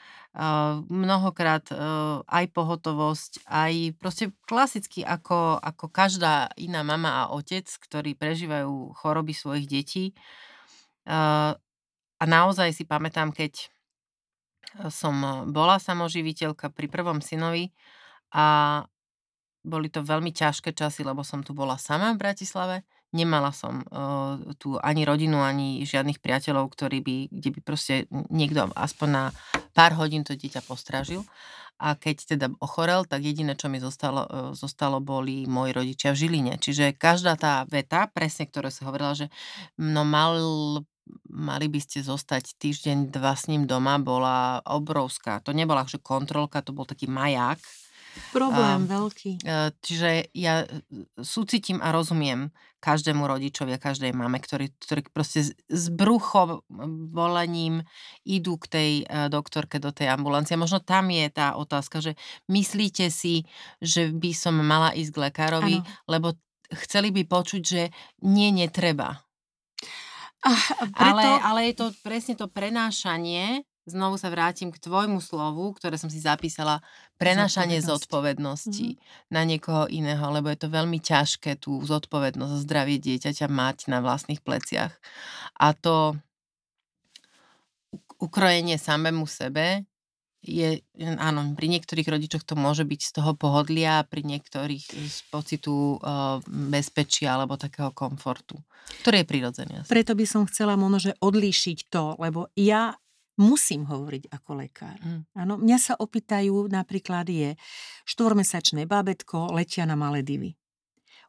mnohokrát 0.88 1.68
uh, 1.70 2.24
aj 2.24 2.44
pohotovosť, 2.56 3.44
aj 3.52 3.72
proste 4.00 4.32
klasicky 4.48 5.04
ako, 5.04 5.60
ako 5.60 5.92
každá 5.92 6.48
iná 6.56 6.80
mama 6.80 7.28
a 7.28 7.30
otec, 7.36 7.68
ktorí 7.68 8.16
prežívajú 8.16 8.96
choroby 8.96 9.36
svojich 9.36 9.66
detí. 9.68 10.04
Uh, 11.04 11.52
a 12.16 12.24
naozaj 12.24 12.72
si 12.72 12.88
pamätám, 12.88 13.28
keď 13.28 13.68
som 14.88 15.44
bola 15.52 15.76
samoživiteľka 15.76 16.72
pri 16.72 16.88
prvom 16.88 17.20
synovi 17.20 17.76
a 18.32 18.80
boli 19.62 19.88
to 19.88 20.02
veľmi 20.02 20.34
ťažké 20.34 20.74
časy, 20.74 21.06
lebo 21.06 21.22
som 21.22 21.40
tu 21.40 21.54
bola 21.54 21.78
sama 21.78 22.12
v 22.12 22.20
Bratislave. 22.20 22.76
Nemala 23.12 23.52
som 23.52 23.84
uh, 23.92 24.40
tu 24.56 24.80
ani 24.80 25.04
rodinu, 25.04 25.44
ani 25.44 25.84
žiadnych 25.84 26.18
priateľov, 26.18 26.72
ktorí 26.72 27.04
by, 27.04 27.16
kde 27.28 27.48
by 27.52 27.60
proste 27.60 27.94
niekto 28.32 28.72
aspoň 28.72 29.08
na 29.08 29.24
pár 29.76 29.92
hodín 30.00 30.24
to 30.24 30.32
dieťa 30.32 30.64
postražil. 30.64 31.22
A 31.82 31.98
keď 31.98 32.36
teda 32.36 32.46
ochorel, 32.62 33.04
tak 33.04 33.26
jediné, 33.26 33.58
čo 33.58 33.68
mi 33.68 33.82
zostalo, 33.82 34.24
uh, 34.24 34.28
zostalo 34.56 34.98
boli 35.04 35.44
moji 35.44 35.70
rodičia 35.76 36.16
v 36.16 36.20
Žiline. 36.24 36.54
Čiže 36.56 36.96
každá 36.96 37.36
tá 37.36 37.68
veta, 37.68 38.08
presne 38.08 38.48
ktoré 38.48 38.72
sa 38.72 38.88
hovorila, 38.88 39.12
že 39.12 39.28
no 39.76 40.08
mal 40.08 40.40
mali 41.28 41.66
by 41.66 41.80
ste 41.82 41.98
zostať 42.04 42.56
týždeň, 42.62 43.10
dva 43.10 43.34
s 43.34 43.50
ním 43.50 43.66
doma, 43.66 43.98
bola 43.98 44.62
obrovská. 44.64 45.42
To 45.42 45.50
nebola 45.50 45.84
že 45.84 45.98
kontrolka, 45.98 46.62
to 46.62 46.70
bol 46.70 46.86
taký 46.86 47.10
maják, 47.10 47.58
Problém 48.32 48.84
veľký. 48.88 49.40
E, 49.40 49.72
čiže 49.80 50.28
ja 50.36 50.64
e, 50.64 50.82
súcitím 51.20 51.80
a 51.80 51.92
rozumiem 51.92 52.52
každému 52.82 53.24
rodičovi 53.24 53.72
a 53.72 53.80
každej 53.80 54.10
mame, 54.10 54.42
ktorí, 54.42 54.74
ktorí 54.74 55.06
proste 55.14 55.54
s 55.54 55.84
bruchom 55.88 56.66
volením 57.14 57.86
idú 58.26 58.58
k 58.58 58.66
tej 58.66 58.90
e, 59.06 59.30
doktorke 59.30 59.78
do 59.78 59.94
tej 59.94 60.10
ambulancie. 60.10 60.58
Možno 60.58 60.82
tam 60.82 61.08
je 61.08 61.30
tá 61.30 61.54
otázka, 61.54 62.02
že 62.02 62.18
myslíte 62.50 63.08
si, 63.08 63.46
že 63.78 64.10
by 64.10 64.30
som 64.34 64.58
mala 64.60 64.92
ísť 64.92 65.10
k 65.14 65.22
lekárovi, 65.30 65.76
ano. 65.80 65.88
lebo 66.10 66.28
chceli 66.84 67.14
by 67.14 67.22
počuť, 67.24 67.62
že 67.62 67.82
nie, 68.26 68.50
netreba. 68.50 69.22
A 70.42 70.50
preto... 70.90 70.98
ale, 70.98 71.24
ale 71.38 71.60
je 71.70 71.74
to 71.78 71.86
presne 72.02 72.34
to 72.34 72.50
prenášanie 72.50 73.62
znovu 73.86 74.14
sa 74.18 74.30
vrátim 74.30 74.70
k 74.70 74.78
tvojmu 74.78 75.18
slovu, 75.18 75.74
ktoré 75.74 75.98
som 75.98 76.06
si 76.06 76.22
zapísala, 76.22 76.82
prenášanie 77.18 77.82
zodpovednosti 77.82 78.98
mm-hmm. 78.98 79.30
na 79.34 79.42
niekoho 79.42 79.84
iného, 79.90 80.22
lebo 80.30 80.50
je 80.50 80.58
to 80.58 80.68
veľmi 80.70 80.98
ťažké 81.02 81.58
tú 81.58 81.82
zodpovednosť 81.82 82.52
za 82.52 82.60
zdravie 82.62 82.98
dieťaťa 83.02 83.46
mať 83.50 83.90
na 83.90 83.98
vlastných 84.02 84.42
pleciach. 84.42 84.94
A 85.58 85.74
to 85.74 86.18
ukrojenie 88.22 88.78
samému 88.78 89.26
sebe 89.26 89.86
je, 90.42 90.82
áno, 90.98 91.54
pri 91.54 91.70
niektorých 91.70 92.10
rodičoch 92.10 92.42
to 92.42 92.58
môže 92.58 92.82
byť 92.82 93.00
z 93.02 93.10
toho 93.14 93.38
pohodlia, 93.38 94.02
pri 94.02 94.26
niektorých 94.26 94.90
z 94.90 95.18
pocitu 95.30 96.02
uh, 96.02 96.42
bezpečia 96.50 97.38
alebo 97.38 97.54
takého 97.54 97.94
komfortu, 97.94 98.58
ktorý 99.06 99.22
je 99.22 99.26
prirodzený. 99.26 99.72
Preto 99.86 100.18
by 100.18 100.26
som 100.26 100.42
chcela 100.50 100.74
možno, 100.74 100.98
že 100.98 101.12
odlíšiť 101.22 101.78
to, 101.86 102.18
lebo 102.18 102.50
ja 102.58 102.98
musím 103.40 103.88
hovoriť 103.88 104.28
ako 104.28 104.50
lekár. 104.60 104.98
Mm. 105.00 105.22
Áno, 105.36 105.54
mňa 105.56 105.78
sa 105.80 105.94
opýtajú, 105.96 106.68
napríklad 106.68 107.28
je 107.28 107.56
štvormesačné 108.04 108.84
bábetko, 108.84 109.52
letia 109.56 109.88
na 109.88 109.96
Maledivy. 109.96 110.56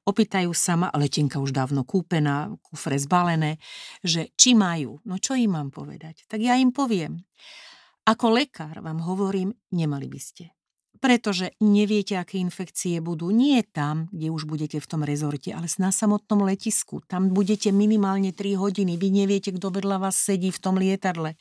Opýtajú 0.03 0.51
sa 0.51 0.75
ma, 0.75 0.91
letenka 0.99 1.39
už 1.39 1.55
dávno 1.55 1.87
kúpená, 1.87 2.51
kufre 2.59 2.99
zbalené, 2.99 3.55
že 4.03 4.35
či 4.35 4.51
majú. 4.51 4.99
No 5.07 5.15
čo 5.15 5.31
im 5.39 5.55
mám 5.55 5.71
povedať? 5.71 6.27
Tak 6.27 6.43
ja 6.43 6.59
im 6.59 6.75
poviem. 6.75 7.23
Ako 8.03 8.35
lekár 8.35 8.83
vám 8.83 8.99
hovorím, 8.99 9.55
nemali 9.71 10.11
by 10.11 10.19
ste 10.19 10.51
pretože 11.03 11.51
neviete, 11.59 12.15
aké 12.15 12.39
infekcie 12.39 13.03
budú. 13.03 13.27
Nie 13.27 13.67
tam, 13.67 14.07
kde 14.15 14.31
už 14.31 14.47
budete 14.47 14.79
v 14.79 14.87
tom 14.87 15.03
rezorte, 15.03 15.51
ale 15.51 15.67
na 15.75 15.91
samotnom 15.91 16.47
letisku. 16.47 17.03
Tam 17.03 17.27
budete 17.27 17.75
minimálne 17.75 18.31
3 18.31 18.55
hodiny. 18.55 18.95
Vy 18.95 19.11
neviete, 19.11 19.51
kto 19.51 19.67
vedľa 19.67 19.99
vás 19.99 20.15
sedí 20.15 20.47
v 20.47 20.63
tom 20.63 20.79
lietadle. 20.79 21.35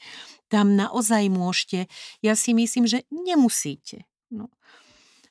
Tam 0.51 0.75
naozaj 0.75 1.31
môžete. 1.31 1.87
Ja 2.27 2.35
si 2.35 2.59
myslím, 2.59 2.91
že 2.91 3.07
nemusíte. 3.15 4.03
No. 4.35 4.51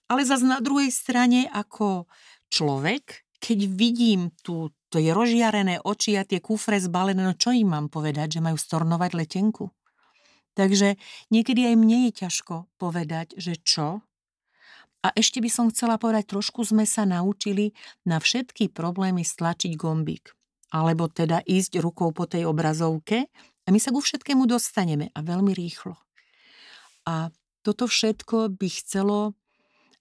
Ale 0.08 0.24
zase 0.24 0.48
na 0.48 0.64
druhej 0.64 0.96
strane, 0.96 1.52
ako 1.52 2.08
človek, 2.48 3.28
keď 3.44 3.60
vidím 3.68 4.32
tu 4.40 4.72
je 4.96 5.12
rozžiarené 5.12 5.84
oči 5.84 6.16
a 6.16 6.24
tie 6.24 6.40
kufre 6.40 6.80
zbalené, 6.80 7.20
no 7.20 7.36
čo 7.36 7.52
im 7.52 7.68
mám 7.68 7.92
povedať, 7.92 8.40
že 8.40 8.44
majú 8.44 8.56
stornovať 8.56 9.12
letenku? 9.12 9.76
Takže 10.56 10.96
niekedy 11.36 11.68
aj 11.68 11.76
mne 11.76 11.98
je 12.08 12.12
ťažko 12.28 12.72
povedať, 12.80 13.36
že 13.36 13.60
čo, 13.60 14.04
a 15.02 15.10
ešte 15.18 15.41
by 15.41 15.49
som 15.49 15.66
chcela 15.74 15.97
povedať, 15.97 16.30
trošku 16.30 16.62
sme 16.62 16.86
sa 16.86 17.10
naučili 17.10 17.74
na 18.06 18.22
všetky 18.22 18.70
problémy 18.70 19.26
stlačiť 19.26 19.74
gombík. 19.74 20.34
Alebo 20.72 21.10
teda 21.10 21.41
ísť 21.43 21.82
rukou 21.82 22.14
po 22.14 22.30
tej 22.30 22.47
obrazovke 22.47 23.28
a 23.66 23.68
my 23.74 23.80
sa 23.82 23.91
ku 23.91 23.99
všetkému 23.99 24.45
dostaneme 24.45 25.10
a 25.12 25.20
veľmi 25.20 25.52
rýchlo. 25.52 25.97
A 27.10 27.34
toto 27.66 27.89
všetko 27.89 28.54
by 28.56 28.68
chcelo 28.70 29.34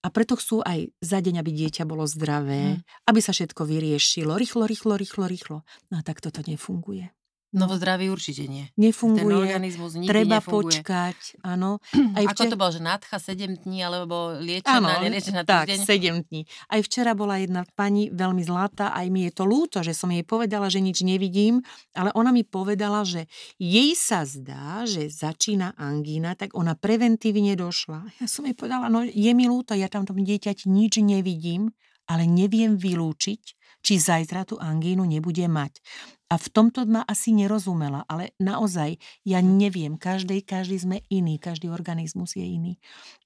a 0.00 0.08
preto 0.08 0.32
chcú 0.36 0.64
aj 0.64 0.88
za 1.04 1.20
deň, 1.20 1.44
aby 1.44 1.50
dieťa 1.52 1.84
bolo 1.84 2.08
zdravé, 2.08 2.80
mm. 2.80 3.08
aby 3.08 3.20
sa 3.20 3.36
všetko 3.36 3.68
vyriešilo. 3.68 4.32
Rýchlo, 4.32 4.64
rýchlo, 4.64 4.96
rýchlo, 4.96 5.24
rýchlo. 5.28 5.56
No 5.92 5.94
a 6.00 6.02
tak 6.04 6.24
toto 6.24 6.40
nefunguje. 6.40 7.12
No 7.50 7.66
zdraví 7.66 8.06
určite 8.06 8.46
nie. 8.46 8.70
Nefunguje. 8.78 9.26
Ten 9.26 9.34
organizmus 9.34 9.98
nikdy 9.98 10.06
Treba 10.06 10.38
nefunguje. 10.38 10.86
počkať, 10.86 11.18
áno. 11.42 11.82
Aj 12.18 12.24
Ako 12.30 12.46
to 12.46 12.54
bolo, 12.54 12.70
že 12.70 12.78
nadcha 12.78 13.18
7 13.18 13.66
dní, 13.66 13.82
alebo 13.82 14.38
liečená, 14.38 15.02
neliečená 15.02 15.42
týždeň? 15.42 15.78
tak, 15.82 15.90
7 15.90 16.30
dní. 16.30 16.46
Aj 16.70 16.78
včera 16.78 17.10
bola 17.18 17.42
jedna 17.42 17.66
pani 17.74 18.06
veľmi 18.14 18.42
zlatá, 18.46 18.94
aj 18.94 19.06
mi 19.10 19.26
je 19.26 19.32
to 19.34 19.42
lúto, 19.42 19.82
že 19.82 19.98
som 19.98 20.14
jej 20.14 20.22
povedala, 20.22 20.70
že 20.70 20.78
nič 20.78 21.02
nevidím, 21.02 21.58
ale 21.90 22.14
ona 22.14 22.30
mi 22.30 22.46
povedala, 22.46 23.02
že 23.02 23.26
jej 23.58 23.98
sa 23.98 24.22
zdá, 24.22 24.86
že 24.86 25.10
začína 25.10 25.74
angína, 25.74 26.38
tak 26.38 26.54
ona 26.54 26.78
preventívne 26.78 27.58
došla. 27.58 28.14
Ja 28.22 28.30
som 28.30 28.46
jej 28.46 28.54
povedala, 28.54 28.86
no 28.86 29.02
je 29.02 29.32
mi 29.34 29.50
lúto, 29.50 29.74
ja 29.74 29.90
tam 29.90 30.06
tom 30.06 30.22
dieťať 30.22 30.70
nič 30.70 31.02
nevidím, 31.02 31.74
ale 32.06 32.30
neviem 32.30 32.78
vylúčiť, 32.78 33.42
či 33.82 33.94
zajtra 33.98 34.46
tú 34.46 34.54
angínu 34.60 35.02
nebude 35.02 35.46
mať. 35.50 35.82
A 36.30 36.38
v 36.38 36.48
tomto 36.48 36.86
ma 36.86 37.02
asi 37.02 37.34
nerozumela, 37.34 38.06
ale 38.06 38.38
naozaj 38.38 39.02
ja 39.26 39.42
neviem, 39.42 39.98
každý, 39.98 40.46
každý 40.46 40.78
sme 40.78 41.02
iný, 41.10 41.42
každý 41.42 41.66
organizmus 41.74 42.38
je 42.38 42.46
iný. 42.46 42.72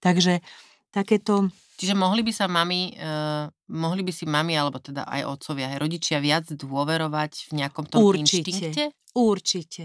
Takže 0.01 0.41
takéto... 0.89 1.53
Čiže 1.77 1.93
mohli 1.93 2.25
by 2.25 2.33
sa 2.33 2.49
mami, 2.49 2.97
uh, 2.97 3.51
mohli 3.69 4.01
by 4.01 4.13
si 4.15 4.25
mami, 4.25 4.57
alebo 4.57 4.81
teda 4.81 5.05
aj 5.05 5.37
otcovia, 5.37 5.77
aj 5.77 5.85
rodičia 5.85 6.17
viac 6.17 6.49
dôverovať 6.49 7.53
v 7.53 7.61
nejakom 7.61 7.85
tom 7.93 8.01
určite, 8.01 8.41
inštinkte? 8.41 8.85
Určite 9.13 9.85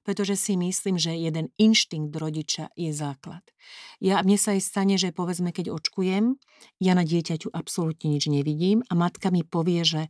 pretože 0.00 0.36
si 0.36 0.56
myslím, 0.56 0.96
že 0.96 1.12
jeden 1.12 1.52
inštinkt 1.60 2.16
rodiča 2.16 2.72
je 2.74 2.90
základ. 2.92 3.44
Ja, 4.00 4.24
mne 4.24 4.40
sa 4.40 4.56
aj 4.56 4.62
stane, 4.64 4.96
že 4.96 5.12
povedzme, 5.12 5.52
keď 5.52 5.70
očkujem, 5.70 6.40
ja 6.80 6.92
na 6.96 7.04
dieťaťu 7.04 7.52
absolútne 7.52 8.16
nič 8.16 8.26
nevidím 8.26 8.80
a 8.88 8.96
matka 8.96 9.28
mi 9.28 9.44
povie, 9.44 9.84
že 9.84 10.02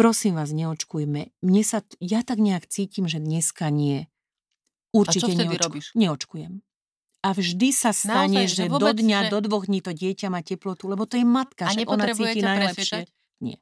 prosím 0.00 0.40
vás, 0.40 0.48
neočkujme. 0.56 1.28
Mne 1.44 1.62
sa, 1.62 1.84
ja 2.00 2.24
tak 2.24 2.40
nejak 2.40 2.64
cítim, 2.64 3.04
že 3.04 3.20
dneska 3.20 3.68
nie. 3.68 4.08
Určite 4.96 5.28
a 5.28 5.36
čo 5.36 5.44
neočku, 5.44 5.64
robíš? 5.68 5.86
neočkujem. 5.92 6.52
A 7.20 7.28
vždy 7.36 7.68
sa 7.76 7.92
stane, 7.92 8.48
Naozaj, 8.48 8.48
že, 8.48 8.56
že 8.56 8.72
vôbec, 8.72 8.96
do 8.96 9.04
dňa, 9.04 9.18
že... 9.20 9.30
do 9.30 9.38
dvoch 9.44 9.68
dní 9.68 9.84
to 9.84 9.92
dieťa 9.92 10.32
má 10.32 10.40
teplotu, 10.40 10.88
lebo 10.88 11.04
to 11.04 11.20
je 11.20 11.26
matka, 11.28 11.68
a 11.68 11.76
že 11.76 11.84
ona 11.84 12.08
cíti 12.16 12.40
najlepšie. 12.40 13.04
Nie. 13.44 13.60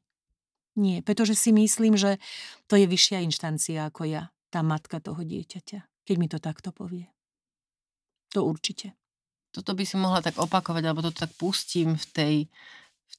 Nie, 0.78 1.02
pretože 1.02 1.34
si 1.34 1.50
myslím, 1.50 1.98
že 1.98 2.22
to 2.70 2.78
je 2.78 2.86
vyššia 2.86 3.18
inštancia 3.26 3.90
ako 3.90 4.06
ja 4.06 4.30
tá 4.54 4.62
matka 4.62 5.02
toho 5.02 5.18
dieťaťa, 5.18 6.06
keď 6.06 6.16
mi 6.22 6.30
to 6.30 6.38
takto 6.38 6.70
povie. 6.70 7.10
To 8.30 8.46
určite. 8.46 8.94
Toto 9.50 9.74
by 9.74 9.82
si 9.82 9.98
mohla 9.98 10.22
tak 10.22 10.38
opakovať, 10.38 10.82
alebo 10.86 11.02
to 11.02 11.10
tak 11.10 11.34
pustím 11.34 11.98
v 11.98 12.06
tej 12.14 12.34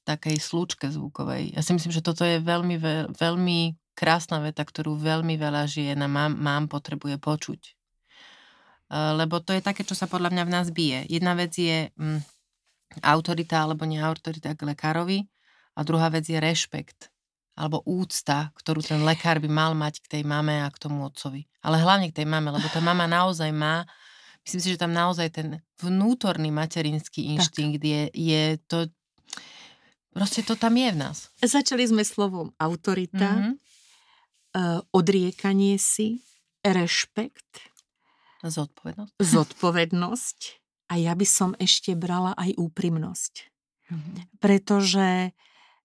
takej 0.04 0.36
slúčke 0.40 0.88
zvukovej. 0.88 1.54
Ja 1.54 1.60
si 1.60 1.76
myslím, 1.76 1.92
že 1.92 2.04
toto 2.04 2.24
je 2.24 2.40
veľmi, 2.40 2.76
veľmi 3.14 3.58
krásna 3.94 4.40
veta, 4.40 4.64
ktorú 4.64 4.96
veľmi 4.96 5.36
veľa 5.36 5.68
žien 5.68 5.98
a 6.00 6.08
mám, 6.08 6.32
mám 6.34 6.64
potrebuje 6.72 7.20
počuť. 7.20 7.60
E, 7.68 7.72
lebo 9.14 9.44
to 9.44 9.52
je 9.52 9.60
také, 9.60 9.84
čo 9.84 9.92
sa 9.92 10.08
podľa 10.08 10.32
mňa 10.32 10.44
v 10.48 10.52
nás 10.52 10.66
bije. 10.72 11.04
Jedna 11.06 11.36
vec 11.36 11.52
je 11.52 11.92
mm, 11.92 12.20
autorita 13.04 13.62
alebo 13.62 13.84
neautorita 13.84 14.56
k 14.56 14.66
lekárovi 14.66 15.28
a 15.76 15.80
druhá 15.84 16.08
vec 16.08 16.26
je 16.26 16.40
rešpekt 16.40 17.12
alebo 17.60 17.84
úcta, 17.84 18.48
ktorú 18.56 18.80
ten 18.80 19.04
lekár 19.04 19.36
by 19.36 19.50
mal 19.52 19.76
mať 19.76 20.00
k 20.00 20.06
tej 20.16 20.22
mame 20.24 20.64
a 20.64 20.72
k 20.72 20.80
tomu 20.80 21.04
otcovi. 21.04 21.44
Ale 21.60 21.76
hlavne 21.76 22.08
k 22.08 22.22
tej 22.22 22.26
mame, 22.26 22.48
lebo 22.48 22.64
tá 22.72 22.80
mama 22.80 23.04
naozaj 23.04 23.52
má, 23.52 23.84
myslím 24.48 24.60
si, 24.64 24.68
že 24.72 24.80
tam 24.80 24.96
naozaj 24.96 25.28
ten 25.28 25.48
vnútorný 25.76 26.48
materinský 26.48 27.36
inštinkt 27.36 27.84
je, 27.84 28.02
je 28.16 28.56
to, 28.64 28.88
proste 30.10 30.42
to 30.42 30.54
tam 30.58 30.76
je 30.76 30.90
v 30.92 30.98
nás. 30.98 31.30
Začali 31.40 31.86
sme 31.86 32.02
slovom 32.02 32.50
autorita, 32.58 33.56
mm-hmm. 33.56 34.90
odriekanie 34.90 35.78
si, 35.80 36.22
rešpekt. 36.60 37.70
Zodpovednosť. 38.44 39.12
Zodpovednosť. 39.20 40.40
A 40.90 40.98
ja 40.98 41.14
by 41.14 41.26
som 41.28 41.54
ešte 41.60 41.94
brala 41.94 42.34
aj 42.34 42.58
úprimnosť. 42.58 43.34
Mm-hmm. 43.90 44.14
Pretože 44.42 45.32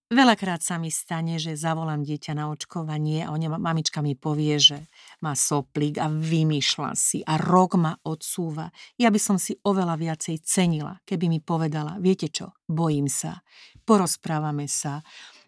Veľakrát 0.06 0.62
sa 0.62 0.78
mi 0.78 0.94
stane, 0.94 1.42
že 1.42 1.58
zavolám 1.58 2.06
dieťa 2.06 2.38
na 2.38 2.54
očkovanie 2.54 3.26
a 3.26 3.34
oni, 3.34 3.50
mamička 3.50 4.06
mi 4.06 4.14
povie, 4.14 4.62
že 4.62 4.78
má 5.26 5.34
soplík 5.34 5.98
a 5.98 6.06
vymýšľa 6.06 6.92
si 6.94 7.26
a 7.26 7.42
rok 7.42 7.74
ma 7.82 7.98
odsúva. 8.06 8.70
Ja 9.02 9.10
by 9.10 9.18
som 9.18 9.42
si 9.42 9.58
oveľa 9.66 9.98
viacej 9.98 10.46
cenila, 10.46 11.02
keby 11.10 11.26
mi 11.26 11.40
povedala, 11.42 11.98
viete 11.98 12.30
čo, 12.30 12.54
bojím 12.70 13.10
sa, 13.10 13.42
porozprávame 13.82 14.70
sa, 14.70 15.02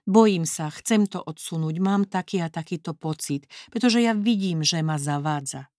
bojím 0.10 0.50
sa, 0.50 0.74
chcem 0.74 1.06
to 1.06 1.22
odsunúť, 1.22 1.78
mám 1.78 2.10
taký 2.10 2.42
a 2.42 2.50
takýto 2.50 2.98
pocit, 2.98 3.46
pretože 3.70 4.02
ja 4.02 4.18
vidím, 4.18 4.66
že 4.66 4.82
ma 4.82 4.98
zavádza. 4.98 5.70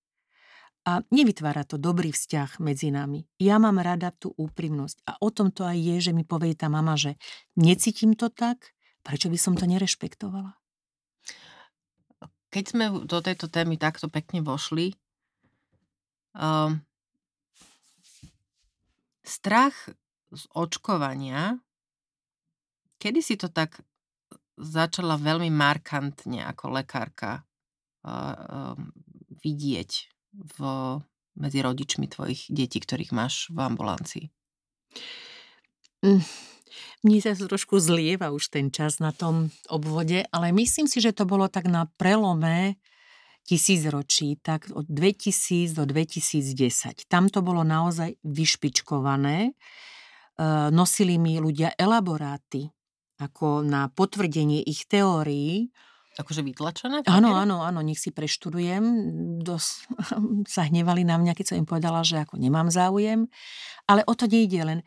A 0.89 1.05
nevytvára 1.13 1.69
to 1.69 1.77
dobrý 1.77 2.17
vzťah 2.17 2.65
medzi 2.65 2.89
nami. 2.89 3.29
Ja 3.37 3.61
mám 3.61 3.77
rada 3.77 4.09
tú 4.09 4.33
úprimnosť. 4.41 5.05
A 5.05 5.21
o 5.21 5.29
tom 5.29 5.53
to 5.53 5.69
aj 5.69 5.77
je, 5.77 5.97
že 6.09 6.13
mi 6.17 6.25
povie 6.25 6.57
tá 6.57 6.73
mama, 6.73 6.97
že 6.97 7.21
necítim 7.61 8.17
to 8.17 8.33
tak, 8.33 8.73
prečo 9.05 9.29
by 9.29 9.37
som 9.37 9.53
to 9.53 9.69
nerešpektovala? 9.69 10.57
Keď 12.49 12.65
sme 12.65 12.85
do 13.05 13.21
tejto 13.21 13.53
témy 13.53 13.77
takto 13.77 14.09
pekne 14.09 14.41
vošli, 14.41 14.97
um, 16.33 16.81
strach 19.21 19.77
z 20.33 20.43
očkovania 20.57 21.61
kedy 22.99 23.21
si 23.23 23.39
to 23.39 23.49
tak 23.49 23.79
začala 24.59 25.15
veľmi 25.17 25.49
markantne 25.55 26.43
ako 26.43 26.83
lekárka 26.83 27.47
uh, 28.03 28.11
uh, 28.11 28.75
vidieť 29.39 30.18
v, 30.57 30.61
medzi 31.37 31.59
rodičmi 31.61 32.09
tvojich 32.09 32.49
detí, 32.49 32.81
ktorých 32.81 33.13
máš 33.13 33.53
v 33.53 33.59
ambulancii? 33.61 34.25
Mm, 36.05 36.23
mne 37.03 37.19
sa 37.23 37.35
trošku 37.35 37.79
zlieva 37.83 38.31
už 38.31 38.51
ten 38.51 38.71
čas 38.71 39.03
na 39.03 39.11
tom 39.11 39.51
obvode, 39.71 40.27
ale 40.31 40.55
myslím 40.55 40.87
si, 40.87 41.03
že 41.03 41.15
to 41.15 41.27
bolo 41.27 41.51
tak 41.51 41.67
na 41.67 41.87
prelome 41.99 42.79
tisícročí, 43.49 44.37
tak 44.45 44.69
od 44.77 44.85
2000 44.85 45.73
do 45.73 45.89
2010. 45.89 47.09
Tam 47.09 47.33
to 47.33 47.41
bolo 47.41 47.65
naozaj 47.65 48.21
vyšpičkované. 48.21 49.39
E, 49.49 49.53
nosili 50.69 51.17
mi 51.17 51.41
ľudia 51.41 51.73
elaboráty 51.81 52.69
ako 53.19 53.67
na 53.67 53.91
potvrdenie 53.91 54.63
ich 54.63 54.87
teórií, 54.87 55.73
Akože 56.19 56.43
vytlačené? 56.43 57.07
Áno, 57.07 57.39
áno, 57.39 57.63
áno, 57.63 57.79
nech 57.79 58.03
si 58.03 58.11
preštudujem. 58.11 58.83
Dos, 59.39 59.87
sa 60.55 60.67
hnevali 60.67 61.07
na 61.07 61.15
mňa, 61.15 61.33
keď 61.39 61.55
som 61.55 61.57
im 61.63 61.69
povedala, 61.69 62.03
že 62.03 62.19
ako 62.19 62.43
nemám 62.43 62.75
záujem. 62.75 63.31
Ale 63.87 64.03
o 64.03 64.19
to 64.19 64.27
nejde 64.27 64.59
len. 64.67 64.81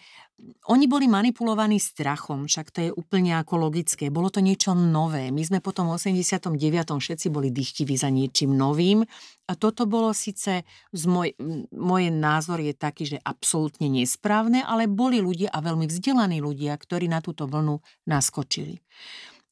Oni 0.67 0.89
boli 0.91 1.05
manipulovaní 1.05 1.77
strachom, 1.77 2.49
však 2.49 2.67
to 2.73 2.79
je 2.84 2.91
úplne 2.91 3.38
ako 3.38 3.61
logické. 3.61 4.11
Bolo 4.11 4.27
to 4.27 4.43
niečo 4.43 4.75
nové. 4.75 5.32
My 5.32 5.39
sme 5.45 5.63
potom 5.63 5.88
v 5.88 5.95
89. 5.95 6.57
všetci 6.97 7.27
boli 7.32 7.53
dychtiví 7.53 7.95
za 7.95 8.11
niečím 8.11 8.57
novým. 8.57 9.05
A 9.47 9.53
toto 9.55 9.88
bolo 9.88 10.11
síce, 10.11 10.67
z 10.91 11.03
môj, 11.07 11.32
môj 11.71 12.11
názor 12.11 12.59
je 12.59 12.73
taký, 12.75 13.07
že 13.07 13.17
absolútne 13.23 13.88
nesprávne, 13.88 14.65
ale 14.65 14.89
boli 14.89 15.23
ľudia 15.23 15.53
a 15.53 15.63
veľmi 15.63 15.88
vzdelaní 15.88 16.43
ľudia, 16.43 16.75
ktorí 16.75 17.07
na 17.07 17.23
túto 17.23 17.45
vlnu 17.47 17.79
naskočili. 18.09 18.82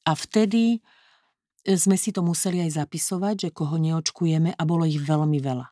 A 0.09 0.17
vtedy 0.17 0.81
sme 1.65 1.95
si 1.99 2.15
to 2.15 2.23
museli 2.23 2.63
aj 2.63 2.79
zapisovať, 2.79 3.35
že 3.47 3.55
koho 3.55 3.75
neočkujeme 3.75 4.55
a 4.55 4.61
bolo 4.63 4.87
ich 4.87 4.99
veľmi 4.99 5.39
veľa. 5.41 5.67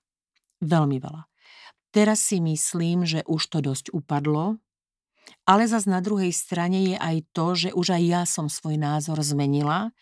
Veľmi 0.63 0.97
veľa. 0.99 1.23
Teraz 1.95 2.19
si 2.21 2.43
myslím, 2.43 3.07
že 3.07 3.23
už 3.25 3.41
to 3.47 3.59
dosť 3.63 3.95
upadlo, 3.95 4.59
ale 5.47 5.63
zas 5.67 5.87
na 5.87 6.03
druhej 6.03 6.31
strane 6.35 6.93
je 6.93 6.95
aj 6.99 7.17
to, 7.31 7.47
že 7.55 7.69
už 7.71 7.87
aj 7.95 8.03
ja 8.03 8.23
som 8.27 8.51
svoj 8.51 8.75
názor 8.75 9.19
zmenila, 9.23 9.95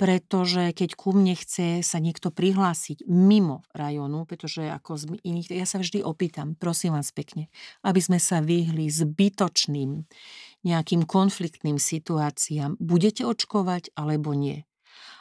pretože 0.00 0.72
keď 0.72 0.96
ku 0.96 1.12
mne 1.12 1.36
chce 1.36 1.84
sa 1.84 2.00
niekto 2.00 2.32
prihlásiť 2.32 3.04
mimo 3.04 3.68
rajonu, 3.76 4.24
pretože 4.24 4.64
ako 4.64 4.96
z 4.96 5.02
iných, 5.20 5.52
ja 5.52 5.68
sa 5.68 5.76
vždy 5.76 6.00
opýtam, 6.00 6.56
prosím 6.56 6.96
vás 6.96 7.12
pekne, 7.12 7.52
aby 7.84 8.00
sme 8.00 8.16
sa 8.16 8.40
vyhli 8.40 8.88
zbytočným 8.88 10.08
nejakým 10.64 11.04
konfliktným 11.04 11.76
situáciám. 11.76 12.80
Budete 12.80 13.28
očkovať 13.28 13.92
alebo 13.92 14.32
nie? 14.32 14.64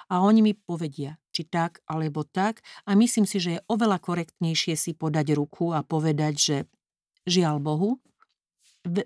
A 0.09 0.25
oni 0.25 0.41
mi 0.41 0.53
povedia, 0.57 1.21
či 1.29 1.45
tak 1.45 1.85
alebo 1.85 2.25
tak 2.25 2.65
a 2.83 2.97
myslím 2.97 3.29
si, 3.29 3.37
že 3.37 3.49
je 3.57 3.65
oveľa 3.69 4.01
korektnejšie 4.01 4.73
si 4.75 4.91
podať 4.97 5.37
ruku 5.37 5.71
a 5.71 5.85
povedať, 5.85 6.33
že 6.35 6.57
žiaľ 7.29 7.61
Bohu, 7.61 8.01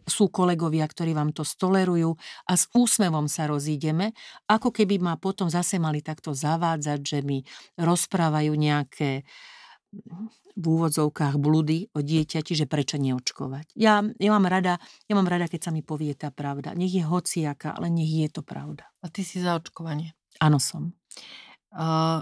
sú 0.05 0.29
kolegovia, 0.29 0.85
ktorí 0.85 1.17
vám 1.17 1.33
to 1.33 1.41
stolerujú 1.41 2.13
a 2.45 2.53
s 2.53 2.69
úsmevom 2.77 3.25
sa 3.25 3.49
rozídeme, 3.49 4.13
ako 4.45 4.69
keby 4.69 5.01
ma 5.01 5.17
potom 5.17 5.49
zase 5.49 5.81
mali 5.81 6.05
takto 6.05 6.31
zavádzať, 6.31 6.99
že 7.01 7.19
mi 7.25 7.41
rozprávajú 7.81 8.53
nejaké 8.53 9.25
v 10.53 10.65
úvodzovkách 10.65 11.37
blúdy 11.37 11.89
o 11.93 12.01
dieťati, 12.01 12.53
že 12.53 12.65
prečo 12.69 12.97
neočkovať. 12.97 13.73
Ja, 13.77 14.01
ja, 14.01 14.29
mám 14.33 14.45
rada, 14.45 14.81
ja 15.09 15.13
mám 15.13 15.29
rada, 15.29 15.49
keď 15.49 15.69
sa 15.69 15.71
mi 15.73 15.85
povie 15.85 16.13
tá 16.17 16.29
pravda. 16.29 16.77
Nech 16.77 16.93
je 16.93 17.05
hociaká, 17.05 17.73
ale 17.77 17.89
nech 17.93 18.09
je 18.09 18.29
to 18.29 18.41
pravda. 18.45 18.89
A 19.01 19.09
ty 19.09 19.25
si 19.25 19.41
za 19.41 19.57
očkovanie? 19.57 20.13
Áno 20.41 20.57
som. 20.57 20.93
Uh, 21.73 22.21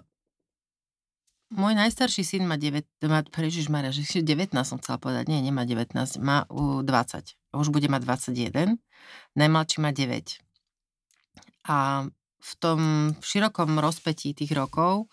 môj 1.51 1.76
najstarší 1.76 2.24
syn 2.24 2.47
má 2.47 2.55
9, 2.55 2.88
má, 3.07 3.24
Maria, 3.72 3.91
že 3.91 4.24
19 4.24 4.51
som 4.64 4.80
chcela 4.80 4.97
povedať, 4.97 5.28
nie, 5.28 5.39
nemá 5.43 5.68
19, 5.68 5.95
má 6.24 6.47
uh, 6.47 6.82
20. 6.84 7.55
Už 7.55 7.68
bude 7.70 7.88
mať 7.91 8.01
21. 8.07 8.80
Najmladší 9.36 9.78
má 9.84 9.91
9. 9.91 10.39
A 11.68 12.07
v 12.41 12.51
tom 12.57 12.80
širokom 13.22 13.78
rozpetí 13.78 14.34
tých 14.34 14.49
rokov, 14.57 15.05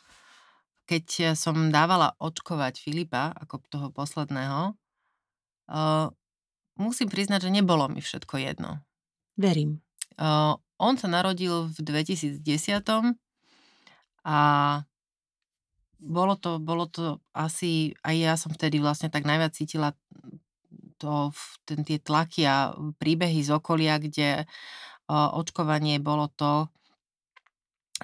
keď 0.89 1.37
som 1.37 1.69
dávala 1.69 2.17
očkovať 2.17 2.81
Filipa, 2.81 3.37
ako 3.37 3.61
toho 3.69 3.89
posledného, 3.93 4.73
uh, 5.69 6.09
musím 6.81 7.13
priznať, 7.13 7.51
že 7.51 7.51
nebolo 7.53 7.91
mi 7.93 8.01
všetko 8.01 8.41
jedno. 8.41 8.81
Verím. 9.37 9.85
Uh, 10.17 10.57
on 10.79 10.95
sa 10.95 11.11
narodil 11.11 11.69
v 11.75 11.79
2010 11.83 12.43
a 14.23 14.39
bolo 15.99 16.35
to, 16.39 16.63
bolo 16.63 16.87
to 16.87 17.19
asi, 17.35 17.91
aj 18.07 18.15
ja 18.15 18.35
som 18.39 18.55
vtedy 18.55 18.79
vlastne 18.79 19.11
tak 19.11 19.27
najviac 19.27 19.51
cítila 19.51 19.91
to, 20.99 21.35
ten, 21.67 21.83
tie 21.83 21.99
tlaky 21.99 22.47
a 22.47 22.75
príbehy 23.03 23.43
z 23.43 23.51
okolia, 23.51 23.99
kde 23.99 24.47
uh, 24.47 25.31
očkovanie 25.35 25.99
bolo 25.99 26.31
to 26.31 26.71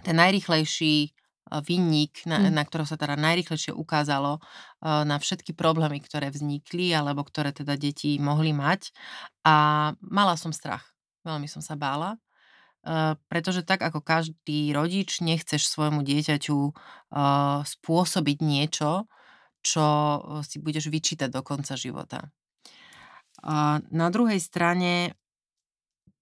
ten 0.02 0.18
najrychlejší 0.18 1.14
vinník, 1.62 2.26
na, 2.26 2.50
mm. 2.50 2.50
na 2.50 2.66
ktorého 2.66 2.88
sa 2.88 2.98
teda 2.98 3.14
najrychlejšie 3.14 3.70
ukázalo 3.70 4.42
uh, 4.42 5.06
na 5.06 5.22
všetky 5.22 5.54
problémy, 5.54 6.02
ktoré 6.02 6.34
vznikli 6.34 6.90
alebo 6.90 7.22
ktoré 7.22 7.54
teda 7.54 7.78
deti 7.78 8.18
mohli 8.18 8.50
mať. 8.50 8.90
A 9.46 9.54
mala 10.02 10.34
som 10.34 10.50
strach. 10.50 10.82
Veľmi 11.22 11.46
som 11.46 11.62
sa 11.62 11.78
bála 11.78 12.18
pretože 13.32 13.64
tak 13.64 13.80
ako 13.80 14.04
každý 14.04 14.76
rodič 14.76 15.24
nechceš 15.24 15.64
svojmu 15.66 16.04
dieťaťu 16.04 16.58
spôsobiť 17.64 18.38
niečo, 18.44 19.08
čo 19.64 19.86
si 20.44 20.60
budeš 20.60 20.92
vyčítať 20.92 21.32
do 21.32 21.40
konca 21.40 21.74
života. 21.74 22.28
Na 23.88 24.08
druhej 24.12 24.38
strane 24.38 25.16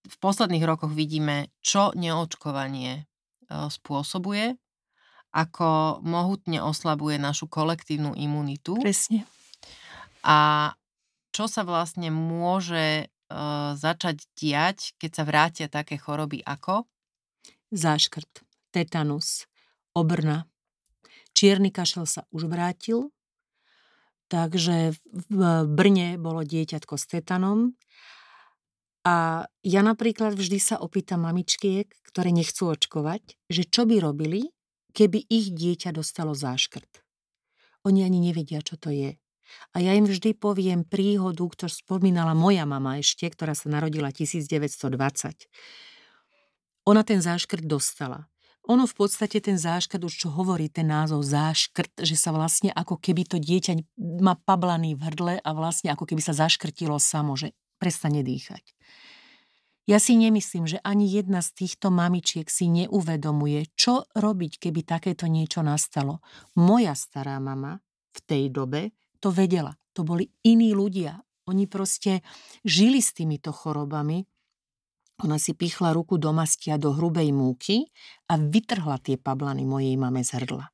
v 0.02 0.16
posledných 0.18 0.66
rokoch 0.66 0.90
vidíme, 0.94 1.50
čo 1.62 1.94
neočkovanie 1.94 3.06
spôsobuje, 3.50 4.56
ako 5.30 6.00
mohutne 6.02 6.58
oslabuje 6.62 7.20
našu 7.20 7.46
kolektívnu 7.46 8.16
imunitu. 8.16 8.78
Presne. 8.80 9.28
A 10.22 10.70
čo 11.32 11.46
sa 11.48 11.62
vlastne 11.64 12.10
môže 12.12 13.11
začať 13.76 14.28
diať, 14.37 14.93
keď 15.01 15.11
sa 15.11 15.22
vrátia 15.24 15.66
také 15.72 15.97
choroby 15.97 16.45
ako? 16.45 16.85
Záškrt, 17.72 18.45
tetanus, 18.68 19.49
obrna. 19.97 20.45
Čierny 21.33 21.72
kašel 21.72 22.05
sa 22.05 22.28
už 22.28 22.53
vrátil, 22.53 23.09
takže 24.28 24.93
v 25.12 25.41
Brne 25.64 26.20
bolo 26.20 26.45
dieťatko 26.45 26.95
s 27.01 27.05
tetanom 27.09 27.72
a 29.03 29.49
ja 29.64 29.80
napríklad 29.80 30.37
vždy 30.37 30.59
sa 30.61 30.76
opýtam 30.78 31.24
mamičkiek, 31.24 31.89
ktoré 32.12 32.30
nechcú 32.30 32.70
očkovať, 32.70 33.41
že 33.49 33.64
čo 33.64 33.89
by 33.89 33.99
robili, 33.99 34.53
keby 34.93 35.24
ich 35.33 35.57
dieťa 35.57 35.97
dostalo 35.97 36.37
záškrt. 36.37 37.01
Oni 37.89 38.05
ani 38.05 38.20
nevedia, 38.20 38.61
čo 38.61 38.76
to 38.76 38.93
je. 38.93 39.16
A 39.72 39.80
ja 39.80 39.96
im 39.96 40.05
vždy 40.05 40.36
poviem 40.36 40.84
príhodu, 40.84 41.44
ktorú 41.44 41.72
spomínala 41.72 42.36
moja 42.36 42.68
mama 42.68 43.00
ešte, 43.00 43.28
ktorá 43.28 43.57
sa 43.57 43.72
narodila 43.72 44.12
1920. 44.12 45.48
Ona 46.88 47.03
ten 47.07 47.20
záškrt 47.22 47.62
dostala. 47.64 48.26
Ono 48.70 48.86
v 48.86 48.94
podstate 48.94 49.42
ten 49.42 49.59
záškrt, 49.59 50.07
už 50.07 50.14
čo 50.14 50.28
hovorí 50.30 50.70
ten 50.70 50.86
názov 50.86 51.26
záškrt, 51.26 52.07
že 52.07 52.14
sa 52.14 52.30
vlastne 52.30 52.70
ako 52.70 52.94
keby 52.94 53.26
to 53.26 53.42
dieťa 53.42 53.98
má 54.22 54.38
pablaný 54.38 54.94
v 54.94 55.03
hrdle 55.11 55.34
a 55.42 55.50
vlastne 55.50 55.90
ako 55.90 56.07
keby 56.07 56.22
sa 56.22 56.30
zaškrtilo 56.30 56.94
samo, 57.03 57.34
že 57.34 57.59
prestane 57.82 58.22
dýchať. 58.22 58.62
Ja 59.90 59.98
si 59.98 60.14
nemyslím, 60.14 60.70
že 60.70 60.78
ani 60.86 61.11
jedna 61.11 61.42
z 61.42 61.59
týchto 61.59 61.90
mamičiek 61.90 62.46
si 62.46 62.70
neuvedomuje, 62.70 63.74
čo 63.74 64.07
robiť, 64.14 64.62
keby 64.62 64.86
takéto 64.86 65.26
niečo 65.26 65.66
nastalo. 65.66 66.22
Moja 66.55 66.94
stará 66.94 67.42
mama 67.42 67.82
v 68.14 68.18
tej 68.22 68.44
dobe 68.55 68.94
to 69.23 69.31
vedela. 69.31 69.79
To 69.95 70.03
boli 70.03 70.27
iní 70.43 70.75
ľudia. 70.75 71.23
Oni 71.47 71.70
proste 71.70 72.27
žili 72.66 72.99
s 72.99 73.14
týmito 73.14 73.55
chorobami. 73.55 74.27
Ona 75.23 75.39
si 75.39 75.55
pichla 75.55 75.95
ruku 75.95 76.18
do 76.18 76.35
mastia 76.35 76.75
do 76.75 76.91
hrubej 76.91 77.31
múky 77.31 77.87
a 78.27 78.35
vytrhla 78.35 78.99
tie 78.99 79.14
pablany 79.14 79.62
mojej 79.62 79.95
mame 79.95 80.27
z 80.27 80.43
hrdla. 80.43 80.66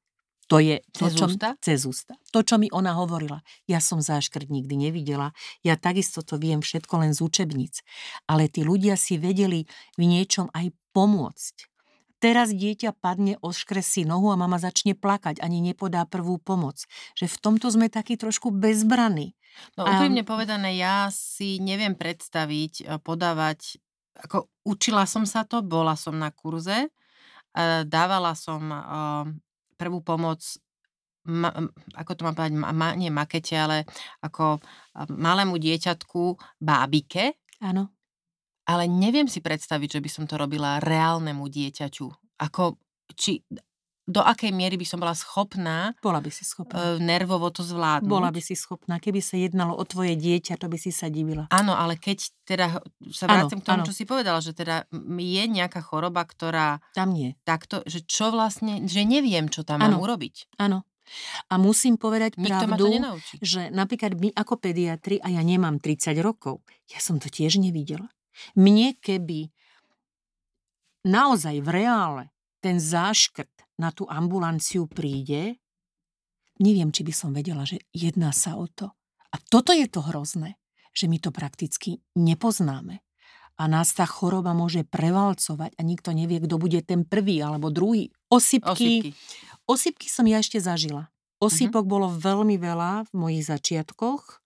To 0.48 0.56
je 0.64 0.80
to, 0.96 1.04
cez, 1.04 1.12
čo, 1.12 1.26
ústa? 1.28 1.48
cez 1.60 1.80
ústa. 1.84 2.16
To, 2.32 2.40
čo 2.40 2.56
mi 2.56 2.72
ona 2.72 2.96
hovorila. 2.96 3.44
Ja 3.68 3.84
som 3.84 4.00
záškrt 4.00 4.48
nikdy 4.48 4.88
nevidela. 4.88 5.36
Ja 5.60 5.76
takisto 5.76 6.24
to 6.24 6.40
viem 6.40 6.64
všetko 6.64 7.04
len 7.04 7.12
z 7.12 7.20
učebníc. 7.20 7.84
Ale 8.24 8.48
tí 8.48 8.64
ľudia 8.64 8.96
si 8.96 9.20
vedeli 9.20 9.68
v 10.00 10.08
niečom 10.08 10.48
aj 10.56 10.72
pomôcť. 10.96 11.68
Teraz 12.18 12.50
dieťa 12.50 12.98
padne, 12.98 13.38
oškresí 13.38 14.02
nohu 14.02 14.34
a 14.34 14.40
mama 14.40 14.58
začne 14.58 14.98
plakať, 14.98 15.38
ani 15.38 15.62
nepodá 15.62 16.02
prvú 16.02 16.42
pomoc. 16.42 16.82
Že 17.14 17.30
v 17.30 17.36
tomto 17.38 17.66
sme 17.70 17.86
takí 17.86 18.18
trošku 18.18 18.50
bezbraní. 18.50 19.38
No 19.78 19.86
úprimne 19.86 20.22
povedané, 20.26 20.78
ja 20.78 21.10
si 21.10 21.58
neviem 21.58 21.94
predstaviť 21.94 22.72
eh, 22.82 22.86
podávať 23.02 23.78
ako 24.18 24.50
učila 24.66 25.06
som 25.06 25.22
sa 25.22 25.46
to, 25.46 25.62
bola 25.62 25.94
som 25.94 26.18
na 26.18 26.34
kurze, 26.34 26.90
dávala 27.86 28.34
som 28.34 28.60
prvú 29.78 30.02
pomoc 30.02 30.42
ma, 31.28 31.52
ako 31.92 32.12
to 32.16 32.24
mám 32.24 32.34
povedať, 32.34 32.54
ma, 32.56 32.88
nie 32.96 33.12
makete, 33.12 33.52
ale 33.52 33.84
ako 34.24 34.62
malému 35.12 35.60
dieťatku 35.60 36.40
bábike. 36.56 37.36
Áno. 37.60 37.92
Ale 38.68 38.84
neviem 38.84 39.24
si 39.26 39.40
predstaviť, 39.40 39.98
že 39.98 40.00
by 40.04 40.10
som 40.12 40.24
to 40.28 40.36
robila 40.36 40.76
reálnemu 40.84 41.40
dieťaťu. 41.40 42.06
Ako, 42.44 42.76
či, 43.16 43.40
do 44.08 44.24
akej 44.24 44.52
miery 44.56 44.80
by 44.80 44.86
som 44.88 45.00
bola 45.04 45.12
schopná 45.12 45.92
bola 46.00 46.24
by 46.24 46.32
si 46.32 46.44
schopná. 46.48 46.96
E, 46.96 47.00
nervovo 47.00 47.52
to 47.52 47.60
zvládnuť. 47.60 48.08
Bola 48.08 48.32
by 48.32 48.40
si 48.40 48.56
schopná. 48.56 48.96
Keby 48.96 49.20
sa 49.20 49.36
jednalo 49.36 49.76
o 49.76 49.84
tvoje 49.84 50.16
dieťa, 50.16 50.56
to 50.56 50.72
by 50.72 50.80
si 50.80 50.88
sa 50.88 51.12
divila. 51.12 51.44
Áno, 51.52 51.76
ale 51.76 52.00
keď 52.00 52.32
teda 52.48 52.80
sa 53.12 53.28
vrátim 53.28 53.60
k 53.60 53.68
tomu, 53.68 53.84
ano. 53.84 53.88
čo 53.88 53.92
si 53.92 54.08
povedala, 54.08 54.40
že 54.40 54.56
teda 54.56 54.88
je 55.20 55.44
nejaká 55.44 55.84
choroba, 55.84 56.24
ktorá... 56.24 56.80
Tam 56.96 57.12
nie. 57.12 57.36
Takto, 57.44 57.84
že 57.84 58.00
čo 58.08 58.32
vlastne, 58.32 58.88
že 58.88 59.04
neviem, 59.04 59.52
čo 59.52 59.60
tam 59.60 59.84
ano. 59.84 60.00
mám 60.00 60.08
urobiť. 60.08 60.56
Áno. 60.56 60.88
A 61.48 61.56
musím 61.56 61.96
povedať 61.96 62.36
Nikto 62.36 62.68
pravdu, 62.68 63.16
že 63.40 63.72
napríklad 63.72 64.12
my 64.16 64.28
ako 64.36 64.60
pediatri, 64.60 65.16
a 65.20 65.32
ja 65.32 65.40
nemám 65.40 65.80
30 65.80 66.12
rokov, 66.20 66.60
ja 66.88 67.00
som 67.00 67.16
to 67.16 67.32
tiež 67.32 67.60
nevidela. 67.60 68.12
Mne 68.58 68.96
keby 68.98 69.50
naozaj 71.06 71.62
v 71.62 71.68
reále 71.68 72.24
ten 72.58 72.82
záškrt 72.82 73.78
na 73.78 73.94
tú 73.94 74.04
ambulanciu 74.10 74.90
príde, 74.90 75.56
neviem, 76.58 76.90
či 76.90 77.06
by 77.06 77.12
som 77.14 77.30
vedela, 77.30 77.62
že 77.62 77.78
jedná 77.94 78.34
sa 78.34 78.58
o 78.58 78.66
to. 78.66 78.90
A 79.30 79.36
toto 79.50 79.70
je 79.70 79.86
to 79.86 80.02
hrozné, 80.02 80.58
že 80.90 81.06
my 81.06 81.22
to 81.22 81.30
prakticky 81.30 82.02
nepoznáme. 82.18 82.98
A 83.58 83.66
nás 83.66 83.90
tá 83.90 84.06
choroba 84.06 84.54
môže 84.54 84.86
prevalcovať 84.86 85.74
a 85.74 85.82
nikto 85.82 86.14
nevie, 86.14 86.38
kto 86.38 86.62
bude 86.62 86.78
ten 86.86 87.02
prvý 87.02 87.42
alebo 87.42 87.74
druhý. 87.74 88.14
Osypky. 88.30 88.70
Osypky, 88.70 89.10
Osypky 89.66 90.06
som 90.06 90.24
ja 90.30 90.38
ešte 90.38 90.62
zažila. 90.62 91.10
Osýpok 91.38 91.84
uh-huh. 91.86 91.94
bolo 91.94 92.06
veľmi 92.10 92.58
veľa 92.58 93.10
v 93.10 93.12
mojich 93.14 93.46
začiatkoch. 93.46 94.42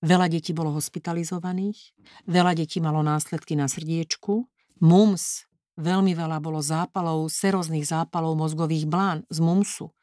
Veľa 0.00 0.32
detí 0.32 0.56
bolo 0.56 0.72
hospitalizovaných, 0.72 1.92
veľa 2.24 2.56
detí 2.56 2.80
malo 2.80 3.04
následky 3.04 3.52
na 3.52 3.68
srdiečku. 3.68 4.48
MUMS, 4.80 5.44
veľmi 5.76 6.16
veľa 6.16 6.40
bolo 6.40 6.64
zápalov, 6.64 7.28
seróznych 7.28 7.84
zápalov 7.84 8.32
mozgových 8.32 8.88
blán 8.88 9.28
z 9.28 9.44
MUMSu. 9.44 9.92
E, 9.92 9.94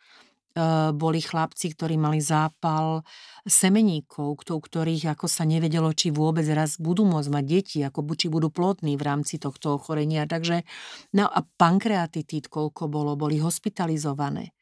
boli 0.93 1.21
chlapci, 1.21 1.73
ktorí 1.73 1.97
mali 1.97 2.21
zápal 2.21 3.05
semeníkov, 3.45 4.41
ktorých 4.41 5.17
ako 5.17 5.25
sa 5.29 5.45
nevedelo, 5.45 5.93
či 5.93 6.09
vôbec 6.09 6.45
raz 6.49 6.81
budú 6.81 7.05
môcť 7.05 7.29
mať 7.29 7.45
deti, 7.45 7.77
ako 7.85 8.05
či 8.17 8.29
budú 8.29 8.49
plodní 8.49 8.97
v 8.97 9.05
rámci 9.05 9.37
tohto 9.37 9.77
ochorenia. 9.77 10.25
Takže, 10.25 10.65
no 11.13 11.29
a 11.29 11.41
pankreatitid, 11.45 12.49
koľko 12.49 12.89
bolo, 12.89 13.13
boli 13.13 13.37
hospitalizované. 13.37 14.56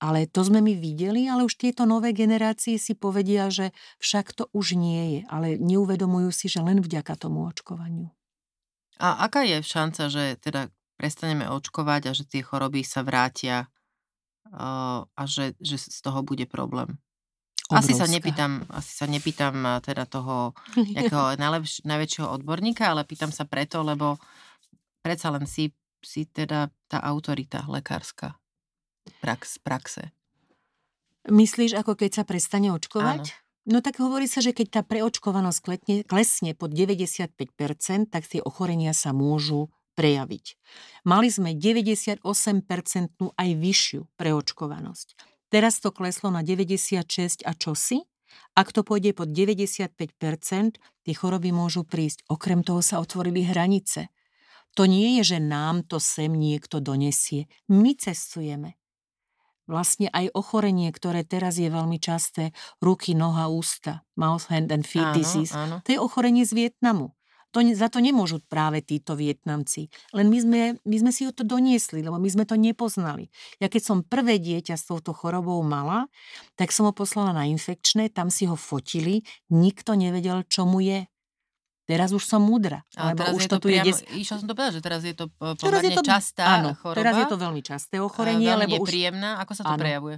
Ale 0.00 0.24
to 0.24 0.40
sme 0.40 0.64
my 0.64 0.72
videli, 0.80 1.28
ale 1.28 1.44
už 1.44 1.60
tieto 1.60 1.84
nové 1.84 2.16
generácie 2.16 2.80
si 2.80 2.96
povedia, 2.96 3.52
že 3.52 3.76
však 4.00 4.32
to 4.32 4.48
už 4.56 4.72
nie 4.80 5.20
je, 5.20 5.20
ale 5.28 5.60
neuvedomujú 5.60 6.32
si, 6.32 6.48
že 6.48 6.64
len 6.64 6.80
vďaka 6.80 7.20
tomu 7.20 7.44
očkovaniu. 7.44 8.08
A 8.96 9.28
aká 9.28 9.44
je 9.44 9.60
šanca, 9.60 10.08
že 10.08 10.40
teda 10.40 10.72
prestaneme 10.96 11.52
očkovať 11.52 12.02
a 12.08 12.12
že 12.16 12.24
tie 12.24 12.40
choroby 12.40 12.80
sa 12.80 13.04
vrátia 13.04 13.68
uh, 14.48 15.04
a 15.04 15.22
že, 15.28 15.52
že 15.60 15.76
z 15.76 16.00
toho 16.00 16.24
bude 16.24 16.48
problém? 16.48 16.96
Obrovská. 17.68 17.76
Asi 17.76 17.92
sa 17.92 18.08
nepýtam, 18.08 18.64
asi 18.72 18.92
sa 18.96 19.04
nepýtam 19.04 19.84
teda 19.84 20.08
toho 20.08 20.56
nejakého 20.96 21.36
najlepš- 21.36 21.84
najväčšieho 21.84 22.28
odborníka, 22.40 22.88
ale 22.88 23.04
pýtam 23.04 23.36
sa 23.36 23.44
preto, 23.44 23.84
lebo 23.84 24.16
predsa 25.04 25.28
len 25.28 25.44
si, 25.44 25.76
si 26.00 26.24
teda 26.24 26.72
tá 26.88 27.04
autorita 27.04 27.68
lekárska 27.68 28.39
prax, 29.18 29.58
praxe. 29.58 30.14
Myslíš, 31.28 31.76
ako 31.76 31.98
keď 31.98 32.22
sa 32.22 32.24
prestane 32.24 32.72
očkovať? 32.72 33.24
Áno. 33.28 33.48
No 33.68 33.84
tak 33.84 34.00
hovorí 34.00 34.24
sa, 34.24 34.40
že 34.40 34.56
keď 34.56 34.80
tá 34.80 34.82
preočkovanosť 34.82 35.58
kletne, 35.60 35.96
klesne 36.02 36.56
pod 36.56 36.72
95%, 36.72 38.08
tak 38.08 38.24
tie 38.24 38.40
ochorenia 38.40 38.96
sa 38.96 39.12
môžu 39.12 39.68
prejaviť. 40.00 40.56
Mali 41.04 41.28
sme 41.28 41.52
98% 41.52 42.24
aj 43.36 43.48
vyššiu 43.52 44.00
preočkovanosť. 44.16 45.08
Teraz 45.52 45.76
to 45.78 45.92
kleslo 45.92 46.32
na 46.32 46.40
96 46.40 47.44
a 47.44 47.52
čosi? 47.52 48.08
Ak 48.56 48.72
to 48.72 48.80
pôjde 48.80 49.12
pod 49.12 49.28
95%, 49.28 50.80
tie 50.80 51.14
choroby 51.14 51.52
môžu 51.52 51.84
prísť. 51.84 52.24
Okrem 52.32 52.64
toho 52.64 52.80
sa 52.80 53.02
otvorili 53.02 53.44
hranice. 53.44 54.08
To 54.78 54.86
nie 54.86 55.18
je, 55.20 55.36
že 55.36 55.38
nám 55.42 55.84
to 55.84 55.98
sem 55.98 56.30
niekto 56.32 56.78
donesie. 56.78 57.50
My 57.66 57.92
cestujeme 57.98 58.79
vlastne 59.70 60.10
aj 60.10 60.34
ochorenie, 60.34 60.90
ktoré 60.90 61.22
teraz 61.22 61.56
je 61.62 61.70
veľmi 61.70 62.02
časté, 62.02 62.50
ruky, 62.82 63.14
noha, 63.14 63.46
ústa, 63.46 64.02
mouth, 64.18 64.50
hand 64.50 64.74
and 64.74 64.82
feet 64.82 65.06
áno, 65.06 65.16
disease, 65.16 65.54
áno. 65.54 65.78
to 65.86 65.94
je 65.94 65.98
ochorenie 66.02 66.42
z 66.42 66.52
Vietnamu. 66.66 67.14
To, 67.50 67.58
za 67.74 67.90
to 67.90 67.98
nemôžu 67.98 68.38
práve 68.46 68.78
títo 68.78 69.18
Vietnamci. 69.18 69.90
Len 70.14 70.30
my 70.30 70.38
sme, 70.38 70.60
my 70.86 70.96
sme 71.02 71.10
si 71.10 71.26
ho 71.26 71.34
to 71.34 71.42
doniesli, 71.42 71.98
lebo 71.98 72.14
my 72.14 72.30
sme 72.30 72.46
to 72.46 72.54
nepoznali. 72.54 73.26
Ja 73.58 73.66
keď 73.66 73.82
som 73.82 74.06
prvé 74.06 74.38
dieťa 74.38 74.78
s 74.78 74.86
touto 74.86 75.10
chorobou 75.10 75.58
mala, 75.66 76.06
tak 76.54 76.70
som 76.70 76.86
ho 76.86 76.94
poslala 76.94 77.34
na 77.34 77.50
infekčné, 77.50 78.14
tam 78.14 78.30
si 78.30 78.46
ho 78.46 78.54
fotili, 78.54 79.26
nikto 79.50 79.98
nevedel, 79.98 80.46
čo 80.46 80.62
mu 80.62 80.78
je. 80.78 81.10
Teraz 81.90 82.14
už 82.14 82.22
som 82.22 82.38
múdra. 82.38 82.86
Ale 82.94 83.18
teraz 83.18 83.34
už 83.34 83.42
je 83.42 83.50
to, 83.50 83.58
to 83.58 83.62
tu 83.66 83.68
priamo, 83.74 83.90
je... 83.90 84.22
Išla 84.22 84.36
som 84.38 84.46
to 84.46 84.54
povedať, 84.54 84.74
že 84.78 84.82
teraz 84.86 85.00
je 85.02 85.14
to 85.18 85.26
pomerne 85.34 85.58
teraz 85.58 85.82
je 85.82 85.90
to, 85.90 86.02
častá 86.06 86.44
áno, 86.46 86.70
choroba. 86.78 87.02
teraz 87.02 87.14
je 87.18 87.26
to 87.26 87.36
veľmi 87.42 87.62
časté 87.66 87.96
ochorenie. 87.98 88.46
Veľmi 88.46 88.62
lebo 88.70 88.86
nepríjemná. 88.86 89.30
Už, 89.34 89.42
Ako 89.42 89.52
sa 89.58 89.62
to 89.66 89.74
áno, 89.74 89.82
prejavuje? 89.82 90.16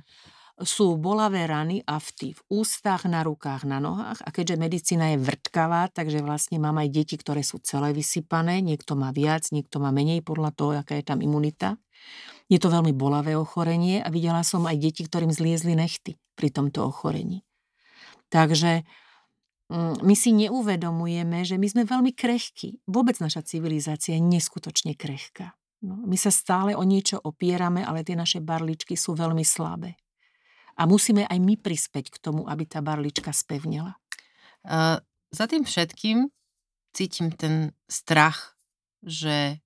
Sú 0.60 1.00
bolavé 1.00 1.48
rany 1.48 1.80
a 1.88 1.96
vty 1.96 2.36
v 2.36 2.40
ústach, 2.52 3.08
na 3.08 3.24
rukách, 3.24 3.64
na 3.64 3.80
nohách. 3.80 4.20
A 4.20 4.28
keďže 4.28 4.60
medicína 4.60 5.16
je 5.16 5.24
vrtkavá, 5.24 5.88
takže 5.88 6.20
vlastne 6.20 6.60
mám 6.60 6.76
aj 6.76 6.92
deti, 6.92 7.16
ktoré 7.16 7.40
sú 7.40 7.56
celé 7.64 7.96
vysypané. 7.96 8.60
Niekto 8.60 8.92
má 8.92 9.08
viac, 9.16 9.48
niekto 9.48 9.80
má 9.80 9.88
menej 9.88 10.20
podľa 10.20 10.52
toho, 10.52 10.70
aká 10.76 11.00
je 11.00 11.08
tam 11.08 11.24
imunita. 11.24 11.80
Je 12.52 12.60
to 12.60 12.68
veľmi 12.68 12.92
bolavé 12.92 13.32
ochorenie 13.32 14.04
a 14.04 14.12
videla 14.12 14.44
som 14.44 14.68
aj 14.68 14.76
deti, 14.76 15.08
ktorým 15.08 15.32
zliezli 15.32 15.72
nechty 15.72 16.20
pri 16.36 16.52
tomto 16.52 16.84
ochorení. 16.84 17.48
Takže 18.28 18.84
my 20.02 20.14
si 20.18 20.34
neuvedomujeme, 20.34 21.46
že 21.46 21.56
my 21.56 21.66
sme 21.68 21.82
veľmi 21.88 22.12
krehkí. 22.12 22.82
Vôbec 22.88 23.16
naša 23.22 23.46
civilizácia 23.46 24.18
je 24.18 24.22
neskutočne 24.24 24.98
krehká. 24.98 25.56
No, 25.82 25.98
my 26.06 26.14
sa 26.14 26.30
stále 26.30 26.78
o 26.78 26.82
niečo 26.86 27.18
opierame, 27.18 27.82
ale 27.82 28.06
tie 28.06 28.14
naše 28.14 28.38
barličky 28.38 28.94
sú 28.94 29.18
veľmi 29.18 29.42
slabé. 29.42 29.98
A 30.78 30.86
musíme 30.86 31.26
aj 31.26 31.38
my 31.42 31.58
prispäť 31.58 32.14
k 32.14 32.20
tomu, 32.22 32.46
aby 32.46 32.64
tá 32.68 32.78
barlička 32.78 33.34
spevnila. 33.34 33.98
Uh, 34.62 35.02
za 35.34 35.50
tým 35.50 35.66
všetkým 35.66 36.30
cítim 36.94 37.32
ten 37.34 37.74
strach, 37.90 38.54
že 39.02 39.58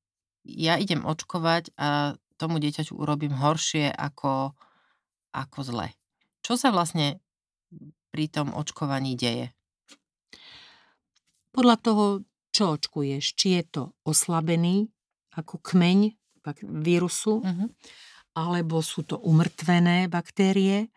ja 0.47 0.79
idem 0.79 1.03
očkovať 1.05 1.75
a 1.77 2.15
tomu 2.39 2.63
dieťaťu 2.63 2.95
urobím 2.97 3.35
horšie 3.35 3.91
ako, 3.91 4.55
ako 5.35 5.59
zle. 5.67 5.89
Čo 6.41 6.55
sa 6.55 6.71
vlastne 6.71 7.19
pri 8.15 8.31
tom 8.31 8.55
očkovaní 8.55 9.19
deje? 9.19 9.56
Podľa 11.57 11.77
toho, 11.81 12.05
čo 12.53 12.77
očkuješ, 12.77 13.25
či 13.33 13.57
je 13.57 13.63
to 13.65 13.83
oslabený 14.05 14.93
ako 15.33 15.57
kmeň 15.65 16.13
vírusu, 16.85 17.41
uh-huh. 17.41 17.69
alebo 18.37 18.85
sú 18.85 19.09
to 19.09 19.17
umrtvené 19.25 20.07
baktérie. 20.13 20.93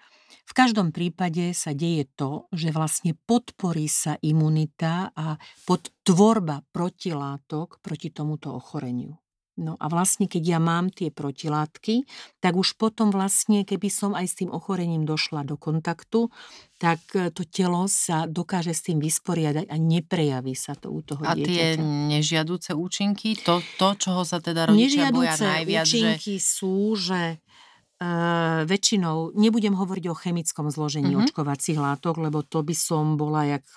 V 0.45 0.53
každom 0.53 0.91
prípade 0.91 1.55
sa 1.55 1.71
deje 1.71 2.11
to, 2.13 2.51
že 2.51 2.75
vlastne 2.75 3.15
podporí 3.15 3.87
sa 3.87 4.19
imunita 4.19 5.15
a 5.15 5.39
podtvorba 5.63 6.67
protilátok 6.75 7.79
proti 7.79 8.11
tomuto 8.11 8.51
ochoreniu. 8.51 9.15
No 9.59 9.75
a 9.75 9.91
vlastne, 9.91 10.31
keď 10.31 10.43
ja 10.55 10.59
mám 10.63 10.87
tie 10.87 11.11
protilátky, 11.11 12.07
tak 12.39 12.55
už 12.55 12.79
potom 12.79 13.11
vlastne, 13.11 13.67
keby 13.67 13.91
som 13.91 14.15
aj 14.15 14.25
s 14.31 14.37
tým 14.39 14.49
ochorením 14.49 15.03
došla 15.03 15.43
do 15.43 15.59
kontaktu, 15.59 16.31
tak 16.79 17.03
e, 17.11 17.27
to 17.35 17.43
telo 17.43 17.83
sa 17.91 18.23
dokáže 18.23 18.71
s 18.71 18.87
tým 18.87 19.03
vysporiadať 19.03 19.67
a 19.67 19.75
neprejaví 19.75 20.55
sa 20.55 20.79
to 20.79 20.95
u 20.95 21.03
toho 21.03 21.19
A 21.27 21.35
dieťaťa. 21.35 21.51
tie 21.51 21.65
nežiaduce 21.83 22.71
účinky, 22.71 23.35
to, 23.43 23.59
to 23.75 23.99
čoho 23.99 24.23
sa 24.23 24.39
teda 24.39 24.71
rodičia 24.71 25.11
boja 25.11 25.35
najviac? 25.35 25.83
účinky 25.83 26.39
že... 26.39 26.43
sú, 26.43 26.95
že 26.95 27.43
Uh, 27.99 28.63
väčšinou, 28.63 29.35
nebudem 29.35 29.75
hovoriť 29.75 30.07
o 30.07 30.15
chemickom 30.15 30.71
zložení 30.71 31.19
uh-huh. 31.19 31.27
očkovacích 31.27 31.75
látok, 31.75 32.23
lebo 32.23 32.47
to 32.47 32.63
by 32.63 32.71
som 32.71 33.19
bola, 33.19 33.43
jak, 33.43 33.67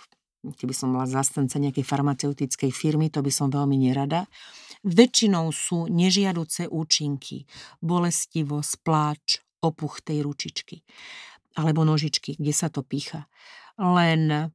keby 0.42 0.74
som 0.74 0.90
bola 0.90 1.06
zastanca 1.06 1.62
nejakej 1.62 1.86
farmaceutickej 1.86 2.74
firmy, 2.74 3.08
to 3.14 3.22
by 3.22 3.30
som 3.30 3.48
veľmi 3.48 3.78
nerada. 3.78 4.26
Väčšinou 4.82 5.54
sú 5.54 5.86
nežiaduce 5.86 6.66
účinky, 6.66 7.46
bolestivosť, 7.78 8.72
pláč, 8.82 9.38
opuch 9.62 10.02
tej 10.02 10.26
ručičky 10.26 10.82
alebo 11.54 11.86
nožičky, 11.86 12.34
kde 12.34 12.50
sa 12.50 12.72
to 12.72 12.82
pícha. 12.82 13.30
Len 13.78 14.50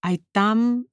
aj 0.00 0.16
tam 0.32 0.88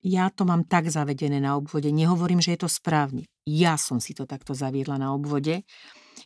Ja 0.00 0.32
to 0.32 0.48
mám 0.48 0.64
tak 0.64 0.88
zavedené 0.88 1.44
na 1.44 1.60
obvode. 1.60 1.92
Nehovorím, 1.92 2.40
že 2.40 2.56
je 2.56 2.64
to 2.64 2.72
správne. 2.72 3.28
Ja 3.44 3.76
som 3.76 4.00
si 4.00 4.16
to 4.16 4.24
takto 4.24 4.56
zaviedla 4.56 4.96
na 4.96 5.12
obvode. 5.12 5.68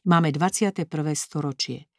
Máme 0.07 0.31
21. 0.31 0.87
storočie 1.19 1.91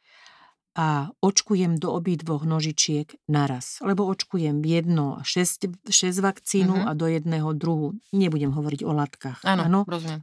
a 0.76 1.08
očkujem 1.24 1.80
do 1.80 1.96
obidvoch 1.96 2.44
nožičiek 2.44 3.08
naraz. 3.32 3.80
Lebo 3.80 4.04
očkujem 4.12 4.60
jedno, 4.60 5.24
šesť, 5.24 5.88
šesť 5.88 6.20
vakcínu 6.20 6.84
uh-huh. 6.84 6.92
a 6.92 6.92
do 6.92 7.08
jedného 7.08 7.56
druhu. 7.56 7.96
Nebudem 8.12 8.52
hovoriť 8.52 8.82
o 8.84 8.92
latkách. 8.92 9.40
Áno, 9.48 9.72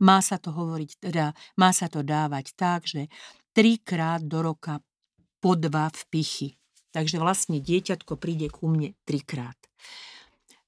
Má 0.05 0.21
sa 0.21 0.37
to 0.37 0.53
hovoriť, 0.53 1.09
teda 1.09 1.33
má 1.57 1.73
sa 1.73 1.89
to 1.89 2.05
dávať 2.05 2.53
tak, 2.53 2.85
že 2.85 3.09
trikrát 3.57 4.21
do 4.21 4.45
roka 4.45 4.85
po 5.41 5.57
dva 5.57 5.89
vpichy. 5.89 6.61
Takže 6.93 7.17
vlastne 7.17 7.57
dieťatko 7.57 8.21
príde 8.21 8.53
ku 8.53 8.69
mne 8.69 8.93
trikrát. 9.09 9.57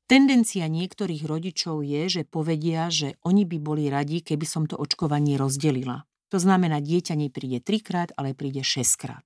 Tendencia 0.08 0.64
niektorých 0.64 1.28
rodičov 1.28 1.84
je, 1.84 2.08
že 2.08 2.22
povedia, 2.24 2.88
že 2.88 3.20
oni 3.20 3.44
by 3.44 3.56
boli 3.60 3.92
radi, 3.92 4.24
keby 4.24 4.48
som 4.48 4.64
to 4.64 4.80
očkovanie 4.80 5.36
rozdelila. 5.36 6.08
To 6.32 6.40
znamená, 6.40 6.80
dieťa 6.80 7.12
nepríde 7.20 7.60
trikrát, 7.60 8.12
ale 8.16 8.32
príde 8.32 8.64
šestkrát 8.64 9.24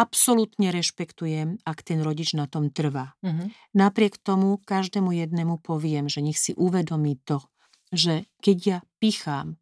absolútne 0.00 0.72
rešpektujem, 0.72 1.60
ak 1.60 1.84
ten 1.84 2.00
rodič 2.00 2.32
na 2.32 2.48
tom 2.48 2.72
trvá. 2.72 3.12
Uh-huh. 3.20 3.52
Napriek 3.76 4.16
tomu 4.16 4.56
každému 4.64 5.12
jednému 5.12 5.60
poviem, 5.60 6.08
že 6.08 6.24
nech 6.24 6.40
si 6.40 6.56
uvedomí 6.56 7.20
to, 7.28 7.44
že 7.92 8.24
keď 8.40 8.56
ja 8.64 8.78
pichám 8.96 9.60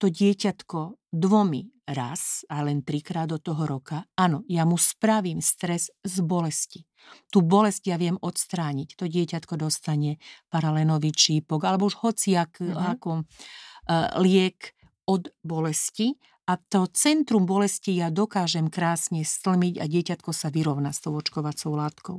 to 0.00 0.08
dieťatko 0.08 0.96
dvomi 1.12 1.68
raz 1.84 2.48
a 2.48 2.64
len 2.64 2.80
trikrát 2.80 3.28
do 3.28 3.36
toho 3.36 3.68
roka, 3.68 4.08
áno, 4.16 4.46
ja 4.48 4.64
mu 4.64 4.80
spravím 4.80 5.44
stres 5.44 5.92
z 6.00 6.16
bolesti. 6.24 6.88
Tú 7.28 7.44
bolesť 7.44 7.92
ja 7.92 7.96
viem 8.00 8.16
odstrániť. 8.16 8.96
To 8.96 9.04
dieťatko 9.04 9.60
dostane 9.60 10.16
paralenový 10.48 11.12
čípok 11.12 11.68
alebo 11.68 11.92
už 11.92 12.00
hociak 12.00 12.56
uh-huh. 12.64 12.96
ako, 12.96 13.10
uh, 13.20 14.16
liek 14.22 14.72
od 15.08 15.28
bolesti 15.40 16.16
a 16.48 16.56
to 16.56 16.88
centrum 16.88 17.44
bolesti 17.44 18.00
ja 18.00 18.08
dokážem 18.08 18.72
krásne 18.72 19.20
stlmiť 19.20 19.74
a 19.78 19.84
dieťatko 19.84 20.32
sa 20.32 20.48
vyrovná 20.48 20.96
s 20.96 21.04
tou 21.04 21.12
očkovacou 21.12 21.76
látkou. 21.76 22.18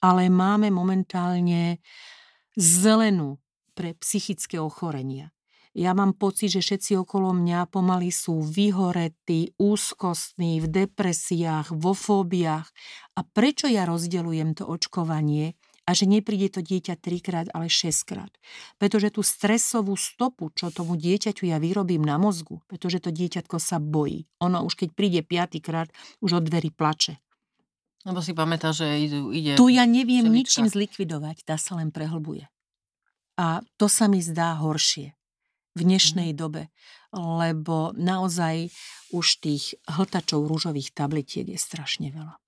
Ale 0.00 0.32
máme 0.32 0.72
momentálne 0.72 1.84
zelenú 2.56 3.36
pre 3.76 3.92
psychické 4.00 4.56
ochorenia. 4.56 5.36
Ja 5.76 5.92
mám 5.92 6.16
pocit, 6.16 6.56
že 6.56 6.64
všetci 6.64 6.96
okolo 6.96 7.36
mňa 7.36 7.68
pomaly 7.68 8.08
sú 8.08 8.40
vyhoretí, 8.40 9.52
úzkostní, 9.60 10.64
v 10.64 10.72
depresiách, 10.72 11.76
vo 11.76 11.92
fóbiách. 11.92 12.64
A 13.12 13.20
prečo 13.20 13.68
ja 13.68 13.84
rozdelujem 13.84 14.56
to 14.56 14.64
očkovanie? 14.64 15.60
A 15.86 15.94
že 15.94 16.04
nepríde 16.10 16.50
to 16.50 16.60
dieťa 16.66 16.98
trikrát, 16.98 17.46
ale 17.54 17.70
šestkrát. 17.70 18.34
Pretože 18.76 19.14
tú 19.14 19.22
stresovú 19.22 19.94
stopu, 19.94 20.50
čo 20.50 20.74
tomu 20.74 20.98
dieťaťu 20.98 21.46
ja 21.46 21.62
vyrobím 21.62 22.02
na 22.02 22.18
mozgu, 22.18 22.58
pretože 22.66 22.98
to 22.98 23.14
dieťatko 23.14 23.62
sa 23.62 23.78
bojí. 23.78 24.26
Ono 24.42 24.66
už 24.66 24.74
keď 24.74 24.88
príde 24.92 25.20
piatýkrát, 25.22 25.86
už 26.18 26.42
od 26.42 26.44
dverí 26.50 26.74
plače. 26.74 27.22
Lebo 28.02 28.18
si 28.22 28.34
pamätá, 28.34 28.74
že 28.74 28.86
idú, 29.02 29.30
ide... 29.30 29.58
Tu 29.58 29.78
ja 29.78 29.86
neviem 29.86 30.26
všelička. 30.26 30.38
ničím 30.38 30.66
zlikvidovať, 30.70 31.42
tá 31.46 31.58
sa 31.58 31.78
len 31.78 31.94
prehlbuje. 31.94 32.46
A 33.38 33.62
to 33.78 33.86
sa 33.86 34.06
mi 34.10 34.22
zdá 34.22 34.58
horšie 34.58 35.14
v 35.76 35.80
dnešnej 35.82 36.30
mm. 36.32 36.36
dobe, 36.38 36.72
lebo 37.12 37.92
naozaj 37.98 38.70
už 39.10 39.26
tých 39.42 39.76
hltačov 39.86 40.46
rúžových 40.46 40.94
tabletiek 40.94 41.46
je 41.46 41.58
strašne 41.58 42.14
veľa. 42.14 42.38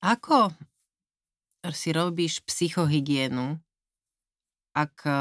Ako 0.00 0.48
si 1.76 1.92
robíš 1.92 2.40
psychohygienu, 2.48 3.60
ak 4.72 4.96
e, 5.04 5.12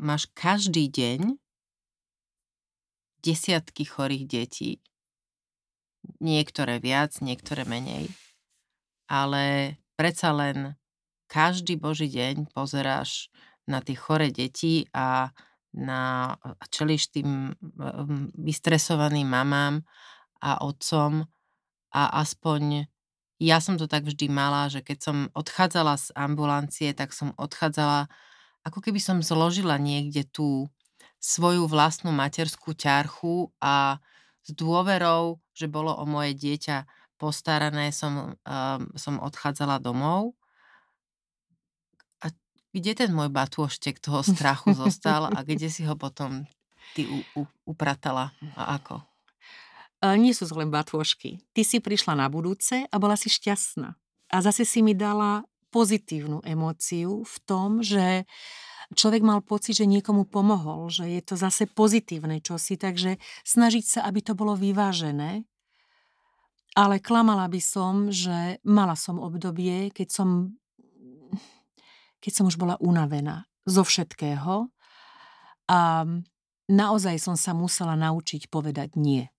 máš 0.00 0.32
každý 0.32 0.88
deň 0.88 1.36
desiatky 3.20 3.84
chorých 3.84 4.24
detí, 4.24 4.80
niektoré 6.24 6.80
viac, 6.80 7.20
niektoré 7.20 7.68
menej, 7.68 8.08
ale 9.12 9.76
predsa 9.92 10.32
len 10.32 10.80
každý 11.28 11.76
boží 11.76 12.08
deň 12.08 12.48
pozeráš 12.48 13.28
na 13.68 13.84
tie 13.84 13.96
chore 13.96 14.32
deti 14.32 14.88
a 14.96 15.28
na, 15.76 16.32
čeliš 16.72 17.12
tým 17.12 17.52
vystresovaným 18.40 19.28
mamám 19.28 19.84
a 20.40 20.64
otcom 20.64 21.28
a 21.92 22.02
aspoň 22.24 22.88
ja 23.42 23.58
som 23.58 23.74
to 23.74 23.90
tak 23.90 24.06
vždy 24.06 24.30
mala, 24.30 24.70
že 24.70 24.80
keď 24.80 24.98
som 25.02 25.16
odchádzala 25.34 25.94
z 25.98 26.06
ambulancie, 26.14 26.90
tak 26.94 27.10
som 27.10 27.34
odchádzala, 27.34 28.06
ako 28.62 28.78
keby 28.78 29.02
som 29.02 29.18
zložila 29.20 29.74
niekde 29.76 30.22
tú 30.22 30.70
svoju 31.18 31.66
vlastnú 31.66 32.12
materskú 32.12 32.76
ťarchu 32.76 33.50
a 33.58 33.98
s 34.44 34.50
dôverou, 34.52 35.40
že 35.56 35.72
bolo 35.72 35.96
o 35.96 36.04
moje 36.04 36.36
dieťa 36.36 36.84
postarané, 37.16 37.90
som, 37.96 38.36
um, 38.44 38.80
som 38.92 39.16
odchádzala 39.16 39.80
domov. 39.80 40.36
A 42.20 42.28
kde 42.76 42.92
ten 42.92 43.10
môj 43.10 43.32
batôštek 43.32 44.04
toho 44.04 44.20
strachu 44.20 44.76
zostal 44.76 45.32
a 45.32 45.38
kde 45.40 45.72
si 45.72 45.88
ho 45.88 45.96
potom 45.96 46.44
ty 46.92 47.08
u, 47.08 47.24
u, 47.40 47.42
upratala 47.64 48.36
a 48.54 48.76
ako? 48.76 49.13
Nie 50.12 50.36
sú 50.36 50.44
len 50.52 50.68
batôžky. 50.68 51.40
Ty 51.56 51.62
si 51.64 51.80
prišla 51.80 52.20
na 52.20 52.28
budúce 52.28 52.84
a 52.84 52.96
bola 53.00 53.16
si 53.16 53.32
šťastná. 53.32 53.96
A 54.28 54.36
zase 54.44 54.68
si 54.68 54.84
mi 54.84 54.92
dala 54.92 55.48
pozitívnu 55.72 56.44
emóciu 56.44 57.24
v 57.24 57.36
tom, 57.48 57.80
že 57.80 58.28
človek 58.92 59.24
mal 59.24 59.40
pocit, 59.40 59.80
že 59.80 59.90
niekomu 59.90 60.28
pomohol, 60.28 60.92
že 60.92 61.08
je 61.08 61.22
to 61.24 61.34
zase 61.34 61.66
pozitívne 61.72 62.38
čosi, 62.44 62.76
takže 62.76 63.16
snažiť 63.42 63.84
sa, 63.84 64.00
aby 64.06 64.20
to 64.20 64.36
bolo 64.36 64.54
vyvážené. 64.54 65.48
Ale 66.74 66.98
klamala 66.98 67.46
by 67.46 67.60
som, 67.62 68.10
že 68.10 68.58
mala 68.66 68.98
som 68.98 69.22
obdobie, 69.22 69.94
keď 69.94 70.08
som, 70.10 70.28
keď 72.18 72.32
som 72.34 72.44
už 72.50 72.58
bola 72.58 72.74
unavená 72.82 73.46
zo 73.64 73.86
všetkého 73.86 74.68
a 75.70 75.80
naozaj 76.68 77.16
som 77.16 77.38
sa 77.38 77.54
musela 77.54 77.94
naučiť 77.94 78.50
povedať 78.50 78.98
nie. 78.98 79.33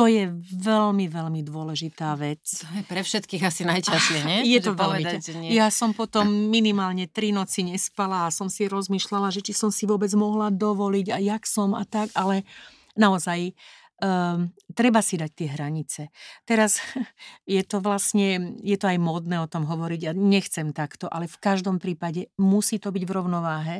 To 0.00 0.08
je 0.08 0.32
veľmi, 0.64 1.12
veľmi 1.12 1.44
dôležitá 1.44 2.16
vec. 2.16 2.40
To 2.64 2.72
je 2.72 2.84
pre 2.88 3.04
všetkých 3.04 3.44
asi 3.44 3.68
najťažšie, 3.68 4.18
nie? 4.24 4.40
Je 4.48 4.60
to 4.64 4.72
veľmi 4.72 5.04
nie. 5.44 5.52
Ja 5.52 5.68
som 5.68 5.92
potom 5.92 6.24
minimálne 6.48 7.04
tri 7.04 7.36
noci 7.36 7.68
nespala 7.68 8.24
a 8.24 8.32
som 8.32 8.48
si 8.48 8.64
rozmýšľala, 8.64 9.28
že 9.28 9.44
či 9.44 9.52
som 9.52 9.68
si 9.68 9.84
vôbec 9.84 10.08
mohla 10.16 10.48
dovoliť 10.48 11.12
a 11.12 11.20
jak 11.20 11.44
som 11.44 11.76
a 11.76 11.84
tak, 11.84 12.08
ale 12.16 12.48
naozaj 12.96 13.52
um, 14.00 14.48
treba 14.72 15.04
si 15.04 15.20
dať 15.20 15.30
tie 15.36 15.48
hranice. 15.52 16.08
Teraz 16.48 16.80
je 17.44 17.60
to 17.60 17.84
vlastne, 17.84 18.56
je 18.64 18.76
to 18.80 18.88
aj 18.88 18.96
módne 18.96 19.36
o 19.44 19.50
tom 19.52 19.68
hovoriť 19.68 20.02
a 20.08 20.16
nechcem 20.16 20.72
takto, 20.72 21.12
ale 21.12 21.28
v 21.28 21.36
každom 21.44 21.76
prípade 21.76 22.32
musí 22.40 22.80
to 22.80 22.88
byť 22.88 23.04
v 23.04 23.14
rovnováhe. 23.14 23.78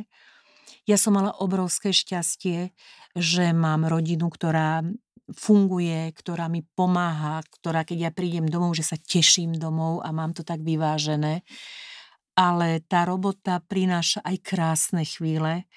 Ja 0.85 0.97
som 1.01 1.17
mala 1.17 1.33
obrovské 1.41 1.97
šťastie, 1.97 2.73
že 3.17 3.45
mám 3.57 3.89
rodinu, 3.89 4.29
ktorá 4.29 4.85
funguje, 5.37 6.11
ktorá 6.15 6.51
mi 6.51 6.63
pomáha, 6.63 7.43
ktorá 7.61 7.87
keď 7.87 7.99
ja 7.99 8.11
prídem 8.11 8.47
domov, 8.49 8.79
že 8.79 8.87
sa 8.87 8.97
teším 8.99 9.57
domov 9.57 10.03
a 10.03 10.11
mám 10.11 10.35
to 10.35 10.43
tak 10.43 10.63
vyvážené. 10.63 11.47
Ale 12.39 12.81
tá 12.87 13.05
robota 13.05 13.61
prináša 13.61 14.25
aj 14.25 14.37
krásne 14.41 15.03
chvíle, 15.05 15.69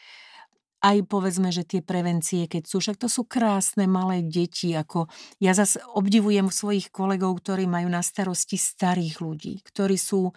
aj 0.83 1.07
povedzme, 1.07 1.47
že 1.47 1.63
tie 1.63 1.79
prevencie, 1.79 2.43
keď 2.51 2.67
sú, 2.67 2.83
však 2.83 2.99
to 2.99 3.07
sú 3.07 3.23
krásne 3.23 3.87
malé 3.87 4.19
deti, 4.19 4.75
ako 4.75 5.07
ja 5.39 5.55
zase 5.55 5.79
obdivujem 5.95 6.51
svojich 6.51 6.91
kolegov, 6.91 7.39
ktorí 7.39 7.63
majú 7.71 7.87
na 7.87 8.03
starosti 8.03 8.59
starých 8.59 9.23
ľudí, 9.23 9.63
ktorí 9.63 9.95
sú 9.95 10.35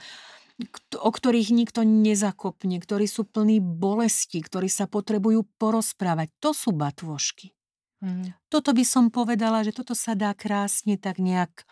o 0.96 1.10
ktorých 1.12 1.52
nikto 1.52 1.84
nezakopne, 1.84 2.80
ktorí 2.80 3.04
sú 3.04 3.28
plní 3.28 3.60
bolesti, 3.60 4.40
ktorí 4.40 4.72
sa 4.72 4.88
potrebujú 4.88 5.44
porozprávať. 5.60 6.32
To 6.40 6.56
sú 6.56 6.72
batvošky. 6.72 7.55
Mm. 8.06 8.30
Toto 8.46 8.70
by 8.70 8.84
som 8.86 9.10
povedala, 9.10 9.66
že 9.66 9.74
toto 9.74 9.98
sa 9.98 10.14
dá 10.14 10.30
krásne 10.30 10.94
tak 10.94 11.18
nejak 11.18 11.66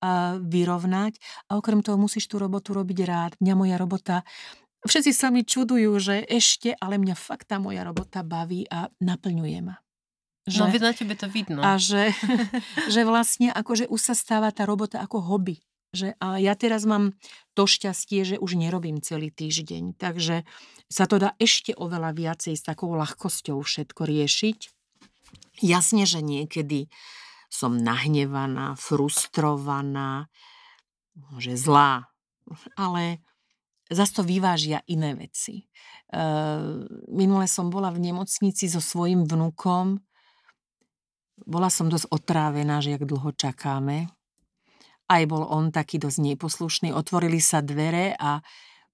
uh, 0.00 0.40
vyrovnať 0.40 1.20
a 1.52 1.60
okrem 1.60 1.84
toho 1.84 2.00
musíš 2.00 2.32
tú 2.32 2.40
robotu 2.40 2.72
robiť 2.72 2.98
rád. 3.04 3.32
Mňa 3.44 3.54
moja 3.54 3.76
robota 3.76 4.24
Všetci 4.86 5.10
sa 5.10 5.34
mi 5.34 5.42
čudujú, 5.42 5.98
že 5.98 6.22
ešte, 6.22 6.78
ale 6.78 6.94
mňa 7.02 7.18
fakt 7.18 7.50
tá 7.50 7.58
moja 7.58 7.82
robota 7.82 8.22
baví 8.22 8.70
a 8.70 8.86
naplňuje 9.02 9.58
ma. 9.66 9.82
Že, 10.46 10.58
no, 10.62 10.66
na 10.70 10.94
tebe 10.94 11.14
to 11.18 11.26
vidno. 11.26 11.58
A 11.58 11.74
že, 11.74 12.14
že 12.94 13.02
vlastne 13.02 13.50
akože 13.50 13.90
už 13.90 14.00
sa 14.00 14.14
stáva 14.14 14.54
tá 14.54 14.62
robota 14.62 15.02
ako 15.02 15.18
hobby. 15.18 15.58
Že, 15.90 16.14
a 16.22 16.38
ja 16.38 16.54
teraz 16.54 16.86
mám 16.86 17.18
to 17.58 17.66
šťastie, 17.66 18.22
že 18.22 18.36
už 18.38 18.54
nerobím 18.54 19.02
celý 19.02 19.34
týždeň, 19.34 19.98
takže 19.98 20.46
sa 20.86 21.08
to 21.10 21.18
dá 21.18 21.34
ešte 21.42 21.74
oveľa 21.74 22.14
viacej 22.14 22.54
s 22.54 22.62
takou 22.62 22.94
ľahkosťou 22.94 23.58
všetko 23.58 24.02
riešiť. 24.06 24.75
Jasne, 25.60 26.04
že 26.04 26.20
niekedy 26.20 26.88
som 27.48 27.78
nahnevaná, 27.78 28.74
frustrovaná, 28.76 30.28
že 31.40 31.56
zlá. 31.56 32.12
Ale 32.76 33.24
zase 33.88 34.12
to 34.18 34.22
vyvážia 34.26 34.82
iné 34.86 35.16
veci. 35.16 35.66
Minule 37.10 37.46
som 37.50 37.70
bola 37.72 37.90
v 37.90 38.02
nemocnici 38.10 38.70
so 38.70 38.78
svojím 38.78 39.24
vnukom. 39.26 39.98
Bola 41.46 41.68
som 41.68 41.90
dosť 41.90 42.08
otrávená, 42.12 42.78
že 42.84 42.94
jak 42.94 43.08
dlho 43.08 43.32
čakáme. 43.34 44.08
Aj 45.06 45.22
bol 45.26 45.46
on 45.46 45.70
taký 45.70 46.02
dosť 46.02 46.18
neposlušný. 46.18 46.90
Otvorili 46.90 47.38
sa 47.38 47.62
dvere 47.62 48.14
a 48.18 48.42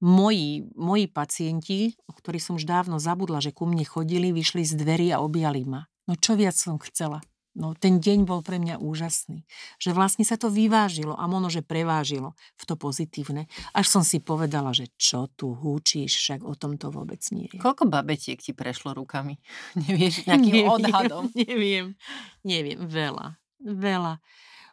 moji, 0.03 0.67
moji 0.77 1.07
pacienti, 1.09 1.95
o 2.05 2.13
ktorých 2.13 2.43
som 2.43 2.55
už 2.59 2.67
dávno 2.67 2.99
zabudla, 2.99 3.41
že 3.41 3.55
ku 3.55 3.65
mne 3.65 3.87
chodili, 3.87 4.35
vyšli 4.35 4.67
z 4.67 4.77
dverí 4.77 5.09
a 5.15 5.23
objali 5.23 5.65
ma. 5.65 5.89
No 6.11 6.19
čo 6.19 6.35
viac 6.35 6.59
som 6.59 6.81
chcela? 6.83 7.23
No 7.53 7.77
ten 7.77 8.01
deň 8.01 8.25
bol 8.25 8.41
pre 8.41 8.57
mňa 8.57 8.81
úžasný. 8.81 9.45
Že 9.77 9.93
vlastne 9.93 10.25
sa 10.25 10.41
to 10.41 10.49
vyvážilo 10.49 11.13
a 11.13 11.29
možno, 11.29 11.53
že 11.53 11.61
prevážilo 11.61 12.33
v 12.57 12.65
to 12.65 12.81
pozitívne. 12.81 13.45
Až 13.77 13.93
som 13.93 14.03
si 14.03 14.25
povedala, 14.25 14.73
že 14.73 14.89
čo 14.97 15.29
tu 15.37 15.53
húčíš, 15.53 16.17
však 16.17 16.41
o 16.49 16.57
tom 16.57 16.81
to 16.81 16.89
vôbec 16.89 17.21
nie 17.29 17.53
je. 17.53 17.61
Koľko 17.61 17.93
babetiek 17.93 18.41
ti 18.41 18.57
prešlo 18.57 18.97
rukami? 18.97 19.37
Nevieš 19.85 20.25
nejakým 20.25 20.65
neviem, 20.65 20.73
odhadom? 20.73 21.29
Neviem, 21.37 21.93
neviem, 22.41 22.81
veľa, 22.89 23.37
veľa. 23.61 24.17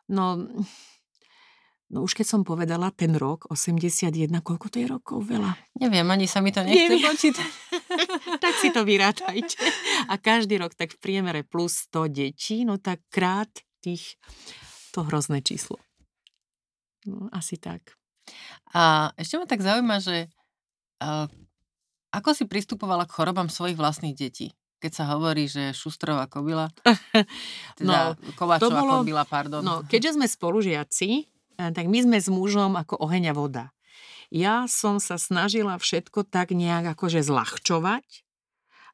No, 0.08 0.48
No 1.90 2.06
už 2.06 2.14
keď 2.14 2.38
som 2.38 2.42
povedala 2.46 2.94
ten 2.94 3.18
rok, 3.18 3.50
81, 3.50 4.30
koľko 4.46 4.70
to 4.70 4.78
je 4.78 4.86
rokov? 4.86 5.26
Veľa. 5.26 5.58
Neviem, 5.82 6.06
ani 6.06 6.30
sa 6.30 6.38
mi 6.38 6.54
to 6.54 6.62
nechce 6.62 7.02
počítať. 7.02 7.50
tak 8.46 8.54
si 8.62 8.70
to 8.70 8.86
vyrátajte. 8.86 9.58
A 10.06 10.22
každý 10.22 10.62
rok 10.62 10.78
tak 10.78 10.94
v 10.94 11.02
priemere 11.02 11.42
plus 11.42 11.90
100 11.90 12.14
detí, 12.14 12.62
no 12.62 12.78
tak 12.78 13.02
krát 13.10 13.50
tých, 13.82 14.22
to 14.94 15.02
hrozné 15.02 15.42
číslo. 15.42 15.82
No, 17.10 17.26
asi 17.34 17.58
tak. 17.58 17.98
A 18.78 19.10
ešte 19.18 19.42
ma 19.42 19.50
tak 19.50 19.66
zaujíma, 19.66 19.98
že 19.98 20.30
uh, 21.02 21.26
ako 22.14 22.38
si 22.38 22.46
pristupovala 22.46 23.10
k 23.10 23.16
chorobám 23.18 23.50
svojich 23.50 23.82
vlastných 23.82 24.14
detí? 24.14 24.54
Keď 24.78 24.92
sa 24.94 25.10
hovorí, 25.18 25.50
že 25.50 25.74
Šustrová 25.74 26.30
kobila, 26.30 26.70
teda 27.82 28.14
no, 28.14 28.32
Kovačová 28.38 28.78
bolo, 28.78 29.02
kobila, 29.02 29.26
pardon. 29.26 29.66
No, 29.66 29.82
keďže 29.90 30.22
sme 30.22 30.30
spolužiaci, 30.30 31.39
tak 31.60 31.91
my 31.91 31.99
sme 32.07 32.18
s 32.24 32.32
mužom 32.32 32.80
ako 32.80 32.95
oheň 33.03 33.32
a 33.32 33.34
voda. 33.36 33.66
Ja 34.32 34.70
som 34.72 35.03
sa 35.03 35.20
snažila 35.20 35.76
všetko 35.76 36.24
tak 36.24 36.55
nejak 36.55 36.95
akože 36.95 37.20
zľahčovať 37.20 38.24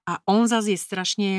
a 0.09 0.17
on 0.25 0.49
zase 0.49 0.73
je 0.73 0.79
strašne 0.79 1.29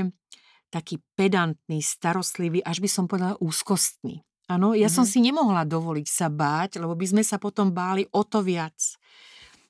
taký 0.70 1.02
pedantný, 1.18 1.82
starostlivý, 1.82 2.62
až 2.62 2.78
by 2.82 2.88
som 2.90 3.04
povedala 3.10 3.38
úzkostný. 3.42 4.22
Áno, 4.46 4.78
ja 4.78 4.86
mm-hmm. 4.86 4.94
som 4.94 5.04
si 5.06 5.18
nemohla 5.18 5.66
dovoliť 5.66 6.06
sa 6.06 6.30
báť, 6.30 6.78
lebo 6.78 6.94
by 6.94 7.06
sme 7.10 7.22
sa 7.26 7.42
potom 7.42 7.74
báli 7.74 8.06
o 8.14 8.22
to 8.22 8.46
viac. 8.46 8.78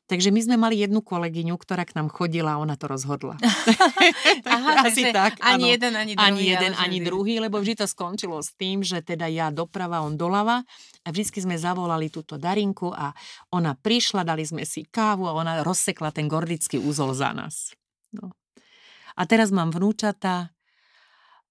Takže 0.06 0.30
my 0.30 0.38
sme 0.38 0.54
mali 0.54 0.78
jednu 0.78 1.02
kolegyňu, 1.02 1.58
ktorá 1.58 1.82
k 1.82 1.98
nám 1.98 2.06
chodila 2.14 2.54
a 2.54 2.62
ona 2.62 2.78
to 2.78 2.86
rozhodla. 2.86 3.34
Aha, 4.46 4.70
Asi 4.86 5.10
tak, 5.10 5.42
ani 5.42 5.66
áno. 5.66 5.72
jeden, 5.74 5.92
ani 5.98 6.12
druhý. 6.14 6.30
Ani 6.30 6.42
jeden, 6.46 6.72
ani 6.78 6.98
vždy. 7.02 7.06
druhý, 7.10 7.34
lebo 7.42 7.58
vždy 7.58 7.74
to 7.82 7.86
skončilo 7.90 8.38
s 8.38 8.54
tým, 8.54 8.86
že 8.86 9.02
teda 9.02 9.26
ja 9.26 9.50
doprava, 9.50 10.06
on 10.06 10.14
doľava 10.14 10.62
a 11.02 11.08
vždy 11.10 11.42
sme 11.42 11.58
zavolali 11.58 12.06
túto 12.06 12.38
Darinku 12.38 12.94
a 12.94 13.10
ona 13.50 13.74
prišla, 13.74 14.22
dali 14.22 14.46
sme 14.46 14.62
si 14.62 14.86
kávu 14.86 15.26
a 15.26 15.34
ona 15.34 15.66
rozsekla 15.66 16.14
ten 16.14 16.30
gordický 16.30 16.78
úzol 16.78 17.10
za 17.10 17.34
nás. 17.34 17.74
No. 18.14 18.30
A 19.18 19.26
teraz 19.26 19.50
mám 19.50 19.74
vnúčata. 19.74 20.54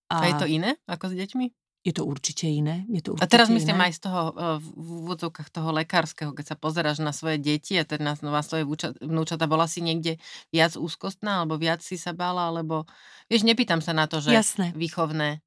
A... 0.08 0.16
a 0.16 0.26
je 0.32 0.36
to 0.40 0.48
iné 0.48 0.80
ako 0.88 1.12
s 1.12 1.14
deťmi? 1.20 1.65
Je 1.86 1.94
to 1.94 2.02
určite 2.02 2.50
iné. 2.50 2.82
Je 2.90 3.06
to 3.06 3.14
určite 3.14 3.30
a 3.30 3.30
teraz 3.30 3.54
myslím 3.54 3.78
iné. 3.78 3.86
aj 3.88 3.94
z 3.94 4.00
toho, 4.10 4.22
e, 4.34 4.58
v 4.58 4.88
úvodzovkách 5.06 5.54
toho 5.54 5.70
lekárskeho, 5.70 6.34
keď 6.34 6.46
sa 6.50 6.58
pozeráš 6.58 6.98
na 6.98 7.14
svoje 7.14 7.38
deti 7.38 7.78
a 7.78 7.86
teda 7.86 8.18
na 8.18 8.42
svoje 8.42 8.66
vnúčata, 9.06 9.46
bola 9.46 9.70
si 9.70 9.86
niekde 9.86 10.18
viac 10.50 10.74
úzkostná, 10.74 11.46
alebo 11.46 11.62
viac 11.62 11.86
si 11.86 12.02
sa 12.02 12.18
bála, 12.18 12.50
alebo... 12.50 12.90
Vieš, 13.30 13.46
nepýtam 13.46 13.86
sa 13.86 13.94
na 13.94 14.10
to, 14.10 14.18
že 14.18 14.34
Jasné. 14.34 14.74
výchovné. 14.74 15.46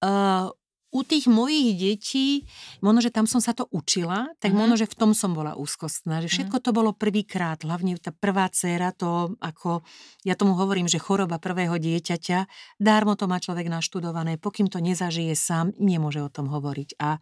Uh, 0.00 0.48
u 0.92 1.00
tých 1.00 1.24
mojich 1.24 1.72
detí, 1.80 2.44
možno, 2.84 3.00
že 3.00 3.08
tam 3.08 3.24
som 3.24 3.40
sa 3.40 3.56
to 3.56 3.64
učila, 3.72 4.28
tak 4.36 4.52
mm-hmm. 4.52 4.60
možno, 4.60 4.74
že 4.76 4.86
v 4.86 4.96
tom 5.00 5.10
som 5.16 5.32
bola 5.32 5.56
úzkostná. 5.56 6.20
Že 6.20 6.28
všetko 6.28 6.56
to 6.60 6.70
bolo 6.76 6.92
prvýkrát, 6.92 7.64
hlavne 7.64 7.96
tá 7.96 8.12
prvá 8.12 8.52
dcéra, 8.52 8.92
to 8.92 9.32
ako, 9.40 9.80
ja 10.28 10.36
tomu 10.36 10.52
hovorím, 10.52 10.92
že 10.92 11.00
choroba 11.00 11.40
prvého 11.40 11.80
dieťaťa, 11.80 12.44
dármo 12.76 13.16
to 13.16 13.24
má 13.24 13.40
človek 13.40 13.72
naštudované, 13.72 14.36
pokým 14.36 14.68
to 14.68 14.84
nezažije 14.84 15.32
sám, 15.32 15.72
nemôže 15.80 16.20
o 16.20 16.28
tom 16.28 16.52
hovoriť. 16.52 17.00
A 17.00 17.16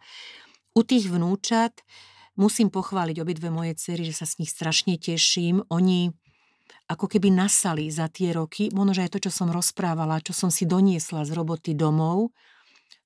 u 0.75 0.81
tých 0.83 1.07
vnúčat 1.07 1.79
musím 2.35 2.67
pochváliť 2.67 3.23
obidve 3.23 3.47
moje 3.47 3.79
cery, 3.79 4.03
že 4.03 4.19
sa 4.19 4.27
s 4.27 4.35
nich 4.35 4.51
strašne 4.51 4.99
teším. 4.99 5.63
Oni 5.71 6.11
ako 6.91 7.07
keby 7.07 7.31
nasali 7.31 7.87
za 7.87 8.11
tie 8.11 8.35
roky, 8.35 8.67
možno, 8.75 8.91
že 8.91 9.07
aj 9.07 9.11
to, 9.15 9.23
čo 9.27 9.31
som 9.31 9.47
rozprávala, 9.47 10.19
čo 10.19 10.35
som 10.35 10.51
si 10.51 10.67
doniesla 10.67 11.23
z 11.23 11.31
roboty 11.31 11.71
domov, 11.71 12.35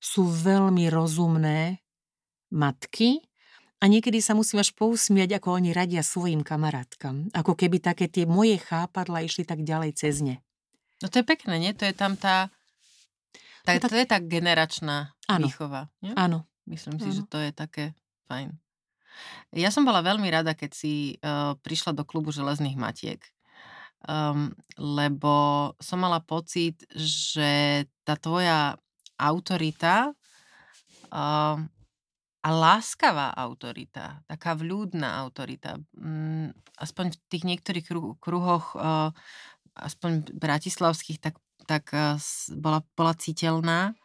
sú 0.05 0.29
veľmi 0.29 0.85
rozumné 0.93 1.81
matky 2.53 3.25
a 3.81 3.89
niekedy 3.89 4.21
sa 4.21 4.37
musím 4.37 4.61
až 4.61 4.69
pousmiať, 4.77 5.41
ako 5.41 5.57
oni 5.57 5.73
radia 5.73 6.05
svojim 6.05 6.45
kamarátkam. 6.45 7.33
Ako 7.33 7.57
keby 7.57 7.81
také 7.81 8.05
tie 8.05 8.29
moje 8.29 8.61
chápadla 8.61 9.25
išli 9.25 9.41
tak 9.49 9.65
ďalej 9.65 9.97
cez 9.97 10.21
ne. 10.21 10.37
No 11.01 11.09
to 11.09 11.19
je 11.19 11.25
pekné, 11.25 11.57
nie? 11.57 11.73
To 11.73 11.89
je 11.89 11.95
tam 11.97 12.13
tá... 12.13 12.53
tá 13.65 13.73
no 13.73 13.81
tak... 13.81 13.89
To 13.89 13.97
je 13.97 14.07
tá 14.07 14.19
generačná 14.21 15.17
ano. 15.25 15.49
výchova. 15.49 15.89
Nie? 16.05 16.13
Áno. 16.13 16.45
Myslím 16.69 17.01
si, 17.01 17.09
ano. 17.09 17.17
že 17.17 17.23
to 17.25 17.37
je 17.41 17.51
také 17.51 17.97
fajn. 18.29 18.53
Ja 19.57 19.73
som 19.73 19.87
bola 19.87 20.05
veľmi 20.05 20.27
rada, 20.29 20.53
keď 20.53 20.71
si 20.73 21.17
uh, 21.19 21.57
prišla 21.59 21.97
do 21.97 22.03
klubu 22.05 22.29
železných 22.29 22.77
matiek. 22.77 23.21
Um, 24.05 24.53
lebo 24.77 25.73
som 25.81 25.97
mala 25.97 26.21
pocit, 26.21 26.85
že 26.93 27.83
tá 28.05 28.13
tvoja 28.17 28.77
autorita 29.17 30.11
uh, 31.11 31.57
a 32.45 32.49
láskavá 32.53 33.33
autorita, 33.33 34.21
taká 34.29 34.53
vľúdna 34.53 35.17
autorita. 35.17 35.81
Um, 35.97 36.53
aspoň 36.77 37.17
v 37.17 37.17
tých 37.31 37.43
niektorých 37.43 37.85
kruhoch, 38.21 38.77
uh, 38.77 39.09
aspoň 39.73 40.29
bratislavských, 40.35 41.17
tak, 41.17 41.41
tak 41.65 41.89
uh, 41.95 42.21
bola, 42.53 42.85
bola 42.93 43.17
citeľná. 43.17 43.97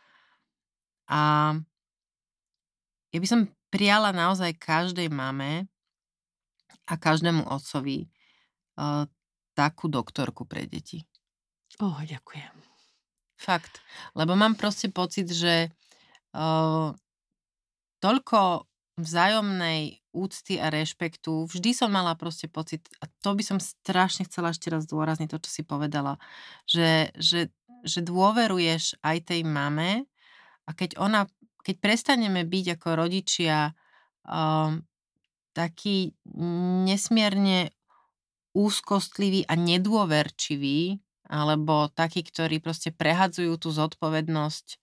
A 1.11 1.53
ja 3.11 3.19
by 3.19 3.29
som 3.29 3.51
prijala 3.69 4.15
naozaj 4.15 4.57
každej 4.57 5.11
mame 5.13 5.69
a 6.87 6.95
každému 6.97 7.45
otcovi 7.45 8.07
uh, 8.79 9.05
takú 9.53 9.91
doktorku 9.91 10.47
pre 10.47 10.65
deti. 10.65 11.05
Oh, 11.79 12.01
ďakujem. 12.03 12.60
Fakt. 13.41 13.81
Lebo 14.13 14.37
mám 14.37 14.53
proste 14.53 14.93
pocit, 14.93 15.33
že 15.33 15.73
uh, 16.37 16.93
toľko 18.05 18.69
vzájomnej 19.01 20.05
úcty 20.13 20.61
a 20.61 20.69
rešpektu, 20.69 21.49
vždy 21.49 21.71
som 21.73 21.89
mala 21.89 22.13
proste 22.19 22.51
pocit, 22.51 22.85
a 23.01 23.09
to 23.25 23.33
by 23.33 23.41
som 23.41 23.57
strašne 23.63 24.29
chcela 24.29 24.53
ešte 24.53 24.69
raz 24.69 24.85
zdôrazniť, 24.85 25.31
to, 25.31 25.39
čo 25.41 25.51
si 25.51 25.63
povedala, 25.65 26.21
že, 26.69 27.15
že, 27.17 27.49
že 27.87 28.05
dôveruješ 28.05 29.01
aj 29.01 29.33
tej 29.33 29.41
mame 29.47 30.05
a 30.67 30.71
keď 30.75 30.99
ona, 31.01 31.25
keď 31.65 31.77
prestaneme 31.81 32.43
byť 32.45 32.67
ako 32.77 32.89
rodičia 32.93 33.73
um, 34.27 34.83
taký 35.55 36.13
nesmierne 36.85 37.71
úzkostlivý 38.51 39.47
a 39.47 39.55
nedôverčivý 39.55 40.99
alebo 41.31 41.87
takí, 41.95 42.27
ktorí 42.27 42.59
proste 42.59 42.91
prehadzujú 42.91 43.55
tú 43.63 43.71
zodpovednosť 43.71 44.83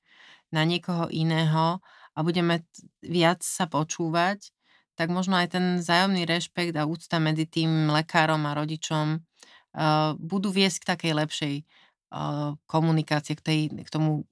na 0.56 0.64
niekoho 0.64 1.12
iného 1.12 1.84
a 2.16 2.20
budeme 2.24 2.64
viac 3.04 3.43
sa 3.43 3.68
počúvať, 3.68 4.56
tak 4.95 5.12
možno 5.12 5.36
aj 5.38 5.54
ten 5.54 5.66
zájomný 5.84 6.24
rešpekt 6.24 6.74
a 6.80 6.88
úcta 6.88 7.20
medzi 7.20 7.45
tým 7.45 7.91
lekárom 7.91 8.41
a 8.48 8.56
rodičom 8.56 9.20
uh, 9.20 10.16
budú 10.18 10.50
viesť 10.50 10.78
k 10.82 10.89
takej 10.95 11.14
lepšej 11.14 11.56
uh, 11.62 12.56
komunikácie, 12.66 13.36
k, 13.38 13.43
tej, 13.43 13.60
k 13.84 13.89
tomu 13.91 14.26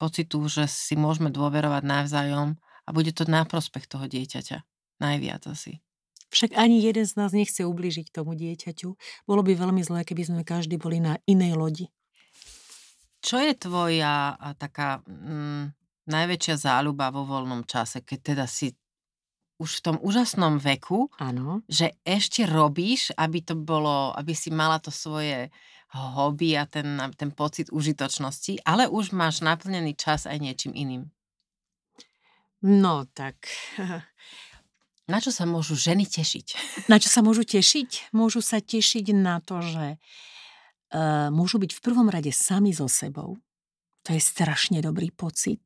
pocitu, 0.00 0.42
že 0.48 0.66
si 0.66 0.96
môžeme 0.96 1.28
dôverovať 1.28 1.82
navzájom 1.84 2.56
a 2.58 2.88
bude 2.90 3.12
to 3.12 3.28
na 3.28 3.44
prospech 3.44 3.86
toho 3.86 4.08
dieťaťa. 4.08 4.64
Najviac 4.98 5.46
asi. 5.46 5.78
Však 6.28 6.56
ani 6.56 6.84
jeden 6.84 7.08
z 7.08 7.16
nás 7.16 7.32
nechce 7.32 7.64
ublížiť 7.64 8.12
tomu 8.12 8.36
dieťaťu. 8.36 8.88
Bolo 9.24 9.40
by 9.40 9.56
veľmi 9.56 9.80
zlé, 9.80 10.04
keby 10.04 10.28
sme 10.28 10.42
každý 10.44 10.76
boli 10.76 11.00
na 11.00 11.16
inej 11.24 11.56
lodi. 11.56 11.86
Čo 13.24 13.40
je 13.40 13.56
tvoja 13.56 14.36
taká 14.60 15.00
mm, 15.08 15.74
najväčšia 16.06 16.54
záľuba 16.56 17.10
vo 17.10 17.26
voľnom 17.26 17.66
čase, 17.66 18.04
keď 18.04 18.18
teda 18.34 18.46
si 18.46 18.76
už 19.58 19.82
v 19.82 19.84
tom 19.90 19.96
úžasnom 19.98 20.62
veku, 20.62 21.10
ano. 21.18 21.66
že 21.66 21.98
ešte 22.06 22.46
robíš, 22.46 23.10
aby 23.18 23.42
to 23.42 23.58
bolo, 23.58 24.14
aby 24.14 24.30
si 24.30 24.54
mala 24.54 24.78
to 24.78 24.94
svoje 24.94 25.50
hobby 25.90 26.54
a 26.54 26.68
ten, 26.68 27.00
ten 27.18 27.34
pocit 27.34 27.66
užitočnosti, 27.74 28.62
ale 28.62 28.86
už 28.86 29.10
máš 29.10 29.42
naplnený 29.42 29.98
čas 29.98 30.30
aj 30.30 30.38
niečím 30.38 30.78
iným. 30.78 31.02
No 32.62 33.06
tak. 33.14 33.50
Na 35.08 35.24
čo 35.24 35.32
sa 35.32 35.48
môžu 35.48 35.72
ženy 35.72 36.04
tešiť? 36.04 36.46
Na 36.92 37.00
čo 37.00 37.08
sa 37.08 37.24
môžu 37.24 37.48
tešiť? 37.48 38.12
Môžu 38.12 38.44
sa 38.44 38.60
tešiť 38.60 39.16
na 39.16 39.40
to, 39.40 39.64
že 39.64 39.96
uh, 39.96 41.32
môžu 41.32 41.56
byť 41.56 41.72
v 41.72 41.80
prvom 41.80 42.12
rade 42.12 42.28
sami 42.28 42.76
so 42.76 42.84
sebou. 42.92 43.40
To 44.04 44.12
je 44.12 44.20
strašne 44.20 44.84
dobrý 44.84 45.08
pocit. 45.08 45.64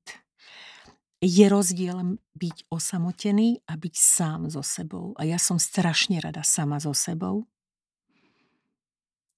Je 1.18 1.43
rozdiel 1.51 2.18
byť 2.38 2.70
osamotený 2.70 3.66
a 3.66 3.74
byť 3.74 3.95
sám 3.95 4.47
so 4.47 4.62
sebou. 4.62 5.14
A 5.18 5.26
ja 5.26 5.43
som 5.43 5.59
strašne 5.59 6.22
rada 6.22 6.47
sama 6.47 6.78
so 6.78 6.95
sebou. 6.95 7.47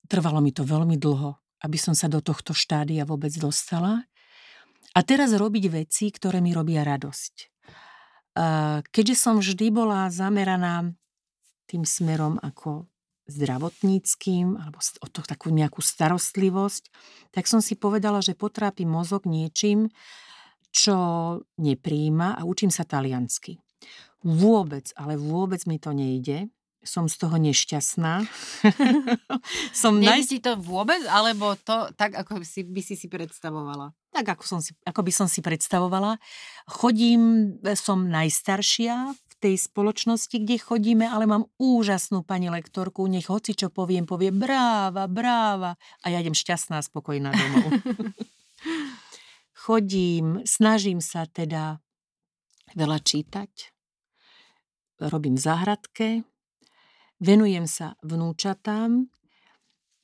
Trvalo 0.04 0.44
mi 0.44 0.52
to 0.52 0.68
veľmi 0.68 1.00
dlho, 1.00 1.32
aby 1.64 1.80
som 1.80 1.96
sa 1.96 2.12
do 2.12 2.20
tohto 2.20 2.52
štádia 2.52 3.08
vôbec 3.08 3.32
dostala. 3.40 4.04
A 4.92 5.00
teraz 5.00 5.32
robiť 5.32 5.64
veci, 5.72 6.12
ktoré 6.12 6.44
mi 6.44 6.52
robia 6.52 6.84
radosť. 6.84 7.53
Keďže 8.90 9.14
som 9.14 9.38
vždy 9.38 9.70
bola 9.70 10.10
zameraná 10.10 10.90
tým 11.70 11.86
smerom 11.86 12.36
ako 12.42 12.90
zdravotníckým 13.24 14.60
alebo 14.60 14.78
o 15.00 15.08
to 15.08 15.24
takú 15.24 15.48
nejakú 15.48 15.80
starostlivosť, 15.80 16.92
tak 17.32 17.48
som 17.48 17.64
si 17.64 17.72
povedala, 17.78 18.20
že 18.20 18.36
potrápi 18.36 18.84
mozog 18.84 19.24
niečím, 19.24 19.88
čo 20.74 20.96
nepríjima 21.56 22.36
a 22.36 22.44
učím 22.44 22.68
sa 22.68 22.84
taliansky. 22.84 23.62
Vôbec, 24.20 24.90
ale 24.98 25.14
vôbec 25.16 25.62
mi 25.64 25.78
to 25.78 25.94
nejde 25.94 26.50
som 26.84 27.08
z 27.08 27.16
toho 27.16 27.40
nešťastná. 27.40 28.28
som 29.82 29.96
naj... 29.98 30.28
to 30.38 30.52
vôbec, 30.60 31.00
alebo 31.08 31.56
to 31.56 31.88
tak, 31.96 32.12
ako 32.12 32.44
si, 32.44 32.62
by 32.62 32.84
si 32.84 32.94
si 32.94 33.08
predstavovala? 33.08 33.96
Tak, 34.14 34.38
ako, 34.38 34.44
som 34.46 34.60
si, 34.62 34.70
ako 34.86 35.02
by 35.02 35.12
som 35.12 35.26
si 35.26 35.42
predstavovala. 35.42 36.22
Chodím, 36.70 37.54
som 37.74 38.06
najstaršia 38.06 39.10
v 39.10 39.34
tej 39.42 39.54
spoločnosti, 39.58 40.38
kde 40.38 40.62
chodíme, 40.62 41.02
ale 41.02 41.26
mám 41.26 41.50
úžasnú 41.58 42.22
pani 42.22 42.46
lektorku, 42.46 43.02
nech 43.10 43.26
hoci 43.26 43.58
čo 43.58 43.74
poviem, 43.74 44.06
povie 44.06 44.30
bráva, 44.30 45.10
bráva. 45.10 45.74
A 46.06 46.14
ja 46.14 46.22
idem 46.22 46.38
šťastná 46.38 46.78
a 46.78 46.86
spokojná 46.86 47.34
domov. 47.34 47.82
Chodím, 49.66 50.46
snažím 50.46 51.02
sa 51.02 51.26
teda 51.26 51.82
veľa 52.78 53.02
čítať, 53.02 53.74
robím 55.02 55.34
v 55.34 55.42
záhradke, 55.42 56.08
Venujem 57.24 57.64
sa 57.64 57.94
vnúčatám, 58.02 59.08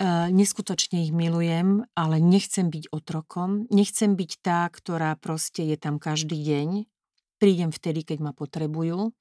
neskutočne 0.08 1.04
ich 1.04 1.12
milujem, 1.12 1.84
ale 1.92 2.16
nechcem 2.24 2.72
byť 2.72 2.88
otrokom, 2.88 3.68
nechcem 3.68 4.16
byť 4.16 4.30
tá, 4.40 4.64
ktorá 4.72 5.12
proste 5.20 5.60
je 5.68 5.76
tam 5.76 6.00
každý 6.00 6.40
deň. 6.40 6.88
Prídem 7.36 7.68
vtedy, 7.68 8.04
keď 8.04 8.18
ma 8.24 8.32
potrebujú, 8.32 9.12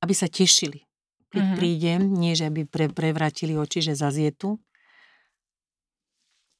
aby 0.00 0.14
sa 0.16 0.28
tešili. 0.28 0.88
Keď 1.28 1.42
mm-hmm. 1.44 1.58
prídem, 1.60 2.00
nie 2.16 2.32
že 2.32 2.48
aby 2.48 2.64
pre, 2.64 2.88
prevratili 2.88 3.52
oči, 3.52 3.84
že 3.84 3.92
zase 3.92 4.28
je 4.28 4.32
tu. 4.32 4.50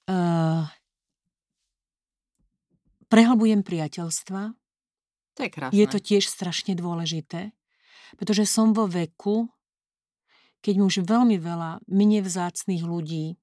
Uh, 0.08 0.68
prehlbujem 3.08 3.64
priateľstva. 3.64 4.52
To 5.36 5.40
je 5.40 5.50
krásne. 5.52 5.76
Je 5.76 5.86
to 5.88 5.98
tiež 6.00 6.28
strašne 6.28 6.76
dôležité, 6.76 7.56
pretože 8.20 8.44
som 8.44 8.76
vo 8.76 8.84
veku, 8.84 9.48
keď 10.62 10.74
už 10.82 10.94
veľmi 11.06 11.38
veľa 11.38 11.84
mne 11.86 12.18
vzácných 12.22 12.82
ľudí 12.82 13.38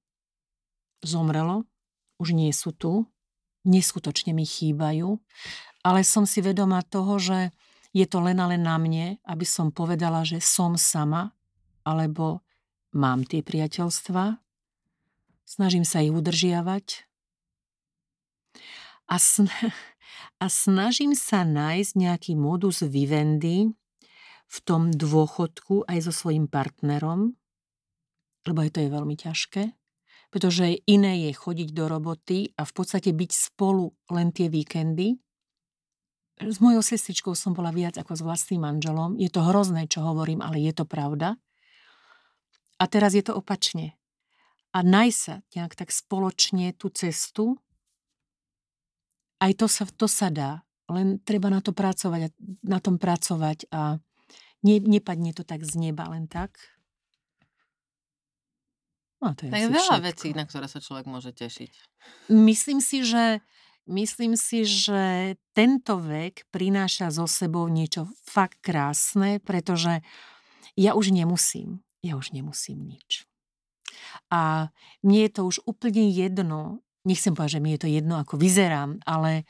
zomrelo, 1.00 1.64
už 2.20 2.32
nie 2.32 2.52
sú 2.52 2.72
tu, 2.72 3.08
neskutočne 3.66 4.32
mi 4.32 4.46
chýbajú, 4.46 5.18
ale 5.82 6.00
som 6.06 6.24
si 6.24 6.40
vedomá 6.40 6.82
toho, 6.86 7.18
že 7.18 7.50
je 7.96 8.04
to 8.04 8.20
len 8.20 8.36
a 8.42 8.46
len 8.50 8.62
na 8.62 8.76
mne, 8.76 9.16
aby 9.24 9.46
som 9.48 9.72
povedala, 9.72 10.20
že 10.22 10.42
som 10.42 10.76
sama, 10.76 11.32
alebo 11.86 12.44
mám 12.92 13.24
tie 13.24 13.40
priateľstva, 13.40 14.36
snažím 15.46 15.86
sa 15.86 16.02
ich 16.02 16.12
udržiavať. 16.12 17.06
A, 19.06 19.16
sn- 19.16 19.48
a 20.42 20.46
snažím 20.50 21.16
sa 21.16 21.46
nájsť 21.46 21.92
nejaký 21.96 22.32
modus 22.36 22.82
vivendi, 22.84 23.72
v 24.46 24.58
tom 24.62 24.94
dôchodku 24.94 25.86
aj 25.90 26.06
so 26.06 26.12
svojím 26.14 26.46
partnerom, 26.46 27.34
lebo 28.46 28.58
aj 28.62 28.78
to 28.78 28.78
je 28.86 28.88
veľmi 28.88 29.16
ťažké, 29.18 29.62
pretože 30.30 30.86
iné 30.86 31.26
je 31.26 31.32
chodiť 31.34 31.74
do 31.74 31.84
roboty 31.90 32.54
a 32.54 32.62
v 32.62 32.72
podstate 32.72 33.10
byť 33.10 33.30
spolu 33.34 33.90
len 34.14 34.30
tie 34.30 34.46
víkendy. 34.46 35.18
S 36.36 36.60
mojou 36.60 36.84
sestričkou 36.84 37.32
som 37.32 37.56
bola 37.56 37.72
viac 37.72 37.96
ako 37.96 38.12
s 38.12 38.22
vlastným 38.22 38.62
manželom. 38.62 39.16
Je 39.16 39.32
to 39.32 39.40
hrozné, 39.40 39.88
čo 39.88 40.04
hovorím, 40.04 40.44
ale 40.44 40.60
je 40.60 40.72
to 40.76 40.84
pravda. 40.84 41.40
A 42.76 42.84
teraz 42.84 43.16
je 43.16 43.24
to 43.24 43.32
opačne. 43.32 43.96
A 44.76 44.84
nájsť 44.84 45.56
nejak 45.56 45.72
tak 45.72 45.88
spoločne 45.88 46.76
tú 46.76 46.92
cestu, 46.92 47.56
aj 49.40 49.52
to 49.56 49.66
sa, 49.66 49.88
to 49.88 50.04
sa 50.04 50.28
dá. 50.28 50.60
Len 50.92 51.18
treba 51.24 51.48
na 51.48 51.64
to 51.64 51.72
pracovať, 51.72 52.36
na 52.62 52.78
tom 52.84 53.00
pracovať 53.00 53.72
a 53.72 53.96
Ne, 54.66 54.82
nepadne 54.82 55.30
to 55.30 55.46
tak 55.46 55.62
z 55.62 55.78
neba 55.78 56.10
len 56.10 56.26
tak. 56.26 56.58
No, 59.22 59.32
to 59.38 59.46
je 59.46 59.50
tak 59.54 59.70
veľa 59.70 59.94
všetko. 59.96 60.06
vecí, 60.10 60.28
na 60.34 60.44
ktoré 60.44 60.66
sa 60.66 60.82
človek 60.82 61.06
môže 61.06 61.30
tešiť. 61.30 61.72
Myslím 62.34 62.82
si, 62.82 63.06
že 63.06 63.40
Myslím 63.86 64.34
si, 64.34 64.66
že 64.66 65.38
tento 65.54 66.02
vek 66.02 66.50
prináša 66.50 67.14
so 67.14 67.30
sebou 67.30 67.70
niečo 67.70 68.10
fakt 68.26 68.58
krásne, 68.58 69.38
pretože 69.38 70.02
ja 70.74 70.98
už 70.98 71.14
nemusím. 71.14 71.86
Ja 72.02 72.18
už 72.18 72.34
nemusím 72.34 72.82
nič. 72.82 73.30
A 74.26 74.74
mne 75.06 75.18
je 75.22 75.30
to 75.30 75.46
už 75.46 75.62
úplne 75.70 76.10
jedno, 76.10 76.82
nechcem 77.06 77.38
povedať, 77.38 77.58
že 77.58 77.62
mi 77.62 77.78
je 77.78 77.80
to 77.86 77.88
jedno, 77.88 78.18
ako 78.18 78.34
vyzerám, 78.34 78.98
ale 79.06 79.46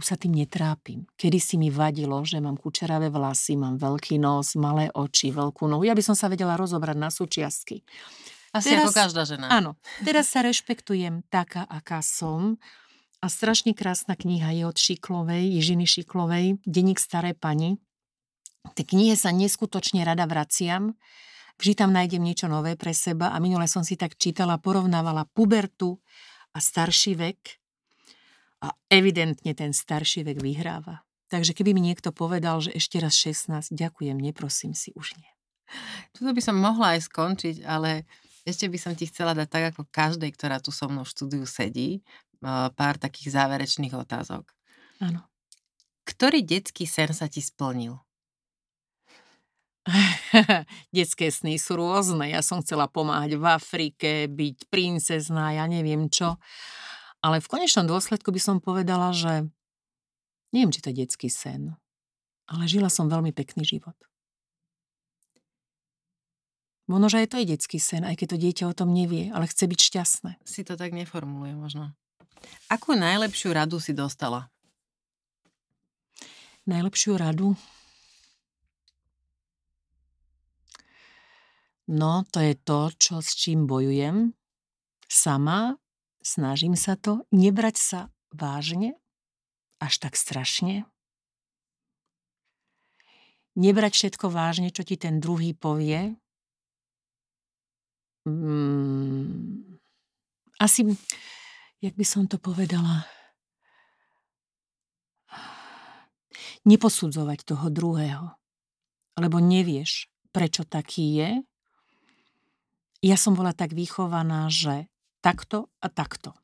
už 0.00 0.08
sa 0.08 0.16
tým 0.16 0.32
netrápim. 0.32 1.04
Kedy 1.20 1.36
si 1.36 1.60
mi 1.60 1.68
vadilo, 1.68 2.24
že 2.24 2.40
mám 2.40 2.56
kučeravé 2.56 3.12
vlasy, 3.12 3.60
mám 3.60 3.76
veľký 3.76 4.16
nos, 4.16 4.56
malé 4.56 4.88
oči, 4.96 5.28
veľkú 5.28 5.68
nohu. 5.68 5.84
Ja 5.84 5.92
by 5.92 6.00
som 6.00 6.16
sa 6.16 6.32
vedela 6.32 6.56
rozobrať 6.56 6.96
na 6.96 7.12
súčiastky. 7.12 7.84
Asi 8.50 8.72
teraz, 8.72 8.88
ako 8.88 8.96
každá 8.96 9.22
žena. 9.28 9.46
Áno. 9.52 9.76
Teraz 10.02 10.32
sa 10.32 10.40
rešpektujem 10.40 11.22
taká, 11.28 11.68
aká 11.68 12.00
som. 12.00 12.56
A 13.20 13.28
strašne 13.28 13.76
krásna 13.76 14.16
kniha 14.16 14.56
je 14.56 14.64
od 14.64 14.80
Šiklovej, 14.80 15.60
Ježiny 15.60 15.84
Šiklovej, 15.84 16.56
Deník 16.64 16.96
staré 16.96 17.36
pani. 17.36 17.76
Tie 18.72 18.88
knihe 18.88 19.12
sa 19.14 19.30
neskutočne 19.30 20.00
rada 20.02 20.24
vraciam. 20.24 20.96
Vždy 21.60 21.76
tam 21.76 21.92
nájdem 21.92 22.24
niečo 22.24 22.48
nové 22.48 22.72
pre 22.80 22.96
seba 22.96 23.36
a 23.36 23.36
minule 23.36 23.68
som 23.68 23.84
si 23.84 23.92
tak 23.92 24.16
čítala, 24.16 24.56
porovnávala 24.56 25.28
pubertu 25.36 26.00
a 26.56 26.58
starší 26.58 27.20
vek 27.20 27.59
a 28.60 28.76
evidentne 28.92 29.52
ten 29.56 29.72
starší 29.72 30.24
vek 30.24 30.38
vyhráva. 30.40 31.04
Takže 31.30 31.54
keby 31.54 31.72
mi 31.72 31.82
niekto 31.84 32.10
povedal, 32.10 32.58
že 32.60 32.74
ešte 32.74 32.98
raz 32.98 33.14
16, 33.16 33.70
ďakujem, 33.72 34.18
neprosím 34.18 34.74
si, 34.74 34.90
už 34.98 35.14
nie. 35.16 35.30
Tuto 36.10 36.34
by 36.34 36.42
som 36.42 36.58
mohla 36.58 36.98
aj 36.98 37.06
skončiť, 37.06 37.62
ale 37.62 38.04
ešte 38.42 38.66
by 38.66 38.78
som 38.80 38.92
ti 38.98 39.06
chcela 39.06 39.32
dať 39.38 39.48
tak 39.48 39.64
ako 39.74 39.86
každej, 39.94 40.34
ktorá 40.34 40.58
tu 40.58 40.74
so 40.74 40.90
mnou 40.90 41.06
v 41.06 41.12
štúdiu 41.14 41.44
sedí, 41.46 42.02
pár 42.74 42.98
takých 42.98 43.36
záverečných 43.36 43.94
otázok. 43.94 44.50
Áno. 44.98 45.22
Ktorý 46.02 46.42
detský 46.42 46.88
sen 46.88 47.14
sa 47.14 47.30
ti 47.30 47.38
splnil? 47.38 47.94
Detské 50.94 51.32
sny 51.32 51.56
sú 51.56 51.78
rôzne. 51.78 52.30
Ja 52.30 52.44
som 52.44 52.60
chcela 52.60 52.90
pomáhať 52.90 53.38
v 53.38 53.44
Afrike, 53.48 54.10
byť 54.28 54.68
princezná, 54.68 55.56
ja 55.56 55.64
neviem 55.70 56.10
čo. 56.12 56.36
Ale 57.20 57.44
v 57.44 57.50
konečnom 57.52 57.84
dôsledku 57.84 58.32
by 58.32 58.40
som 58.40 58.56
povedala, 58.64 59.12
že 59.12 59.44
neviem, 60.56 60.72
či 60.72 60.80
to 60.80 60.88
je 60.88 61.04
detský 61.04 61.28
sen, 61.28 61.76
ale 62.48 62.64
žila 62.64 62.88
som 62.88 63.12
veľmi 63.12 63.30
pekný 63.36 63.62
život. 63.62 63.96
Možno, 66.90 67.06
že 67.06 67.22
aj 67.22 67.28
to 67.30 67.36
je 67.38 67.50
detský 67.54 67.78
sen, 67.78 68.02
aj 68.02 68.18
keď 68.18 68.34
to 68.34 68.42
dieťa 68.42 68.64
o 68.66 68.74
tom 68.74 68.90
nevie, 68.90 69.30
ale 69.30 69.46
chce 69.46 69.70
byť 69.70 69.78
šťastné. 69.78 70.30
Si 70.42 70.66
to 70.66 70.74
tak 70.74 70.90
neformuluje 70.90 71.54
možno. 71.54 71.94
Akú 72.66 72.98
najlepšiu 72.98 73.54
radu 73.54 73.78
si 73.78 73.94
dostala? 73.94 74.50
Najlepšiu 76.66 77.14
radu? 77.14 77.54
No, 81.90 82.26
to 82.30 82.42
je 82.42 82.54
to, 82.58 82.90
čo, 82.98 83.22
s 83.22 83.38
čím 83.38 83.70
bojujem. 83.70 84.34
Sama 85.06 85.78
snažím 86.20 86.76
sa 86.76 86.96
to, 86.96 87.24
nebrať 87.32 87.76
sa 87.76 88.00
vážne, 88.32 88.96
až 89.80 89.98
tak 89.98 90.14
strašne. 90.16 90.84
Nebrať 93.58 93.92
všetko 93.96 94.30
vážne, 94.30 94.70
čo 94.70 94.86
ti 94.86 94.94
ten 94.94 95.18
druhý 95.18 95.56
povie. 95.56 96.14
Mm, 98.28 99.80
asi, 100.60 100.92
jak 101.80 101.96
by 101.96 102.06
som 102.06 102.28
to 102.28 102.36
povedala, 102.36 103.08
neposudzovať 106.68 107.38
toho 107.48 107.66
druhého, 107.72 108.26
lebo 109.16 109.40
nevieš, 109.40 110.12
prečo 110.30 110.68
taký 110.68 111.04
je. 111.16 111.30
Ja 113.00 113.16
som 113.16 113.32
bola 113.32 113.56
tak 113.56 113.72
vychovaná, 113.72 114.52
že 114.52 114.89
takto 115.20 115.72
a 115.80 115.88
takto. 115.88 116.36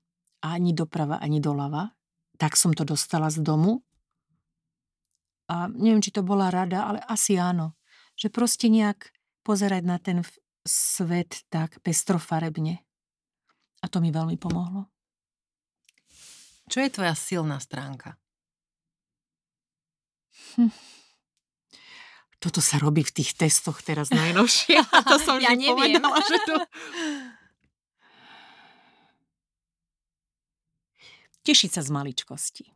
A 0.44 0.56
ani 0.56 0.76
doprava, 0.76 1.18
ani 1.18 1.40
doľava. 1.40 1.92
Tak 2.36 2.54
som 2.54 2.76
to 2.76 2.84
dostala 2.84 3.32
z 3.32 3.40
domu. 3.40 3.80
A 5.48 5.68
neviem, 5.72 6.04
či 6.04 6.12
to 6.12 6.20
bola 6.20 6.52
rada, 6.52 6.86
ale 6.86 7.00
asi 7.08 7.40
áno. 7.40 7.74
Že 8.16 8.28
proste 8.32 8.66
nejak 8.68 9.12
pozerať 9.42 9.82
na 9.84 9.96
ten 9.96 10.20
svet 10.66 11.46
tak 11.48 11.80
pestrofarebne. 11.80 12.82
A 13.80 13.86
to 13.86 14.02
mi 14.02 14.10
veľmi 14.10 14.36
pomohlo. 14.36 14.90
Čo 16.66 16.82
je 16.82 16.90
tvoja 16.90 17.14
silná 17.14 17.62
stránka? 17.62 18.18
Hm. 20.58 20.74
Toto 22.36 22.60
sa 22.60 22.76
robí 22.76 23.00
v 23.02 23.14
tých 23.22 23.38
testoch 23.38 23.80
teraz 23.80 24.12
najnovšie. 24.12 24.82
to 25.10 25.16
som 25.22 25.38
ja 25.40 25.54
neviem. 25.54 25.98
povedala, 25.98 26.18
že 26.26 26.36
to... 26.44 26.54
Tešiť 31.46 31.78
sa 31.78 31.82
z 31.86 31.90
maličkosti. 31.94 32.66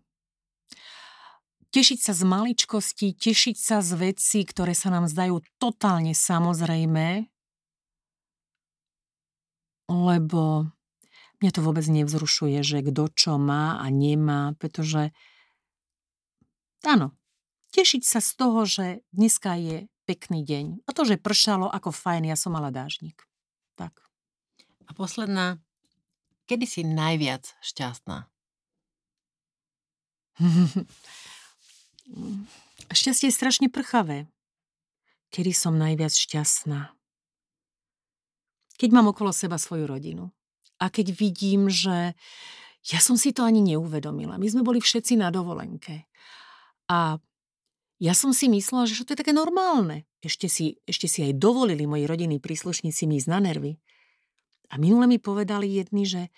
Tešiť 1.74 1.98
sa 1.98 2.12
z 2.14 2.22
maličkosti, 2.22 3.18
tešiť 3.18 3.56
sa 3.58 3.82
z 3.82 3.90
vecí, 3.98 4.46
ktoré 4.46 4.78
sa 4.78 4.94
nám 4.94 5.10
zdajú 5.10 5.42
totálne 5.58 6.14
samozrejme, 6.14 7.26
lebo 9.90 10.70
mňa 11.42 11.50
to 11.50 11.60
vôbec 11.66 11.82
nevzrušuje, 11.82 12.62
že 12.62 12.78
kto 12.86 13.10
čo 13.10 13.42
má 13.42 13.82
a 13.82 13.86
nemá, 13.90 14.54
pretože 14.54 15.10
áno, 16.86 17.10
tešiť 17.74 18.02
sa 18.06 18.22
z 18.22 18.30
toho, 18.38 18.60
že 18.66 18.86
dneska 19.10 19.58
je 19.58 19.90
pekný 20.06 20.46
deň. 20.46 20.86
A 20.86 20.90
to, 20.94 21.02
že 21.02 21.18
pršalo, 21.18 21.66
ako 21.66 21.90
fajn, 21.90 22.30
ja 22.30 22.38
som 22.38 22.54
mala 22.54 22.70
dážnik. 22.70 23.26
Tak. 23.74 23.94
A 24.86 24.94
posledná, 24.94 25.58
kedy 26.46 26.66
si 26.66 26.82
najviac 26.82 27.50
šťastná? 27.62 28.30
Šťastie 32.90 33.28
je 33.30 33.38
strašne 33.38 33.68
prchavé. 33.70 34.26
Kedy 35.30 35.54
som 35.54 35.78
najviac 35.78 36.10
šťastná? 36.10 36.90
Keď 38.80 38.90
mám 38.90 39.12
okolo 39.12 39.30
seba 39.30 39.60
svoju 39.60 39.86
rodinu. 39.86 40.32
A 40.80 40.88
keď 40.88 41.12
vidím, 41.12 41.68
že 41.68 42.16
ja 42.88 42.98
som 42.98 43.20
si 43.20 43.36
to 43.36 43.44
ani 43.44 43.60
neuvedomila. 43.60 44.40
My 44.40 44.48
sme 44.48 44.64
boli 44.64 44.80
všetci 44.80 45.20
na 45.20 45.28
dovolenke. 45.28 46.08
A 46.88 47.20
ja 48.00 48.16
som 48.16 48.32
si 48.32 48.48
myslela, 48.48 48.88
že 48.88 49.04
to 49.04 49.12
je 49.12 49.20
také 49.20 49.36
normálne. 49.36 50.08
Ešte 50.24 50.48
si, 50.48 50.80
ešte 50.88 51.04
si 51.04 51.20
aj 51.20 51.36
dovolili 51.36 51.84
moji 51.84 52.08
rodinní 52.08 52.40
príslušníci 52.40 53.04
mi 53.04 53.20
ísť 53.20 53.28
na 53.28 53.38
nervy. 53.44 53.76
A 54.72 54.80
minule 54.80 55.04
mi 55.04 55.20
povedali 55.20 55.68
jedni, 55.68 56.08
že 56.08 56.32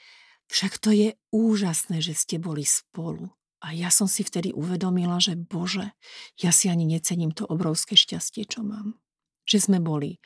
však 0.51 0.83
to 0.83 0.91
je 0.91 1.15
úžasné, 1.31 2.03
že 2.03 2.19
ste 2.19 2.43
boli 2.43 2.67
spolu. 2.67 3.31
A 3.63 3.71
ja 3.71 3.95
som 3.95 4.11
si 4.11 4.27
vtedy 4.27 4.51
uvedomila, 4.51 5.23
že 5.23 5.39
bože, 5.39 5.95
ja 6.43 6.51
si 6.51 6.67
ani 6.67 6.83
necením 6.83 7.31
to 7.31 7.47
obrovské 7.47 7.95
šťastie, 7.95 8.43
čo 8.51 8.67
mám. 8.67 8.99
Že 9.47 9.71
sme 9.71 9.79
boli 9.79 10.19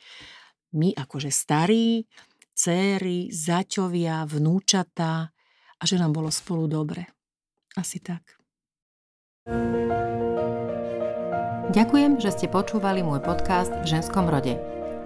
my 0.73 0.97
akože 0.97 1.29
starí, 1.29 2.09
céry, 2.57 3.29
zaťovia, 3.29 4.25
vnúčatá 4.25 5.29
a 5.77 5.83
že 5.85 6.01
nám 6.01 6.17
bolo 6.17 6.33
spolu 6.33 6.65
dobre. 6.65 7.05
Asi 7.77 8.01
tak. 8.01 8.25
Ďakujem, 11.67 12.17
že 12.17 12.33
ste 12.33 12.47
počúvali 12.49 13.05
môj 13.05 13.21
podcast 13.21 13.69
v 13.69 13.85
ženskom 13.85 14.25
rode. 14.25 14.57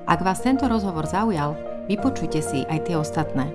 Ak 0.07 0.23
vás 0.23 0.39
tento 0.39 0.71
rozhovor 0.71 1.03
zaujal, 1.03 1.59
vypočujte 1.91 2.39
si 2.39 2.63
aj 2.63 2.87
tie 2.87 2.95
ostatné. 2.95 3.51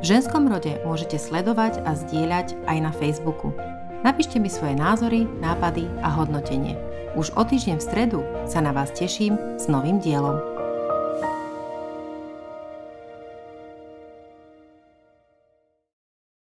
V 0.00 0.04
ženskom 0.04 0.44
rode 0.44 0.76
môžete 0.84 1.16
sledovať 1.16 1.80
a 1.88 1.96
zdieľať 1.96 2.60
aj 2.68 2.78
na 2.84 2.92
Facebooku. 2.92 3.56
Napíšte 4.00 4.40
mi 4.40 4.48
svoje 4.48 4.80
názory, 4.80 5.28
nápady 5.44 5.84
a 6.00 6.08
hodnotenie. 6.08 6.72
Už 7.20 7.36
o 7.36 7.44
týždeň 7.44 7.76
v 7.76 7.84
stredu 7.84 8.20
sa 8.48 8.64
na 8.64 8.72
vás 8.72 8.88
teším 8.96 9.36
s 9.60 9.68
novým 9.68 10.00
dielom. 10.00 10.49